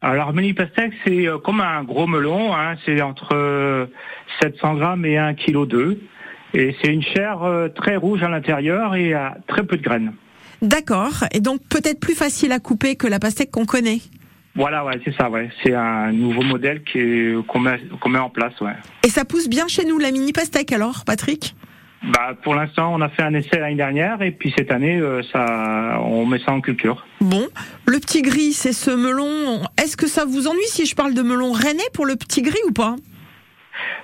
Alors, 0.00 0.32
mini 0.32 0.54
pastèque, 0.54 0.92
c'est 1.04 1.26
euh, 1.26 1.38
comme 1.38 1.60
un 1.60 1.82
gros 1.82 2.06
melon. 2.06 2.54
Hein, 2.54 2.76
c'est 2.86 3.02
entre 3.02 3.34
euh, 3.34 3.86
700 4.42 4.74
grammes 4.74 5.04
et 5.06 5.18
1 5.18 5.34
kg 5.34 5.66
2. 5.66 6.00
Et 6.54 6.76
c'est 6.80 6.92
une 6.92 7.02
chair 7.02 7.42
euh, 7.42 7.68
très 7.68 7.96
rouge 7.96 8.22
à 8.22 8.28
l'intérieur 8.28 8.94
et 8.94 9.14
à 9.14 9.36
très 9.46 9.64
peu 9.64 9.76
de 9.76 9.82
graines. 9.82 10.12
D'accord. 10.60 11.24
Et 11.32 11.40
donc, 11.40 11.60
peut-être 11.68 11.98
plus 11.98 12.14
facile 12.14 12.52
à 12.52 12.60
couper 12.60 12.94
que 12.96 13.06
la 13.06 13.18
pastèque 13.18 13.50
qu'on 13.50 13.64
connaît 13.64 13.98
Voilà, 14.54 14.84
ouais, 14.84 15.00
c'est 15.04 15.14
ça, 15.16 15.28
ouais. 15.28 15.50
C'est 15.62 15.74
un 15.74 16.12
nouveau 16.12 16.42
modèle 16.42 16.82
met, 16.94 17.80
qu'on 18.00 18.08
met 18.08 18.18
en 18.18 18.30
place, 18.30 18.60
ouais. 18.60 18.74
Et 19.04 19.08
ça 19.08 19.24
pousse 19.24 19.48
bien 19.48 19.66
chez 19.66 19.84
nous, 19.84 19.98
la 19.98 20.12
mini 20.12 20.32
pastèque 20.32 20.72
alors, 20.72 21.04
Patrick? 21.04 21.56
Bah, 22.04 22.36
pour 22.42 22.54
l'instant, 22.54 22.92
on 22.92 23.00
a 23.00 23.08
fait 23.08 23.22
un 23.22 23.32
essai 23.32 23.58
l'année 23.58 23.76
dernière 23.76 24.22
et 24.22 24.32
puis 24.32 24.52
cette 24.56 24.72
année, 24.72 24.98
euh, 24.98 25.22
ça, 25.32 26.00
on 26.04 26.26
met 26.26 26.40
ça 26.40 26.52
en 26.52 26.60
culture. 26.60 27.06
Bon, 27.20 27.46
le 27.86 27.98
petit 28.00 28.22
gris, 28.22 28.52
c'est 28.52 28.72
ce 28.72 28.90
melon. 28.90 29.62
Est-ce 29.80 29.96
que 29.96 30.08
ça 30.08 30.24
vous 30.24 30.48
ennuie 30.48 30.66
si 30.66 30.84
je 30.84 30.96
parle 30.96 31.14
de 31.14 31.22
melon 31.22 31.52
rennais 31.52 31.82
pour 31.92 32.04
le 32.04 32.16
petit 32.16 32.42
gris 32.42 32.58
ou 32.68 32.72
pas? 32.72 32.96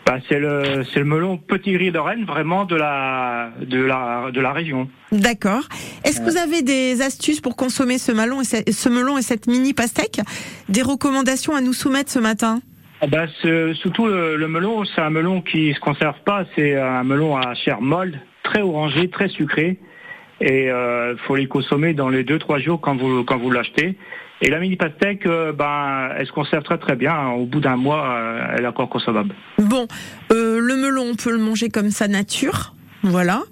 Bah, 0.07 0.19
c'est 0.29 0.39
le, 0.39 0.85
c'est 0.93 1.01
le 1.01 1.05
melon 1.05 1.37
petit 1.37 1.73
gris 1.73 1.91
de 1.93 1.99
Rennes, 1.99 2.25
vraiment 2.25 2.65
de 2.65 2.77
la, 2.77 3.51
de 3.61 3.81
la, 3.83 4.31
de 4.33 4.41
la 4.41 4.53
région. 4.53 4.89
D'accord. 5.13 5.63
Est-ce 6.05 6.21
que 6.21 6.31
vous 6.31 6.37
avez 6.39 6.63
des 6.63 7.03
astuces 7.03 7.41
pour 7.41 7.57
consommer 7.57 7.99
ce 7.99 8.13
melon 8.13 8.41
et 8.41 8.45
ce, 8.45 8.57
ce 8.71 8.89
melon 8.89 9.19
et 9.19 9.23
cette 9.23 9.47
mini 9.47 9.75
pastèque? 9.75 10.21
Des 10.69 10.83
recommandations 10.83 11.55
à 11.55 11.61
nous 11.61 11.73
soumettre 11.75 12.11
ce 12.11 12.19
matin? 12.19 12.61
Ah 13.01 13.07
bah, 13.07 13.27
c'est- 13.43 13.75
surtout 13.75 14.07
le, 14.07 14.37
le 14.37 14.49
melon, 14.49 14.85
c'est 14.85 15.01
un 15.03 15.11
melon 15.11 15.41
qui 15.43 15.73
se 15.75 15.81
conserve 15.81 16.17
pas. 16.25 16.45
C'est 16.57 16.77
un 16.77 17.05
melon 17.05 17.37
à 17.37 17.55
chair 17.55 17.81
molle, 17.81 18.19
très 18.43 18.61
orangé, 18.63 19.09
très 19.11 19.29
sucré. 19.29 19.79
Et 20.41 20.67
il 20.67 21.17
faut 21.27 21.35
les 21.35 21.47
consommer 21.47 21.95
dans 21.95 22.09
les 22.09 22.23
2-3 22.23 22.63
jours 22.63 22.81
quand 22.81 22.95
vous 22.97 23.25
quand 23.25 23.39
vous 23.39 23.51
l'achetez. 23.51 23.97
Et 24.41 24.51
la 24.51 24.61
mini 24.61 24.77
pastèque, 24.77 25.27
euh, 25.27 25.53
ben, 25.53 26.11
elle 26.17 26.27
se 26.27 26.33
conserve 26.33 26.63
très 26.63 26.79
très 26.79 26.95
bien. 26.95 27.29
Au 27.31 27.45
bout 27.45 27.61
d'un 27.61 27.77
mois, 27.77 28.09
euh, 28.09 28.55
elle 28.57 28.65
est 28.65 28.69
encore 28.69 28.89
consommable. 28.89 29.35
Bon, 29.59 29.89
euh, 30.33 30.61
le 30.61 30.77
melon, 30.77 31.11
on 31.13 31.17
peut 31.17 31.33
le 31.33 31.39
manger 31.39 31.69
comme 31.71 31.91
ça 31.91 32.07
nature. 32.07 32.75
Voilà. 33.05 33.43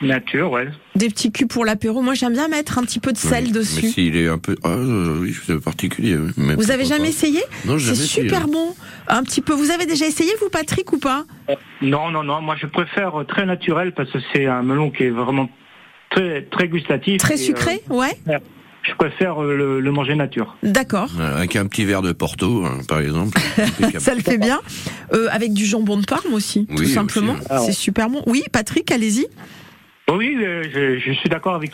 Nature, 0.00 0.50
ouais. 0.50 0.68
Des 0.94 1.08
petits 1.08 1.30
culs 1.30 1.46
pour 1.46 1.64
l'apéro. 1.66 2.00
Moi, 2.00 2.14
j'aime 2.14 2.32
bien 2.32 2.48
mettre 2.48 2.78
un 2.78 2.82
petit 2.82 2.98
peu 2.98 3.12
de 3.12 3.18
sel 3.18 3.44
Mais 3.44 3.50
dessus. 3.50 3.88
s'il 3.88 4.16
est 4.16 4.26
un 4.28 4.38
peu, 4.38 4.56
ah 4.64 4.68
euh, 4.68 5.18
oui, 5.20 5.34
c'est 5.46 5.62
particulier. 5.62 6.16
oui, 6.16 6.30
mais 6.38 6.54
Vous 6.54 6.70
avez 6.70 6.84
jamais 6.86 7.02
pas. 7.04 7.08
essayé 7.08 7.40
Non, 7.66 7.78
C'est 7.78 7.84
jamais 7.86 7.92
essayé, 8.04 8.28
super 8.28 8.48
bon. 8.48 8.74
Un 9.08 9.22
petit 9.22 9.42
peu. 9.42 9.52
Vous 9.52 9.70
avez 9.70 9.84
déjà 9.86 10.06
essayé, 10.06 10.30
vous, 10.40 10.48
Patrick, 10.50 10.90
ou 10.94 10.98
pas? 10.98 11.24
Non, 11.82 12.10
non, 12.10 12.22
non. 12.22 12.40
Moi, 12.40 12.56
je 12.58 12.66
préfère 12.66 13.12
très 13.28 13.44
naturel 13.44 13.92
parce 13.92 14.10
que 14.10 14.18
c'est 14.32 14.46
un 14.46 14.62
melon 14.62 14.90
qui 14.90 15.04
est 15.04 15.10
vraiment 15.10 15.48
très 16.10 16.42
très 16.42 16.68
gustatif. 16.68 17.18
Très 17.18 17.34
Et, 17.34 17.36
sucré, 17.38 17.82
euh, 17.90 17.94
ouais. 17.94 18.16
Je 18.88 18.94
préfère 18.94 19.42
euh, 19.42 19.56
le, 19.56 19.80
le 19.80 19.90
manger 19.92 20.14
nature. 20.14 20.56
D'accord. 20.62 21.08
Voilà, 21.14 21.36
Avec 21.36 21.56
un 21.56 21.66
petit 21.66 21.84
verre 21.84 22.02
de 22.02 22.12
Porto, 22.12 22.64
hein, 22.64 22.78
par 22.88 23.00
exemple. 23.00 23.38
Ça 23.98 24.14
le 24.14 24.20
fait 24.22 24.38
bien. 24.38 24.60
Euh, 25.12 25.26
avec 25.30 25.52
du 25.52 25.64
jambon 25.66 25.96
de 25.98 26.04
Parme 26.06 26.32
aussi, 26.34 26.66
Oui, 26.70 26.76
tout 26.76 26.84
simplement. 26.84 27.34
hein. 27.50 27.58
C'est 27.58 27.72
super 27.72 28.08
bon. 28.08 28.22
Oui, 28.26 28.44
Patrick, 28.52 28.90
allez-y. 28.92 29.26
Oui, 30.08 30.36
euh, 30.40 30.62
je, 30.72 30.98
je 31.00 31.12
suis 31.18 31.28
d'accord 31.28 31.56
avec. 31.56 31.72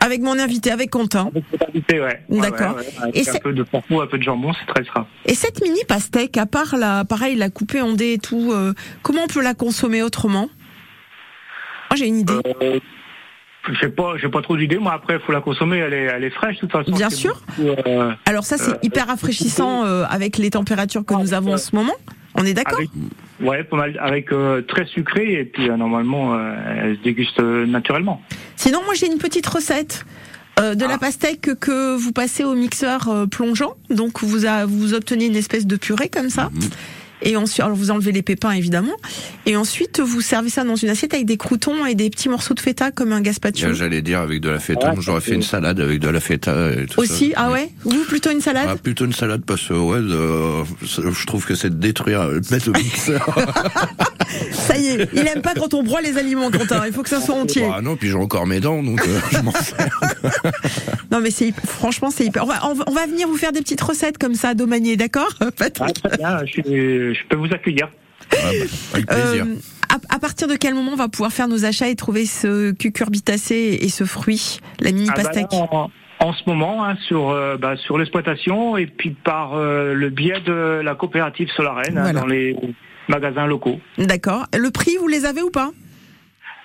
Avec 0.00 0.20
mon 0.22 0.38
invité, 0.38 0.70
avec 0.70 0.90
Quentin. 0.90 1.30
invité, 1.68 2.00
ouais. 2.00 2.22
D'accord. 2.28 2.76
ouais, 2.76 2.82
ouais. 2.82 3.02
Avec 3.02 3.16
Et 3.16 3.28
un 3.28 3.38
peu 3.40 3.52
de 3.52 3.64
porco, 3.64 4.00
un 4.00 4.06
peu 4.06 4.18
de 4.18 4.22
jambon, 4.22 4.52
c'est 4.52 4.72
très 4.72 4.84
gras. 4.84 5.06
Et 5.24 5.34
cette 5.34 5.60
mini 5.62 5.80
pastèque, 5.88 6.36
à 6.36 6.46
part 6.46 6.76
la, 6.76 7.04
pareil, 7.04 7.34
la 7.34 7.50
couper 7.50 7.80
en 7.80 7.92
dés 7.94 8.12
et 8.12 8.18
tout, 8.18 8.52
euh, 8.52 8.72
comment 9.02 9.22
on 9.24 9.26
peut 9.26 9.42
la 9.42 9.54
consommer 9.54 10.02
autrement? 10.04 10.48
Moi, 11.90 11.96
j'ai 11.96 12.06
une 12.06 12.18
idée. 12.18 12.34
Euh, 12.62 12.78
j'ai 13.80 13.88
pas, 13.88 14.14
j'ai 14.20 14.28
pas 14.28 14.42
trop 14.42 14.56
d'idées. 14.56 14.78
Moi, 14.78 14.92
après, 14.92 15.14
il 15.14 15.20
faut 15.20 15.32
la 15.32 15.40
consommer. 15.40 15.78
Elle 15.78 15.92
est, 15.94 16.04
elle 16.04 16.24
est 16.24 16.30
fraîche, 16.30 16.56
de 16.56 16.60
toute 16.60 16.72
façon. 16.72 16.90
Bien 16.92 17.10
sûr. 17.10 17.40
beaucoup, 17.58 17.70
euh, 17.88 18.12
Alors 18.24 18.44
ça, 18.44 18.56
c'est 18.58 18.72
euh, 18.72 18.78
hyper 18.82 19.06
rafraîchissant 19.08 19.84
euh, 19.84 20.04
avec 20.08 20.38
les 20.38 20.50
températures 20.50 21.04
que 21.04 21.14
nous 21.14 21.34
avons 21.34 21.54
en 21.54 21.58
ce 21.58 21.74
moment. 21.74 21.94
On 22.34 22.44
est 22.44 22.54
d'accord 22.54 22.78
Avec, 22.78 22.90
ouais, 23.40 23.64
pas 23.64 23.76
mal, 23.76 23.98
avec 24.00 24.30
euh, 24.32 24.60
très 24.62 24.84
sucré 24.86 25.32
et 25.40 25.44
puis 25.44 25.70
euh, 25.70 25.76
normalement, 25.76 26.34
euh, 26.34 26.54
elle 26.82 26.96
se 26.98 27.02
déguste 27.02 27.40
euh, 27.40 27.64
naturellement. 27.66 28.20
Sinon, 28.56 28.80
moi, 28.84 28.94
j'ai 28.94 29.06
une 29.06 29.18
petite 29.18 29.46
recette. 29.46 30.04
euh, 30.58 30.74
de 30.74 30.84
Ah. 30.86 30.88
la 30.88 30.96
pastèque 30.98 31.42
que, 31.42 31.50
que 31.50 31.96
vous 31.96 32.12
passez 32.12 32.42
au 32.42 32.54
mixeur 32.54 33.08
euh, 33.08 33.26
plongeant, 33.26 33.74
donc 33.90 34.22
vous, 34.24 34.46
a- 34.46 34.64
vous 34.64 34.94
obtenez 34.94 35.26
une 35.26 35.36
espèce 35.36 35.66
de 35.66 35.76
purée 35.76 36.08
comme 36.08 36.30
ça, 36.30 36.44
Mhm. 36.50 36.70
Et 37.26 37.36
ensuite 37.36 37.60
alors 37.60 37.76
vous 37.76 37.90
enlevez 37.90 38.12
les 38.12 38.22
pépins 38.22 38.52
évidemment, 38.52 38.94
et 39.44 39.56
ensuite 39.56 40.00
vous 40.00 40.20
servez 40.22 40.48
ça 40.48 40.64
dans 40.64 40.76
une 40.76 40.88
assiette 40.88 41.12
avec 41.12 41.26
des 41.26 41.36
croutons 41.36 41.84
et 41.84 41.94
des 41.94 42.08
petits 42.08 42.28
morceaux 42.30 42.54
de 42.54 42.60
feta 42.60 42.90
comme 42.90 43.12
un 43.12 43.20
gazpacho. 43.20 43.72
J'allais 43.74 44.00
dire 44.00 44.20
avec 44.20 44.40
de 44.40 44.48
la 44.48 44.58
feta, 44.60 44.90
Ouais, 44.94 45.00
j'aurais 45.00 45.20
fait 45.20 45.34
une 45.34 45.42
salade 45.42 45.80
avec 45.80 46.00
de 46.00 46.08
la 46.08 46.20
feta 46.20 46.70
et 46.72 46.86
tout 46.86 47.00
Aussi, 47.00 47.32
ça. 47.32 47.42
ah 47.46 47.50
ouais, 47.52 47.68
vous 47.84 48.04
plutôt 48.04 48.30
une 48.30 48.40
salade? 48.40 48.68
Ah, 48.70 48.76
plutôt 48.76 49.04
une 49.04 49.12
salade 49.12 49.42
parce 49.46 49.66
que 49.68 49.74
ouais, 49.74 49.98
euh, 49.98 50.64
je 50.82 51.26
trouve 51.26 51.44
que 51.44 51.54
c'est 51.54 51.70
de 51.70 51.74
détruire, 51.80 52.22
euh, 52.22 52.40
de 52.40 52.46
mettre 52.54 52.68
au 52.68 52.72
mixeur. 52.72 53.36
Ça 54.52 54.76
y 54.76 54.88
est, 54.88 55.08
il 55.12 55.26
aime 55.28 55.40
pas 55.42 55.54
quand 55.54 55.72
on 55.74 55.82
broie 55.84 56.00
les 56.00 56.18
aliments, 56.18 56.50
Quentin. 56.50 56.82
Il 56.86 56.92
faut 56.92 57.02
que 57.04 57.08
ça 57.08 57.20
soit 57.20 57.34
entier. 57.36 57.64
Ah 57.72 57.80
non, 57.80 57.94
puis 57.96 58.08
j'ai 58.08 58.14
encore 58.16 58.46
mes 58.46 58.58
dents, 58.60 58.82
donc 58.82 59.00
euh, 59.06 59.18
je 59.30 59.38
m'en 59.38 59.52
sers. 59.52 59.88
Non, 61.12 61.20
mais 61.20 61.30
c'est 61.30 61.52
franchement, 61.64 62.10
c'est 62.10 62.24
hyper. 62.24 62.42
On 62.44 62.46
va, 62.46 62.60
on 62.86 62.92
va- 62.92 63.06
venir 63.06 63.28
vous 63.28 63.36
faire 63.36 63.52
des 63.52 63.60
petites 63.60 63.80
recettes 63.80 64.18
comme 64.18 64.34
ça, 64.34 64.54
Domanier, 64.54 64.96
d'accord, 64.96 65.32
Patrick 65.56 66.02
Très 66.02 66.16
bien, 66.18 66.40
je, 66.44 66.50
suis- 66.52 66.62
je 67.14 67.15
peux 67.24 67.36
vous 67.36 67.52
accueillir. 67.52 67.88
Avec 68.92 69.06
plaisir. 69.06 69.46
Euh, 69.46 69.54
à, 69.88 70.14
à 70.14 70.18
partir 70.18 70.48
de 70.48 70.56
quel 70.56 70.74
moment 70.74 70.92
on 70.92 70.96
va 70.96 71.08
pouvoir 71.08 71.32
faire 71.32 71.48
nos 71.48 71.64
achats 71.64 71.88
et 71.88 71.94
trouver 71.96 72.26
ce 72.26 72.72
cucurbitacé 72.72 73.78
et 73.80 73.88
ce 73.88 74.04
fruit, 74.04 74.58
la 74.80 74.92
mini 74.92 75.08
Ah 75.10 75.14
bah 75.16 75.22
pastèque 75.22 75.52
là, 75.52 75.58
en, 75.70 75.90
en 76.18 76.32
ce 76.32 76.42
moment, 76.46 76.84
hein, 76.84 76.96
sur, 77.06 77.30
euh, 77.30 77.56
bah, 77.56 77.76
sur 77.76 77.98
l'exploitation 77.98 78.76
et 78.76 78.86
puis 78.86 79.10
par 79.10 79.54
euh, 79.54 79.94
le 79.94 80.10
biais 80.10 80.40
de 80.40 80.80
la 80.82 80.94
coopérative 80.94 81.48
Solarène 81.54 81.98
hein, 81.98 82.12
dans 82.12 82.26
les 82.26 82.56
magasins 83.08 83.46
locaux. 83.46 83.78
D'accord. 83.98 84.46
Le 84.56 84.70
prix, 84.70 84.96
vous 84.98 85.08
les 85.08 85.24
avez 85.24 85.42
ou 85.42 85.50
pas? 85.50 85.70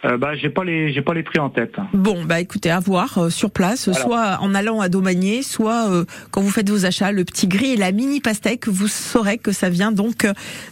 Euh, 0.03 0.17
bah, 0.17 0.35
j'ai 0.35 0.49
pas 0.49 0.63
les, 0.63 0.91
j'ai 0.93 1.01
pas 1.01 1.13
les 1.13 1.21
prix 1.21 1.39
en 1.39 1.49
tête. 1.49 1.75
Bon, 1.93 2.23
bah 2.25 2.39
écoutez, 2.39 2.71
à 2.71 2.79
voir 2.79 3.17
euh, 3.17 3.29
sur 3.29 3.51
place, 3.51 3.87
Voilà. 3.87 4.01
soit 4.03 4.37
en 4.41 4.55
allant 4.55 4.81
à 4.81 4.89
Domanier, 4.89 5.43
soit 5.43 5.89
euh, 5.91 6.05
quand 6.31 6.41
vous 6.41 6.49
faites 6.49 6.69
vos 6.69 6.85
achats, 6.85 7.11
le 7.11 7.23
petit 7.23 7.47
gris 7.47 7.73
et 7.73 7.77
la 7.77 7.91
mini 7.91 8.19
pastèque, 8.19 8.67
vous 8.67 8.87
saurez 8.87 9.37
que 9.37 9.51
ça 9.51 9.69
vient 9.69 9.91
donc 9.91 10.25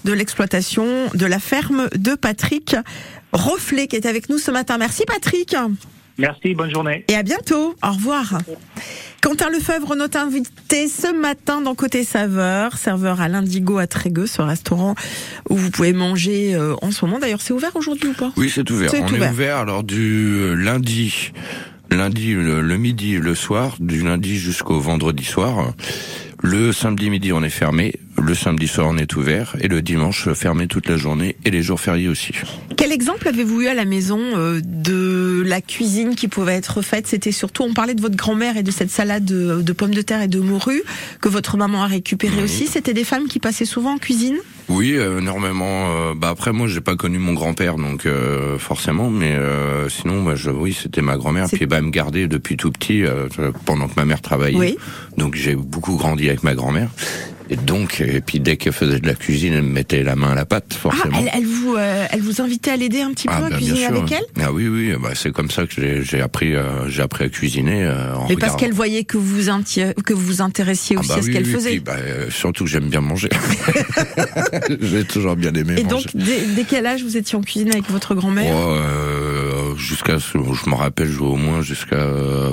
de 0.03 0.13
l'exploitation 0.13 0.86
de 1.13 1.25
la 1.27 1.39
ferme 1.39 1.89
de 1.95 2.15
Patrick 2.15 2.75
Rofflet 3.32 3.88
qui 3.88 3.95
est 3.97 4.07
avec 4.07 4.30
nous 4.30 4.39
ce 4.39 4.49
matin. 4.49 4.77
Merci 4.80 5.03
Patrick. 5.05 5.55
Merci, 6.20 6.53
bonne 6.53 6.70
journée. 6.72 7.05
Et 7.07 7.15
à 7.15 7.24
bientôt. 7.24 7.76
Au 7.82 7.91
revoir. 7.93 8.38
Quentin 9.22 9.49
Lefebvre, 9.49 9.95
notre 9.95 10.17
invité 10.17 10.88
ce 10.88 11.13
matin 11.13 11.61
dans 11.61 11.76
Côté 11.76 12.03
Saveur, 12.03 12.78
serveur 12.78 13.20
à 13.22 13.28
l'Indigo 13.28 13.78
à 13.78 13.88
Trégueux, 13.88 14.28
ce 14.28 14.41
restaurant 14.41 14.95
où 15.49 15.55
vous 15.55 15.72
pouvez 15.72 15.93
manger 15.93 16.55
euh, 16.55 16.76
en 16.82 16.91
ce 16.91 17.05
moment. 17.05 17.20
D'ailleurs, 17.20 17.41
c'est 17.41 17.53
ouvert 17.53 17.76
aujourd'hui 17.76 18.09
ou 18.09 18.13
pas? 18.13 18.32
Oui, 18.38 18.51
c'est 18.53 18.70
ouvert. 18.70 18.89
C'est 18.91 19.01
On 19.01 19.07
ouvert. 19.07 19.24
est 19.30 19.32
ouvert 19.32 19.57
alors 19.57 19.84
du 19.84 20.36
euh, 20.38 20.53
lundi, 20.55 21.32
lundi 21.91 22.34
le, 22.34 22.61
le 22.61 22.78
midi, 22.78 23.17
le 23.17 23.36
soir, 23.36 23.76
du 23.80 24.03
lundi 24.03 24.38
jusqu'au 24.38 24.80
vendredi 24.80 25.26
soir. 25.26 25.74
Le 26.41 26.72
samedi 26.72 27.09
midi, 27.09 27.34
on 27.34 27.43
est 27.43 27.49
fermé. 27.49 27.95
Le 28.22 28.36
samedi 28.36 28.67
soir, 28.67 28.88
on 28.89 28.97
est 28.97 29.15
ouvert. 29.15 29.55
Et 29.61 29.67
le 29.67 29.82
dimanche, 29.82 30.32
fermé 30.34 30.67
toute 30.67 30.88
la 30.88 30.97
journée. 30.97 31.36
Et 31.45 31.51
les 31.51 31.63
jours 31.63 31.80
fériés 31.80 32.07
aussi. 32.09 32.34
Quel 32.78 32.91
exemple 32.91 33.28
avez-vous 33.28 33.61
eu 33.61 33.67
à 33.67 33.74
la 33.74 33.86
maison 33.86 34.20
euh, 34.20 34.61
de 34.63 35.41
la 35.45 35.61
cuisine 35.61 36.15
qui 36.15 36.28
pouvait 36.28 36.53
être 36.55 36.82
faite? 36.82 37.07
C'était 37.07 37.32
surtout, 37.32 37.63
on 37.63 37.74
parlait 37.74 37.95
de 37.95 38.01
votre 38.01 38.15
grand-mère 38.15 38.57
et 38.57 38.63
de 38.63 38.72
cette 38.72 38.91
salade 38.91 39.26
de, 39.26 39.61
de 39.61 39.74
pommes 39.74 39.93
de 39.93 40.01
terre 40.01 40.22
et 40.22 40.28
de 40.28 40.39
morue 40.39 40.84
que 41.22 41.30
votre 41.30 41.57
maman 41.57 41.84
a 41.84 41.88
récupéré 41.88 42.43
aussi. 42.43 42.67
C'était 42.67 42.93
des 42.93 43.03
femmes 43.03 43.28
qui 43.28 43.39
passaient 43.39 43.65
souvent 43.65 43.95
en 43.95 43.97
cuisine? 43.97 44.38
Oui, 44.67 44.93
euh, 44.95 45.20
énormément. 45.20 45.89
euh, 45.89 46.13
bah 46.15 46.30
après, 46.30 46.51
moi, 46.51 46.67
j'ai 46.67 46.82
pas 46.82 46.95
connu 46.95 47.17
mon 47.17 47.34
grand-père, 47.34 47.78
donc 47.78 48.05
euh, 48.05 48.59
forcément. 48.59 49.09
Mais 49.09 49.32
euh, 49.32 49.89
sinon, 49.89 50.36
je, 50.36 50.51
oui, 50.51 50.78
c'était 50.80 51.01
ma 51.01 51.17
grand-mère. 51.17 51.47
Puis, 51.51 51.65
bah, 51.65 51.78
elle 51.80 51.86
me 51.86 51.91
gardait 51.91 52.28
depuis 52.28 52.57
tout 52.57 52.72
petit, 52.72 53.03
euh, 53.03 53.28
pendant 53.65 53.88
que 53.88 53.95
ma 53.95 54.05
mère 54.05 54.22
travaillait. 54.22 54.57
Oui. 54.57 54.78
Donc, 55.17 55.36
j'ai 55.36 55.55
beaucoup 55.55 55.95
grandi 55.95 56.28
avec 56.28 56.43
ma 56.43 56.53
grand-mère. 56.53 56.89
Et 57.52 57.56
donc, 57.56 58.00
et 58.02 58.22
puis 58.22 58.39
dès 58.39 58.58
qu'elle 58.58 58.74
faisait 58.74 59.00
de 59.00 59.08
la 59.08 59.16
cuisine, 59.16 59.54
elle 59.54 59.64
me 59.64 59.72
mettait 59.72 60.04
la 60.04 60.16
main 60.16 60.32
à 60.32 60.36
la 60.36 60.45
pâte, 60.45 60.66
Ah, 60.72 60.76
forcément. 60.76 61.18
elle, 61.20 61.32
elle 61.34 61.45
vous, 61.47 61.76
euh, 61.76 62.06
elle 62.12 62.22
vous 62.22 62.41
invitait 62.41 62.72
à 62.72 62.76
l'aider 62.78 63.02
un 63.02 63.12
petit 63.12 63.28
peu 63.28 63.34
à 63.34 63.41
bah, 63.50 63.56
cuisiner 63.58 63.86
avec 63.88 64.12
elle 64.12 64.24
Ah 64.43 64.52
oui, 64.52 64.68
oui, 64.68 64.93
bah, 65.02 65.10
c'est 65.16 65.32
comme 65.32 65.50
ça 65.50 65.66
que 65.66 66.02
j'ai- 66.04 66.22
appris, 66.22 66.56
euh, 66.56 66.88
j'ai 66.89 67.02
appris 67.02 67.24
à 67.26 67.30
cuisiner. 67.30 67.84
euh, 67.86 68.14
en 68.16 68.28
Mais 68.30 68.36
parce 68.36 68.56
qu'elle 68.56 68.74
voyait 68.74 69.04
que 69.04 69.18
vous 69.18 69.39
que 70.06 70.14
vous 70.14 70.22
vous 70.26 70.41
intéressiez 70.41 70.95
Ah 70.97 71.00
aussi 71.00 71.10
bah 71.10 71.16
à 71.16 71.22
ce 71.22 71.28
oui, 71.28 71.34
qu'elle 71.34 71.45
oui, 71.45 71.52
faisait. 71.54 71.70
puis, 71.72 71.80
bah, 71.80 71.95
euh, 71.97 72.30
surtout 72.30 72.66
que 72.66 72.70
j'aime 72.70 72.89
bien 72.89 73.02
manger. 73.02 73.30
j'ai 74.82 75.04
toujours 75.06 75.36
bien 75.36 75.54
aimé 75.54 75.76
Et 75.78 75.84
manger. 75.84 75.89
donc, 75.89 76.04
dès, 76.14 76.41
dès 76.56 76.64
quel 76.66 76.86
âge 76.86 77.04
vous 77.04 77.18
étiez 77.18 77.38
en 77.38 77.41
cuisine 77.41 77.70
avec 77.72 77.89
votre 77.89 78.16
grand-mère? 78.16 78.54
Oh, 78.56 78.72
euh, 78.74 79.28
jusqu'à, 79.80 80.17
je 80.17 80.38
me 80.38 80.75
rappelle, 80.75 81.07
jouer 81.07 81.27
au 81.27 81.36
moins 81.36 81.61
jusqu'à 81.61 82.05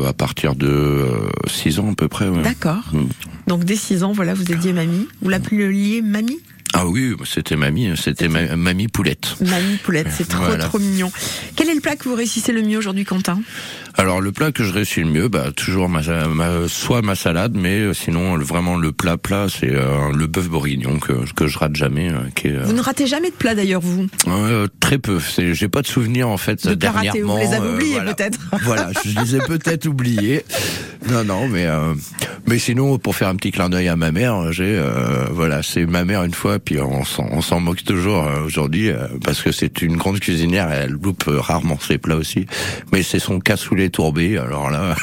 à 0.06 0.12
partir 0.12 0.54
de 0.54 1.06
6 1.46 1.80
ans 1.80 1.90
à 1.92 1.94
peu 1.94 2.08
près. 2.08 2.28
Ouais. 2.28 2.42
D'accord. 2.42 2.84
Mm. 2.92 3.06
Donc 3.46 3.64
dès 3.64 3.76
6 3.76 4.04
ans, 4.04 4.12
voilà, 4.12 4.34
vous 4.34 4.50
étiez 4.50 4.72
mamie. 4.72 5.08
Vous 5.20 5.28
l'appeliez 5.28 6.02
mamie? 6.02 6.40
Ah 6.78 6.86
oui, 6.86 7.14
c'était 7.24 7.56
mamie, 7.56 7.90
c'était 7.96 8.28
ma- 8.28 8.54
mamie 8.54 8.88
poulette. 8.88 9.36
Mamie 9.40 9.76
Poulette, 9.82 10.08
c'est 10.10 10.28
trop 10.28 10.44
Voilà. 10.44 10.64
trop 10.64 10.78
mignon. 10.78 11.10
Quel 11.56 11.70
est 11.70 11.74
le 11.74 11.80
plat 11.80 11.96
que 11.96 12.06
vous 12.06 12.14
réussissez 12.14 12.52
le 12.52 12.60
mieux 12.60 12.76
aujourd'hui, 12.76 13.06
Quentin? 13.06 13.40
Alors 13.94 14.20
le 14.20 14.30
plat 14.30 14.52
que 14.52 14.62
je 14.62 14.74
réussis 14.74 15.00
le 15.00 15.06
mieux, 15.08 15.28
bah 15.28 15.52
toujours 15.56 15.88
ma, 15.88 16.02
ma- 16.28 16.68
soit 16.68 17.00
ma 17.00 17.14
salade, 17.14 17.52
mais 17.54 17.78
euh, 17.78 17.94
sinon 17.94 18.36
vraiment 18.36 18.76
le 18.76 18.92
plat 18.92 19.16
plat, 19.16 19.46
c'est 19.48 19.70
euh, 19.70 20.12
le 20.14 20.26
bœuf 20.26 20.50
bourguignon 20.50 20.98
que 20.98 21.14
que 21.34 21.46
je 21.46 21.58
rate 21.58 21.74
jamais, 21.76 22.10
euh, 22.10 22.16
qui 22.34 22.48
est 22.48 22.56
euh, 22.56 22.64
Vous 22.64 22.74
ne 22.74 22.82
ratez 22.82 23.06
jamais 23.06 23.30
de 23.30 23.34
plat 23.36 23.54
d'ailleurs, 23.54 23.80
vous? 23.80 24.06
Euh, 24.28 24.68
très 24.80 24.98
peu. 24.98 25.18
J'ai 25.38 25.68
pas 25.68 25.80
de 25.80 25.86
souvenir 25.86 26.28
en 26.28 26.36
fait 26.36 26.66
De 26.66 26.74
dernièrement. 26.74 27.36
vous 27.36 27.40
les 27.40 27.54
avez 27.54 27.68
oubliés 27.70 27.92
voilà. 27.94 28.12
peut-être 28.14 28.38
Voilà, 28.64 28.90
je 29.02 29.18
les 29.18 29.36
ai 29.36 29.38
peut-être 29.38 29.86
oubliés. 29.86 30.44
Non, 31.08 31.24
non, 31.24 31.48
mais 31.48 31.64
euh, 31.66 31.94
mais 32.46 32.58
sinon, 32.58 32.98
pour 32.98 33.16
faire 33.16 33.28
un 33.28 33.36
petit 33.36 33.50
clin 33.52 33.70
d'œil 33.70 33.88
à 33.88 33.96
ma 33.96 34.12
mère, 34.12 34.52
j'ai 34.52 34.76
euh, 34.76 35.24
voilà, 35.30 35.62
c'est 35.62 35.86
ma 35.86 36.04
mère 36.04 36.22
une 36.24 36.34
fois, 36.34 36.58
puis 36.66 36.80
on 36.80 37.04
s'en 37.04 37.26
on 37.30 37.40
s'en 37.40 37.60
moque 37.60 37.84
toujours 37.84 38.24
euh, 38.26 38.44
aujourd'hui 38.44 38.90
euh, 38.90 39.06
parce 39.24 39.40
que 39.40 39.52
c'est 39.52 39.80
une 39.82 39.96
grande 39.96 40.18
cuisinière, 40.18 40.68
elle 40.70 40.90
loupe 40.90 41.24
euh, 41.28 41.40
rarement 41.40 41.78
ses 41.78 41.96
plats 41.96 42.16
aussi. 42.16 42.46
Mais 42.92 43.02
c'est 43.04 43.20
son 43.20 43.38
cassoulet 43.38 43.88
tourbé. 43.88 44.36
Alors 44.36 44.68
là, 44.68 44.96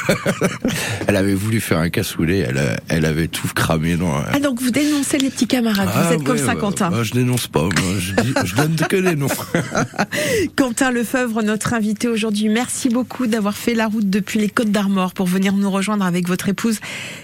elle 1.08 1.16
avait 1.16 1.34
voulu 1.34 1.60
faire 1.60 1.78
un 1.78 1.88
cassoulet, 1.88 2.40
elle 2.40 2.76
elle 2.88 3.06
avait 3.06 3.28
tout 3.28 3.48
cramé 3.54 3.96
dans. 3.96 4.12
Ah 4.32 4.38
donc 4.38 4.60
vous 4.60 4.70
dénoncez 4.70 5.16
les 5.18 5.30
petits 5.30 5.46
camarades, 5.46 5.88
vous 5.88 6.08
Ah 6.10 6.14
êtes 6.14 6.22
comme 6.22 6.36
ça, 6.38 6.54
Quentin. 6.54 6.90
moi, 6.90 7.02
je 7.02 7.12
dénonce 7.12 7.48
pas, 7.48 7.62
moi, 7.62 7.72
je, 7.98 8.12
dis- 8.12 8.34
je 8.44 8.54
donne 8.54 8.76
que 8.76 8.96
des 8.96 9.16
noms. 9.16 9.28
Quentin 10.56 10.90
Lefebvre, 10.90 11.42
notre 11.42 11.72
invité 11.72 12.08
aujourd'hui. 12.08 12.50
Merci 12.50 12.90
beaucoup 12.90 13.26
d'avoir 13.26 13.56
fait 13.56 13.74
la 13.74 13.86
route 13.86 14.10
depuis 14.10 14.38
les 14.38 14.50
Côtes 14.50 14.70
d'Armor 14.70 15.14
pour 15.14 15.26
venir 15.26 15.54
nous 15.54 15.70
rejoindre 15.70 16.04
avec 16.04 16.28
votre 16.28 16.48
épouse 16.50 16.78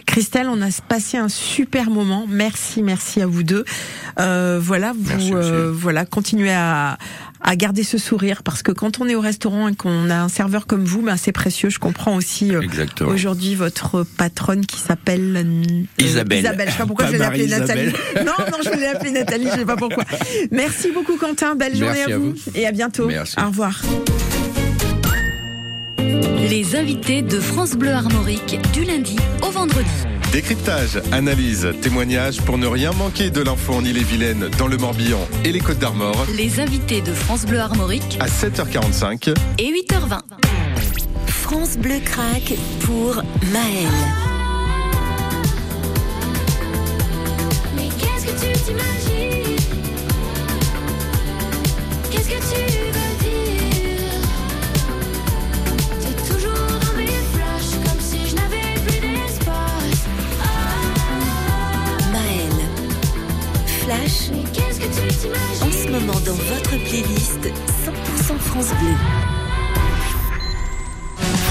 Christelle. 0.06 0.48
On 0.50 0.62
a 0.62 0.68
passé 0.88 1.18
un 1.18 1.28
super 1.28 1.90
moment. 1.90 2.24
Merci, 2.26 2.82
merci 2.82 3.20
à 3.20 3.26
vous 3.26 3.42
deux. 3.42 3.64
Euh, 4.18 4.29
voilà, 4.60 4.92
vous, 4.96 5.34
euh, 5.34 5.72
voilà, 5.74 6.04
continuez 6.04 6.52
à 6.52 6.98
à 7.42 7.56
garder 7.56 7.82
ce 7.82 7.98
sourire 7.98 8.42
parce 8.42 8.62
que 8.62 8.72
quand 8.72 9.00
on 9.00 9.08
est 9.08 9.14
au 9.14 9.20
restaurant 9.20 9.68
et 9.68 9.74
qu'on 9.74 10.10
a 10.10 10.16
un 10.16 10.28
serveur 10.28 10.66
comme 10.66 10.84
vous, 10.84 11.02
ben 11.02 11.16
c'est 11.16 11.32
précieux. 11.32 11.70
Je 11.70 11.78
comprends 11.78 12.14
aussi 12.14 12.54
euh, 12.54 12.60
aujourd'hui 13.06 13.54
votre 13.54 14.04
patronne 14.16 14.66
qui 14.66 14.78
s'appelle 14.78 15.36
euh, 15.36 16.04
Isabelle. 16.04 16.40
Isabelle. 16.40 16.68
Je 16.68 16.72
sais 16.72 16.78
pas 16.78 16.86
pourquoi 16.86 17.06
Pas 17.06 17.12
je 17.12 17.16
l'ai 17.16 17.24
appelée 17.24 17.46
Nathalie. 17.46 17.92
Non, 18.16 18.32
non, 18.50 18.58
je 18.62 18.70
voulais 18.70 18.92
l'appeler 18.92 19.12
Nathalie. 19.12 19.46
Je 19.46 19.58
sais 19.58 19.64
pas 19.64 19.76
pourquoi. 19.76 20.04
Merci 20.50 20.90
beaucoup 20.92 21.16
Quentin. 21.16 21.54
Belle 21.54 21.76
journée 21.76 22.02
à 22.02 22.18
vous. 22.18 22.32
vous. 22.32 22.52
et 22.54 22.66
à 22.66 22.72
bientôt. 22.72 23.06
Merci. 23.06 23.36
Au 23.40 23.46
revoir. 23.46 23.80
Les 25.98 26.76
invités 26.76 27.22
de 27.22 27.40
France 27.40 27.72
Bleu 27.72 27.92
Armorique 27.92 28.58
du 28.72 28.84
lundi 28.84 29.16
au 29.42 29.50
vendredi. 29.50 30.19
Décryptage, 30.32 31.02
analyse, 31.10 31.68
témoignage 31.82 32.40
pour 32.42 32.56
ne 32.56 32.68
rien 32.68 32.92
manquer 32.92 33.30
de 33.30 33.40
l'info 33.40 33.72
en 33.74 33.84
Ille-et-Vilaine, 33.84 34.48
dans 34.58 34.68
le 34.68 34.76
Morbihan 34.76 35.18
et 35.44 35.50
les 35.50 35.58
Côtes 35.58 35.80
d'Armor 35.80 36.24
Les 36.36 36.60
invités 36.60 37.00
de 37.00 37.12
France 37.12 37.44
Bleu 37.46 37.58
Armorique 37.58 38.16
à 38.20 38.26
7h45 38.26 39.34
et 39.58 39.72
8h20. 39.72 40.20
France 41.26 41.76
Bleu 41.76 41.98
craque 42.04 42.54
pour 42.82 43.16
Maël. 43.52 43.88
Mais 47.74 47.88
qu'est-ce 47.98 48.26
que 48.26 48.52
tu 48.52 48.64
t'imagines? 48.64 49.19
En 65.10 65.72
ce 65.72 65.88
moment 65.88 66.20
dans 66.24 66.34
votre 66.34 66.70
playlist 66.88 67.40
100% 67.42 68.38
France 68.38 68.68
Bleu. 68.80 69.39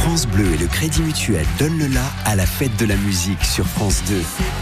France 0.10 0.26
Bleu 0.26 0.56
et 0.56 0.58
le 0.58 0.66
Crédit 0.66 1.04
Mutuel 1.04 1.46
donnent 1.60 1.78
le 1.78 1.86
la 1.86 2.02
à 2.26 2.36
la 2.36 2.48
fête 2.48 2.76
de 2.78 2.86
la 2.88 2.96
musique 2.96 3.44
sur 3.46 3.68
France 3.68 4.02
2. 4.08 4.20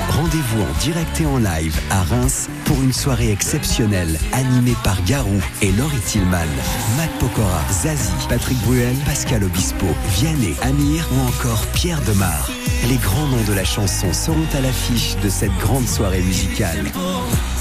Rendez-vous 0.10 0.62
en 0.62 0.80
direct 0.82 1.22
et 1.22 1.26
en 1.26 1.38
live 1.38 1.74
à 1.89 2.04
Reims 2.04 2.50
pour 2.66 2.76
une 2.84 2.91
soirée 2.91 3.32
exceptionnelle 3.32 4.20
animée 4.34 4.76
par 4.84 5.02
Garou 5.06 5.39
et 5.62 5.72
Laurie 5.72 6.02
Tillman, 6.06 6.50
Matt 6.98 7.10
Pokora, 7.22 7.62
Zazie, 7.72 8.12
Patrick 8.28 8.58
Bruel, 8.66 8.93
Pascal 9.06 9.45
Obispo, 9.45 9.86
Vianney, 10.18 10.54
Amir 10.64 11.08
ou 11.14 11.28
encore 11.30 11.66
Pierre 11.68 12.02
Demar. 12.02 12.50
Les 12.89 12.98
grands 12.98 13.28
noms 13.28 13.45
de 13.48 13.54
la 13.54 13.64
chanson 13.64 14.12
seront 14.12 14.48
à 14.54 14.60
l'affiche 14.60 15.16
de 15.24 15.30
cette 15.30 15.58
grande 15.60 15.88
soirée 15.88 16.24
musicale. 16.24 16.84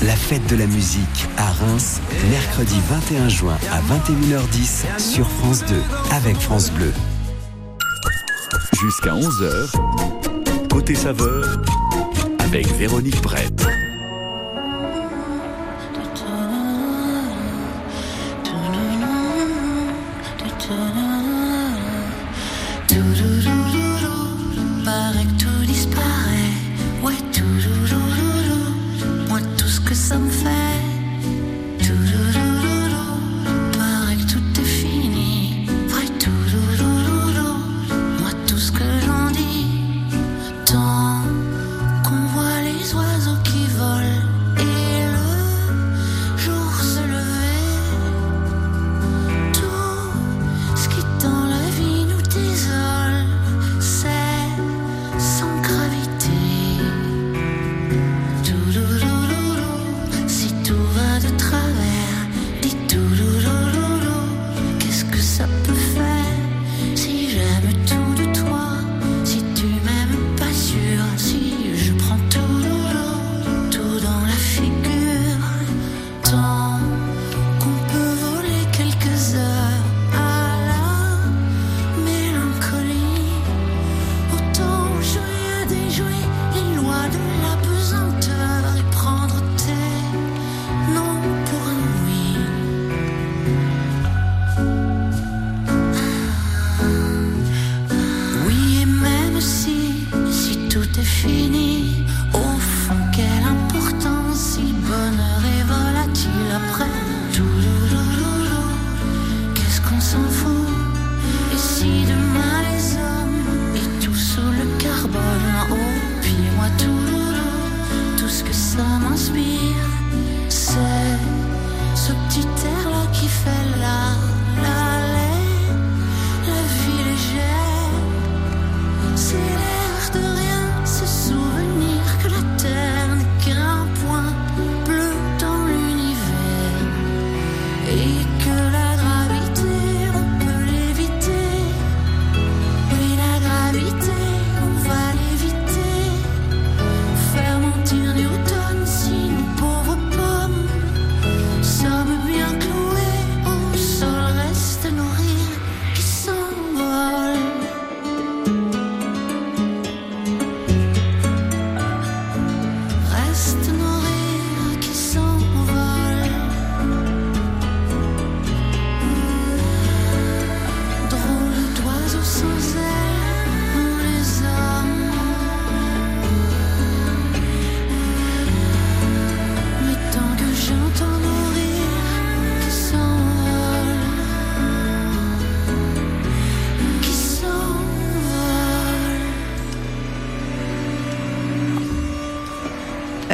La 0.02 0.16
fête 0.16 0.44
de 0.48 0.56
la 0.56 0.66
musique 0.66 1.28
à 1.36 1.52
Reims, 1.52 2.00
mercredi 2.32 2.80
21 2.90 3.28
juin 3.28 3.56
à 3.70 3.78
21h10 3.78 4.98
sur 4.98 5.30
France 5.30 5.64
2 5.66 5.80
avec 6.10 6.36
France 6.40 6.72
Bleu. 6.72 6.92
Jusqu'à 8.80 9.12
11h, 9.12 10.68
côté 10.70 10.94
saveur, 10.94 11.44
avec 12.40 12.66
Véronique 12.76 13.20
Brett. 13.22 13.75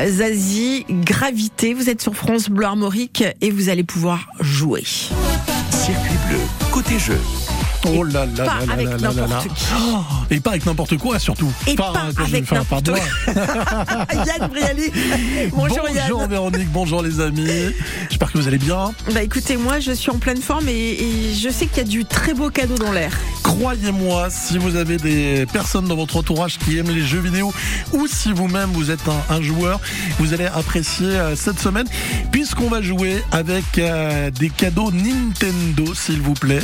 Zazie, 0.06 0.84
Gravité. 0.88 1.74
Vous 1.74 1.88
êtes 1.88 2.02
sur 2.02 2.14
France 2.14 2.48
Bleu 2.48 2.66
Armorique 2.66 3.24
et 3.40 3.50
vous 3.50 3.68
allez 3.68 3.84
pouvoir 3.84 4.26
jouer. 4.40 4.82
Circuit 5.70 6.16
bleu, 6.28 6.38
côté 6.70 6.98
jeu. 6.98 7.18
Oh 7.86 8.04
là 8.04 8.26
là 8.26 8.44
là 8.44 8.76
là 8.76 9.12
là 9.12 9.26
là. 9.26 9.42
Et 10.32 10.40
pas 10.40 10.50
avec 10.50 10.64
n'importe 10.64 10.96
quoi 10.96 11.18
surtout. 11.18 11.52
Et 11.66 11.74
pas 11.74 11.92
je 12.16 12.22
avec 12.22 12.50
n'importe 12.50 12.86
pardon. 12.86 12.94
Yann 13.26 14.48
Brialy. 14.48 14.90
Bonjour, 15.52 15.78
Bonjour 15.80 15.90
Yann. 15.90 16.30
Véronique, 16.30 16.72
bonjour 16.72 17.02
les 17.02 17.20
amis. 17.20 17.46
J'espère 18.08 18.32
que 18.32 18.38
vous 18.38 18.48
allez 18.48 18.56
bien. 18.56 18.94
Bah 19.12 19.22
écoutez, 19.22 19.58
moi 19.58 19.78
je 19.78 19.92
suis 19.92 20.10
en 20.10 20.16
pleine 20.18 20.40
forme 20.40 20.70
et, 20.70 20.72
et 20.72 21.34
je 21.34 21.50
sais 21.50 21.66
qu'il 21.66 21.76
y 21.76 21.80
a 21.80 21.84
du 21.84 22.06
très 22.06 22.32
beau 22.32 22.48
cadeau 22.48 22.76
dans 22.76 22.92
l'air. 22.92 23.12
Croyez-moi, 23.42 24.28
si 24.30 24.56
vous 24.56 24.76
avez 24.76 24.96
des 24.96 25.44
personnes 25.52 25.86
dans 25.86 25.96
votre 25.96 26.16
entourage 26.16 26.58
qui 26.58 26.78
aiment 26.78 26.90
les 26.90 27.04
jeux 27.04 27.20
vidéo 27.20 27.52
ou 27.92 28.06
si 28.06 28.32
vous-même 28.32 28.70
vous 28.72 28.90
êtes 28.90 29.06
un, 29.08 29.34
un 29.34 29.42
joueur, 29.42 29.80
vous 30.18 30.32
allez 30.32 30.46
apprécier 30.46 31.08
euh, 31.08 31.36
cette 31.36 31.60
semaine 31.60 31.86
puisqu'on 32.30 32.68
va 32.68 32.80
jouer 32.80 33.22
avec 33.32 33.64
euh, 33.76 34.30
des 34.30 34.48
cadeaux 34.48 34.90
Nintendo, 34.90 35.92
s'il 35.94 36.22
vous 36.22 36.34
plaît. 36.34 36.62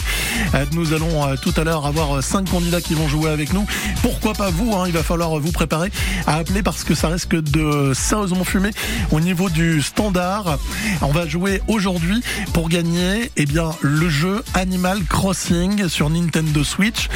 Euh, 0.54 0.64
nous 0.72 0.94
allons 0.94 1.36
tout 1.42 1.52
à 1.58 1.64
l'heure 1.64 1.84
avoir 1.84 2.22
cinq 2.22 2.48
candidats 2.48 2.80
qui 2.80 2.94
vont 2.94 3.08
jouer 3.08 3.30
avec 3.30 3.52
nous. 3.52 3.57
Pourquoi 4.02 4.34
pas 4.34 4.50
vous 4.50 4.74
hein, 4.74 4.84
Il 4.86 4.92
va 4.92 5.02
falloir 5.02 5.38
vous 5.38 5.52
préparer 5.52 5.90
à 6.26 6.36
appeler 6.36 6.62
parce 6.62 6.84
que 6.84 6.94
ça 6.94 7.08
risque 7.08 7.34
de 7.34 7.92
sérieusement 7.94 8.44
fumer 8.44 8.70
au 9.12 9.20
niveau 9.20 9.50
du 9.50 9.82
standard. 9.82 10.58
On 11.02 11.12
va 11.12 11.26
jouer 11.26 11.62
aujourd'hui 11.68 12.22
pour 12.52 12.68
gagner 12.68 13.30
eh 13.36 13.46
bien, 13.46 13.70
le 13.80 14.08
jeu 14.08 14.42
Animal 14.54 15.02
Crossing 15.04 15.88
sur 15.88 16.10
Nintendo 16.10 16.64
Switch. 16.64 17.08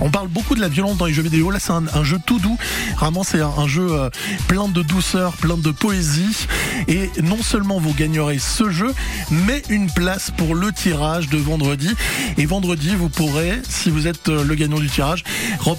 On 0.00 0.10
parle 0.10 0.28
beaucoup 0.28 0.54
de 0.54 0.60
la 0.60 0.68
violence 0.68 0.96
dans 0.96 1.06
les 1.06 1.12
jeux 1.12 1.22
vidéo. 1.22 1.50
Là, 1.50 1.58
c'est 1.58 1.72
un, 1.72 2.04
jeu 2.04 2.18
tout 2.24 2.38
doux. 2.38 2.56
Vraiment, 2.96 3.22
c'est 3.22 3.40
un, 3.40 3.66
jeu 3.66 3.86
euh, 3.90 4.10
plein 4.48 4.68
de 4.68 4.82
douceur, 4.82 5.32
plein 5.34 5.56
de 5.56 5.70
poésie. 5.70 6.46
Et 6.88 7.10
non 7.22 7.42
seulement 7.42 7.78
vous 7.78 7.94
gagnerez 7.94 8.38
ce 8.38 8.70
jeu, 8.70 8.94
mais 9.30 9.62
une 9.68 9.90
place 9.90 10.30
pour 10.30 10.54
le 10.54 10.72
tirage 10.72 11.28
de 11.28 11.38
vendredi. 11.38 11.94
Et 12.38 12.46
vendredi, 12.46 12.94
vous 12.94 13.08
pourrez, 13.08 13.60
si 13.68 13.90
vous 13.90 14.06
êtes 14.06 14.28
euh, 14.28 14.44
le 14.44 14.54
gagnant 14.54 14.78
du 14.78 14.88
tirage, 14.88 15.24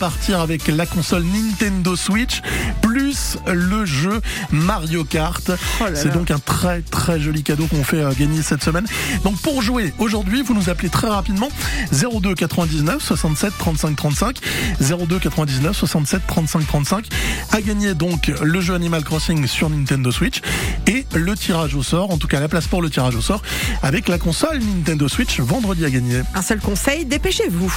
avec 0.04 0.68
la 0.68 0.88
console 0.88 1.24
Nintendo 1.24 1.96
Switch 1.96 2.42
plus 2.82 3.38
le 3.46 3.86
jeu 3.86 4.20
Mario 4.52 5.04
Kart. 5.04 5.52
Oh 5.80 5.86
c'est 5.94 6.12
donc 6.12 6.32
un 6.32 6.40
très 6.40 6.82
très 6.82 7.20
joli 7.20 7.44
cadeau 7.44 7.68
qu'on 7.68 7.84
fait 7.84 8.02
euh, 8.02 8.12
gagner 8.18 8.42
cette 8.42 8.64
semaine. 8.64 8.86
Donc 9.24 9.38
pour 9.42 9.62
jouer 9.62 9.94
aujourd'hui, 10.00 10.42
vous 10.42 10.56
nous 10.56 10.72
appelez 10.72 10.90
très 10.90 11.08
rapidement 11.08 11.50
02 11.92 12.34
99 12.34 13.04
67 13.04 13.54
35 13.60 13.96
35 13.96 14.38
02 14.80 15.20
99 15.20 15.78
67 15.78 16.22
35 16.26 16.66
35 16.66 17.06
à 17.52 17.62
gagner 17.62 17.94
donc 17.94 18.32
le 18.42 18.60
jeu 18.60 18.74
Animal 18.74 19.04
Crossing 19.04 19.46
sur 19.46 19.70
Nintendo 19.70 20.12
Switch 20.12 20.42
et 20.88 21.06
le 21.14 21.36
tirage 21.36 21.76
au 21.76 21.84
sort, 21.84 22.10
en 22.10 22.18
tout 22.18 22.28
cas 22.28 22.40
la 22.40 22.48
place 22.48 22.66
pour 22.66 22.82
le 22.82 22.90
tirage 22.90 23.16
au 23.16 23.22
sort 23.22 23.44
avec 23.84 24.08
la 24.08 24.18
console 24.18 24.60
Nintendo 24.60 25.08
Switch 25.08 25.40
vendredi 25.40 25.86
à 25.86 25.92
gagner. 25.92 26.22
Un 26.34 26.42
seul 26.42 26.60
conseil, 26.60 27.06
dépêchez-vous. 27.06 27.72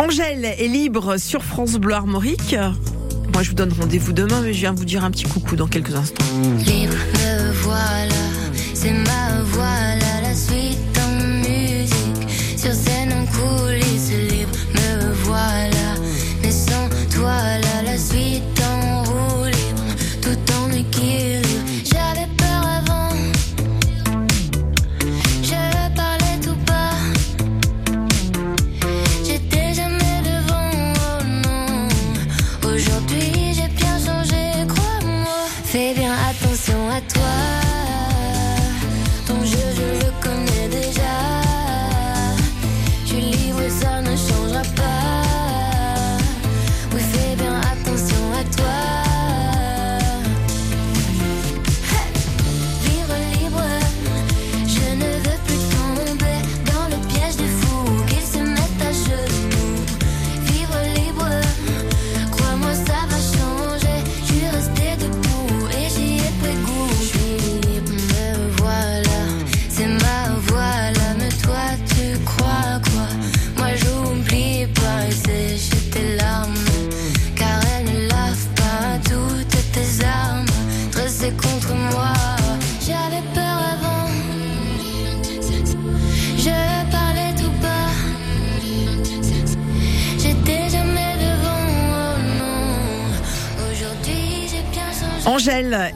Angèle 0.00 0.46
est 0.46 0.66
libre 0.66 1.18
sur 1.18 1.44
France 1.44 1.74
Bleu 1.74 1.92
Armorique. 1.92 2.56
Moi, 3.34 3.42
je 3.42 3.50
vous 3.50 3.54
donne 3.54 3.70
rendez-vous 3.78 4.14
demain, 4.14 4.40
mais 4.40 4.54
je 4.54 4.60
viens 4.60 4.72
vous 4.72 4.86
dire 4.86 5.04
un 5.04 5.10
petit 5.10 5.24
coucou 5.24 5.56
dans 5.56 5.66
quelques 5.66 5.94
instants. 5.94 6.24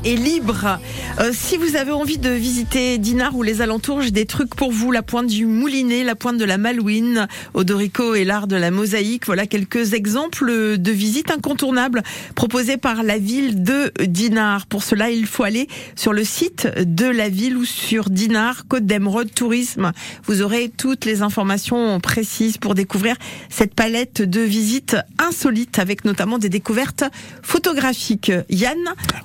Est 0.04 0.16
libre. 0.16 0.78
Euh, 1.20 1.30
si 1.32 1.56
vous 1.56 1.76
avez 1.76 1.92
envie 1.92 2.18
de 2.18 2.30
visiter 2.30 2.98
Dinard 2.98 3.36
ou 3.36 3.44
les 3.44 3.62
alentours, 3.62 4.02
j'ai 4.02 4.10
des 4.10 4.26
trucs 4.26 4.52
pour 4.56 4.72
vous. 4.72 4.90
La 4.90 5.02
pointe 5.02 5.28
du 5.28 5.46
Moulinet, 5.46 6.02
la 6.02 6.16
pointe 6.16 6.38
de 6.38 6.44
la 6.44 6.58
Malouine, 6.58 7.28
Odorico 7.54 8.16
et 8.16 8.24
l'art 8.24 8.48
de 8.48 8.56
la 8.56 8.72
mosaïque. 8.72 9.26
Voilà 9.26 9.46
quelques 9.46 9.92
exemples 9.92 10.76
de 10.76 10.90
visites 10.90 11.30
incontournables 11.30 12.02
proposées 12.34 12.78
par 12.78 13.04
la 13.04 13.18
ville 13.18 13.62
de 13.62 13.92
Dinard. 14.04 14.66
Pour 14.66 14.82
cela, 14.82 15.10
il 15.10 15.26
faut 15.26 15.44
aller 15.44 15.68
sur 15.94 16.12
le 16.12 16.24
site 16.24 16.66
de 16.80 17.06
la 17.06 17.28
ville 17.28 17.56
ou 17.56 17.64
sur 17.64 18.10
Dinard, 18.10 18.66
Côte 18.66 18.86
d'Emeraude 18.86 19.32
Tourisme. 19.32 19.92
Vous 20.24 20.42
aurez 20.42 20.68
toutes 20.68 21.04
les 21.04 21.22
informations 21.22 22.00
précises 22.00 22.58
pour 22.58 22.74
découvrir 22.74 23.14
cette 23.50 23.74
palette 23.74 24.20
de 24.20 24.40
visites 24.40 24.96
insolites 25.18 25.78
avec 25.78 26.04
notamment 26.04 26.38
des 26.38 26.48
découvertes 26.48 27.04
photographiques. 27.42 28.32
Yann, 28.50 28.78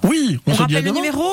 Oui, 0.04 0.38
on, 0.46 0.52
on, 0.52 0.56
rappelle 0.56 0.86
le 0.86 0.92
numéro 0.92 1.24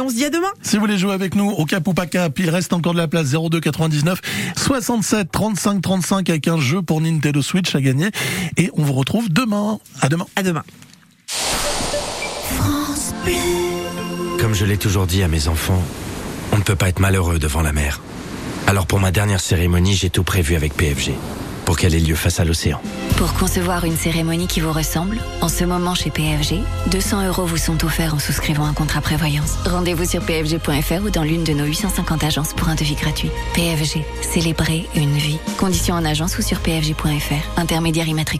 et 0.00 0.02
on 0.02 0.08
se 0.08 0.14
dit 0.14 0.24
à 0.24 0.30
demain. 0.30 0.48
Si 0.62 0.76
vous 0.76 0.80
voulez 0.80 0.96
jouer 0.96 1.12
avec 1.12 1.34
nous 1.34 1.50
au 1.50 1.66
Cap 1.66 1.86
ou 1.86 1.92
pas 1.92 2.06
Cap, 2.06 2.38
il 2.38 2.48
reste 2.48 2.72
encore 2.72 2.94
de 2.94 2.98
la 2.98 3.06
place 3.06 3.32
02 3.32 3.60
99 3.60 4.18
67 4.56 5.30
35 5.30 5.82
35 5.82 6.30
avec 6.30 6.48
un 6.48 6.58
jeu 6.58 6.80
pour 6.80 7.02
Nintendo 7.02 7.42
Switch 7.42 7.74
à 7.74 7.82
gagner. 7.82 8.08
Et 8.56 8.70
on 8.74 8.82
vous 8.82 8.94
retrouve 8.94 9.28
demain. 9.28 9.78
À 10.00 10.08
demain. 10.08 10.26
À 10.36 10.42
demain. 10.42 10.64
France 11.26 13.12
Bleu. 13.24 13.34
Comme 14.40 14.54
je 14.54 14.64
l'ai 14.64 14.78
toujours 14.78 15.06
dit 15.06 15.22
à 15.22 15.28
mes 15.28 15.48
enfants, 15.48 15.82
on 16.52 16.56
ne 16.56 16.62
peut 16.62 16.76
pas 16.76 16.88
être 16.88 17.00
malheureux 17.00 17.38
devant 17.38 17.60
la 17.60 17.74
mer. 17.74 18.00
Alors 18.66 18.86
pour 18.86 19.00
ma 19.00 19.10
dernière 19.10 19.40
cérémonie, 19.40 19.94
j'ai 19.94 20.08
tout 20.08 20.24
prévu 20.24 20.54
avec 20.56 20.74
PFG, 20.74 21.12
pour 21.64 21.76
qu'elle 21.76 21.94
ait 21.94 22.00
lieu 22.00 22.14
face 22.14 22.40
à 22.40 22.44
l'océan. 22.44 22.80
Pour 23.16 23.34
concevoir 23.34 23.84
une 23.84 23.96
cérémonie 23.96 24.46
qui 24.46 24.60
vous 24.60 24.72
ressemble, 24.72 25.18
en 25.40 25.48
ce 25.48 25.64
moment 25.64 25.94
chez 25.94 26.10
PFG, 26.10 26.60
200 26.90 27.26
euros 27.26 27.44
vous 27.44 27.58
sont 27.58 27.84
offerts 27.84 28.14
en 28.14 28.18
souscrivant 28.18 28.64
un 28.64 28.72
contrat 28.72 29.00
prévoyance. 29.00 29.56
Rendez-vous 29.66 30.04
sur 30.04 30.22
pfg.fr 30.22 31.04
ou 31.04 31.10
dans 31.10 31.22
l'une 31.22 31.44
de 31.44 31.52
nos 31.52 31.64
850 31.64 32.24
agences 32.24 32.54
pour 32.54 32.68
un 32.68 32.74
devis 32.74 32.94
gratuit. 32.94 33.30
PFG, 33.54 34.04
célébrer 34.22 34.86
une 34.94 35.16
vie. 35.16 35.38
Conditions 35.58 35.94
en 35.94 36.04
agence 36.04 36.38
ou 36.38 36.42
sur 36.42 36.60
pfg.fr. 36.60 37.60
Intermédiaire 37.60 38.08
immatriculé. 38.08 38.30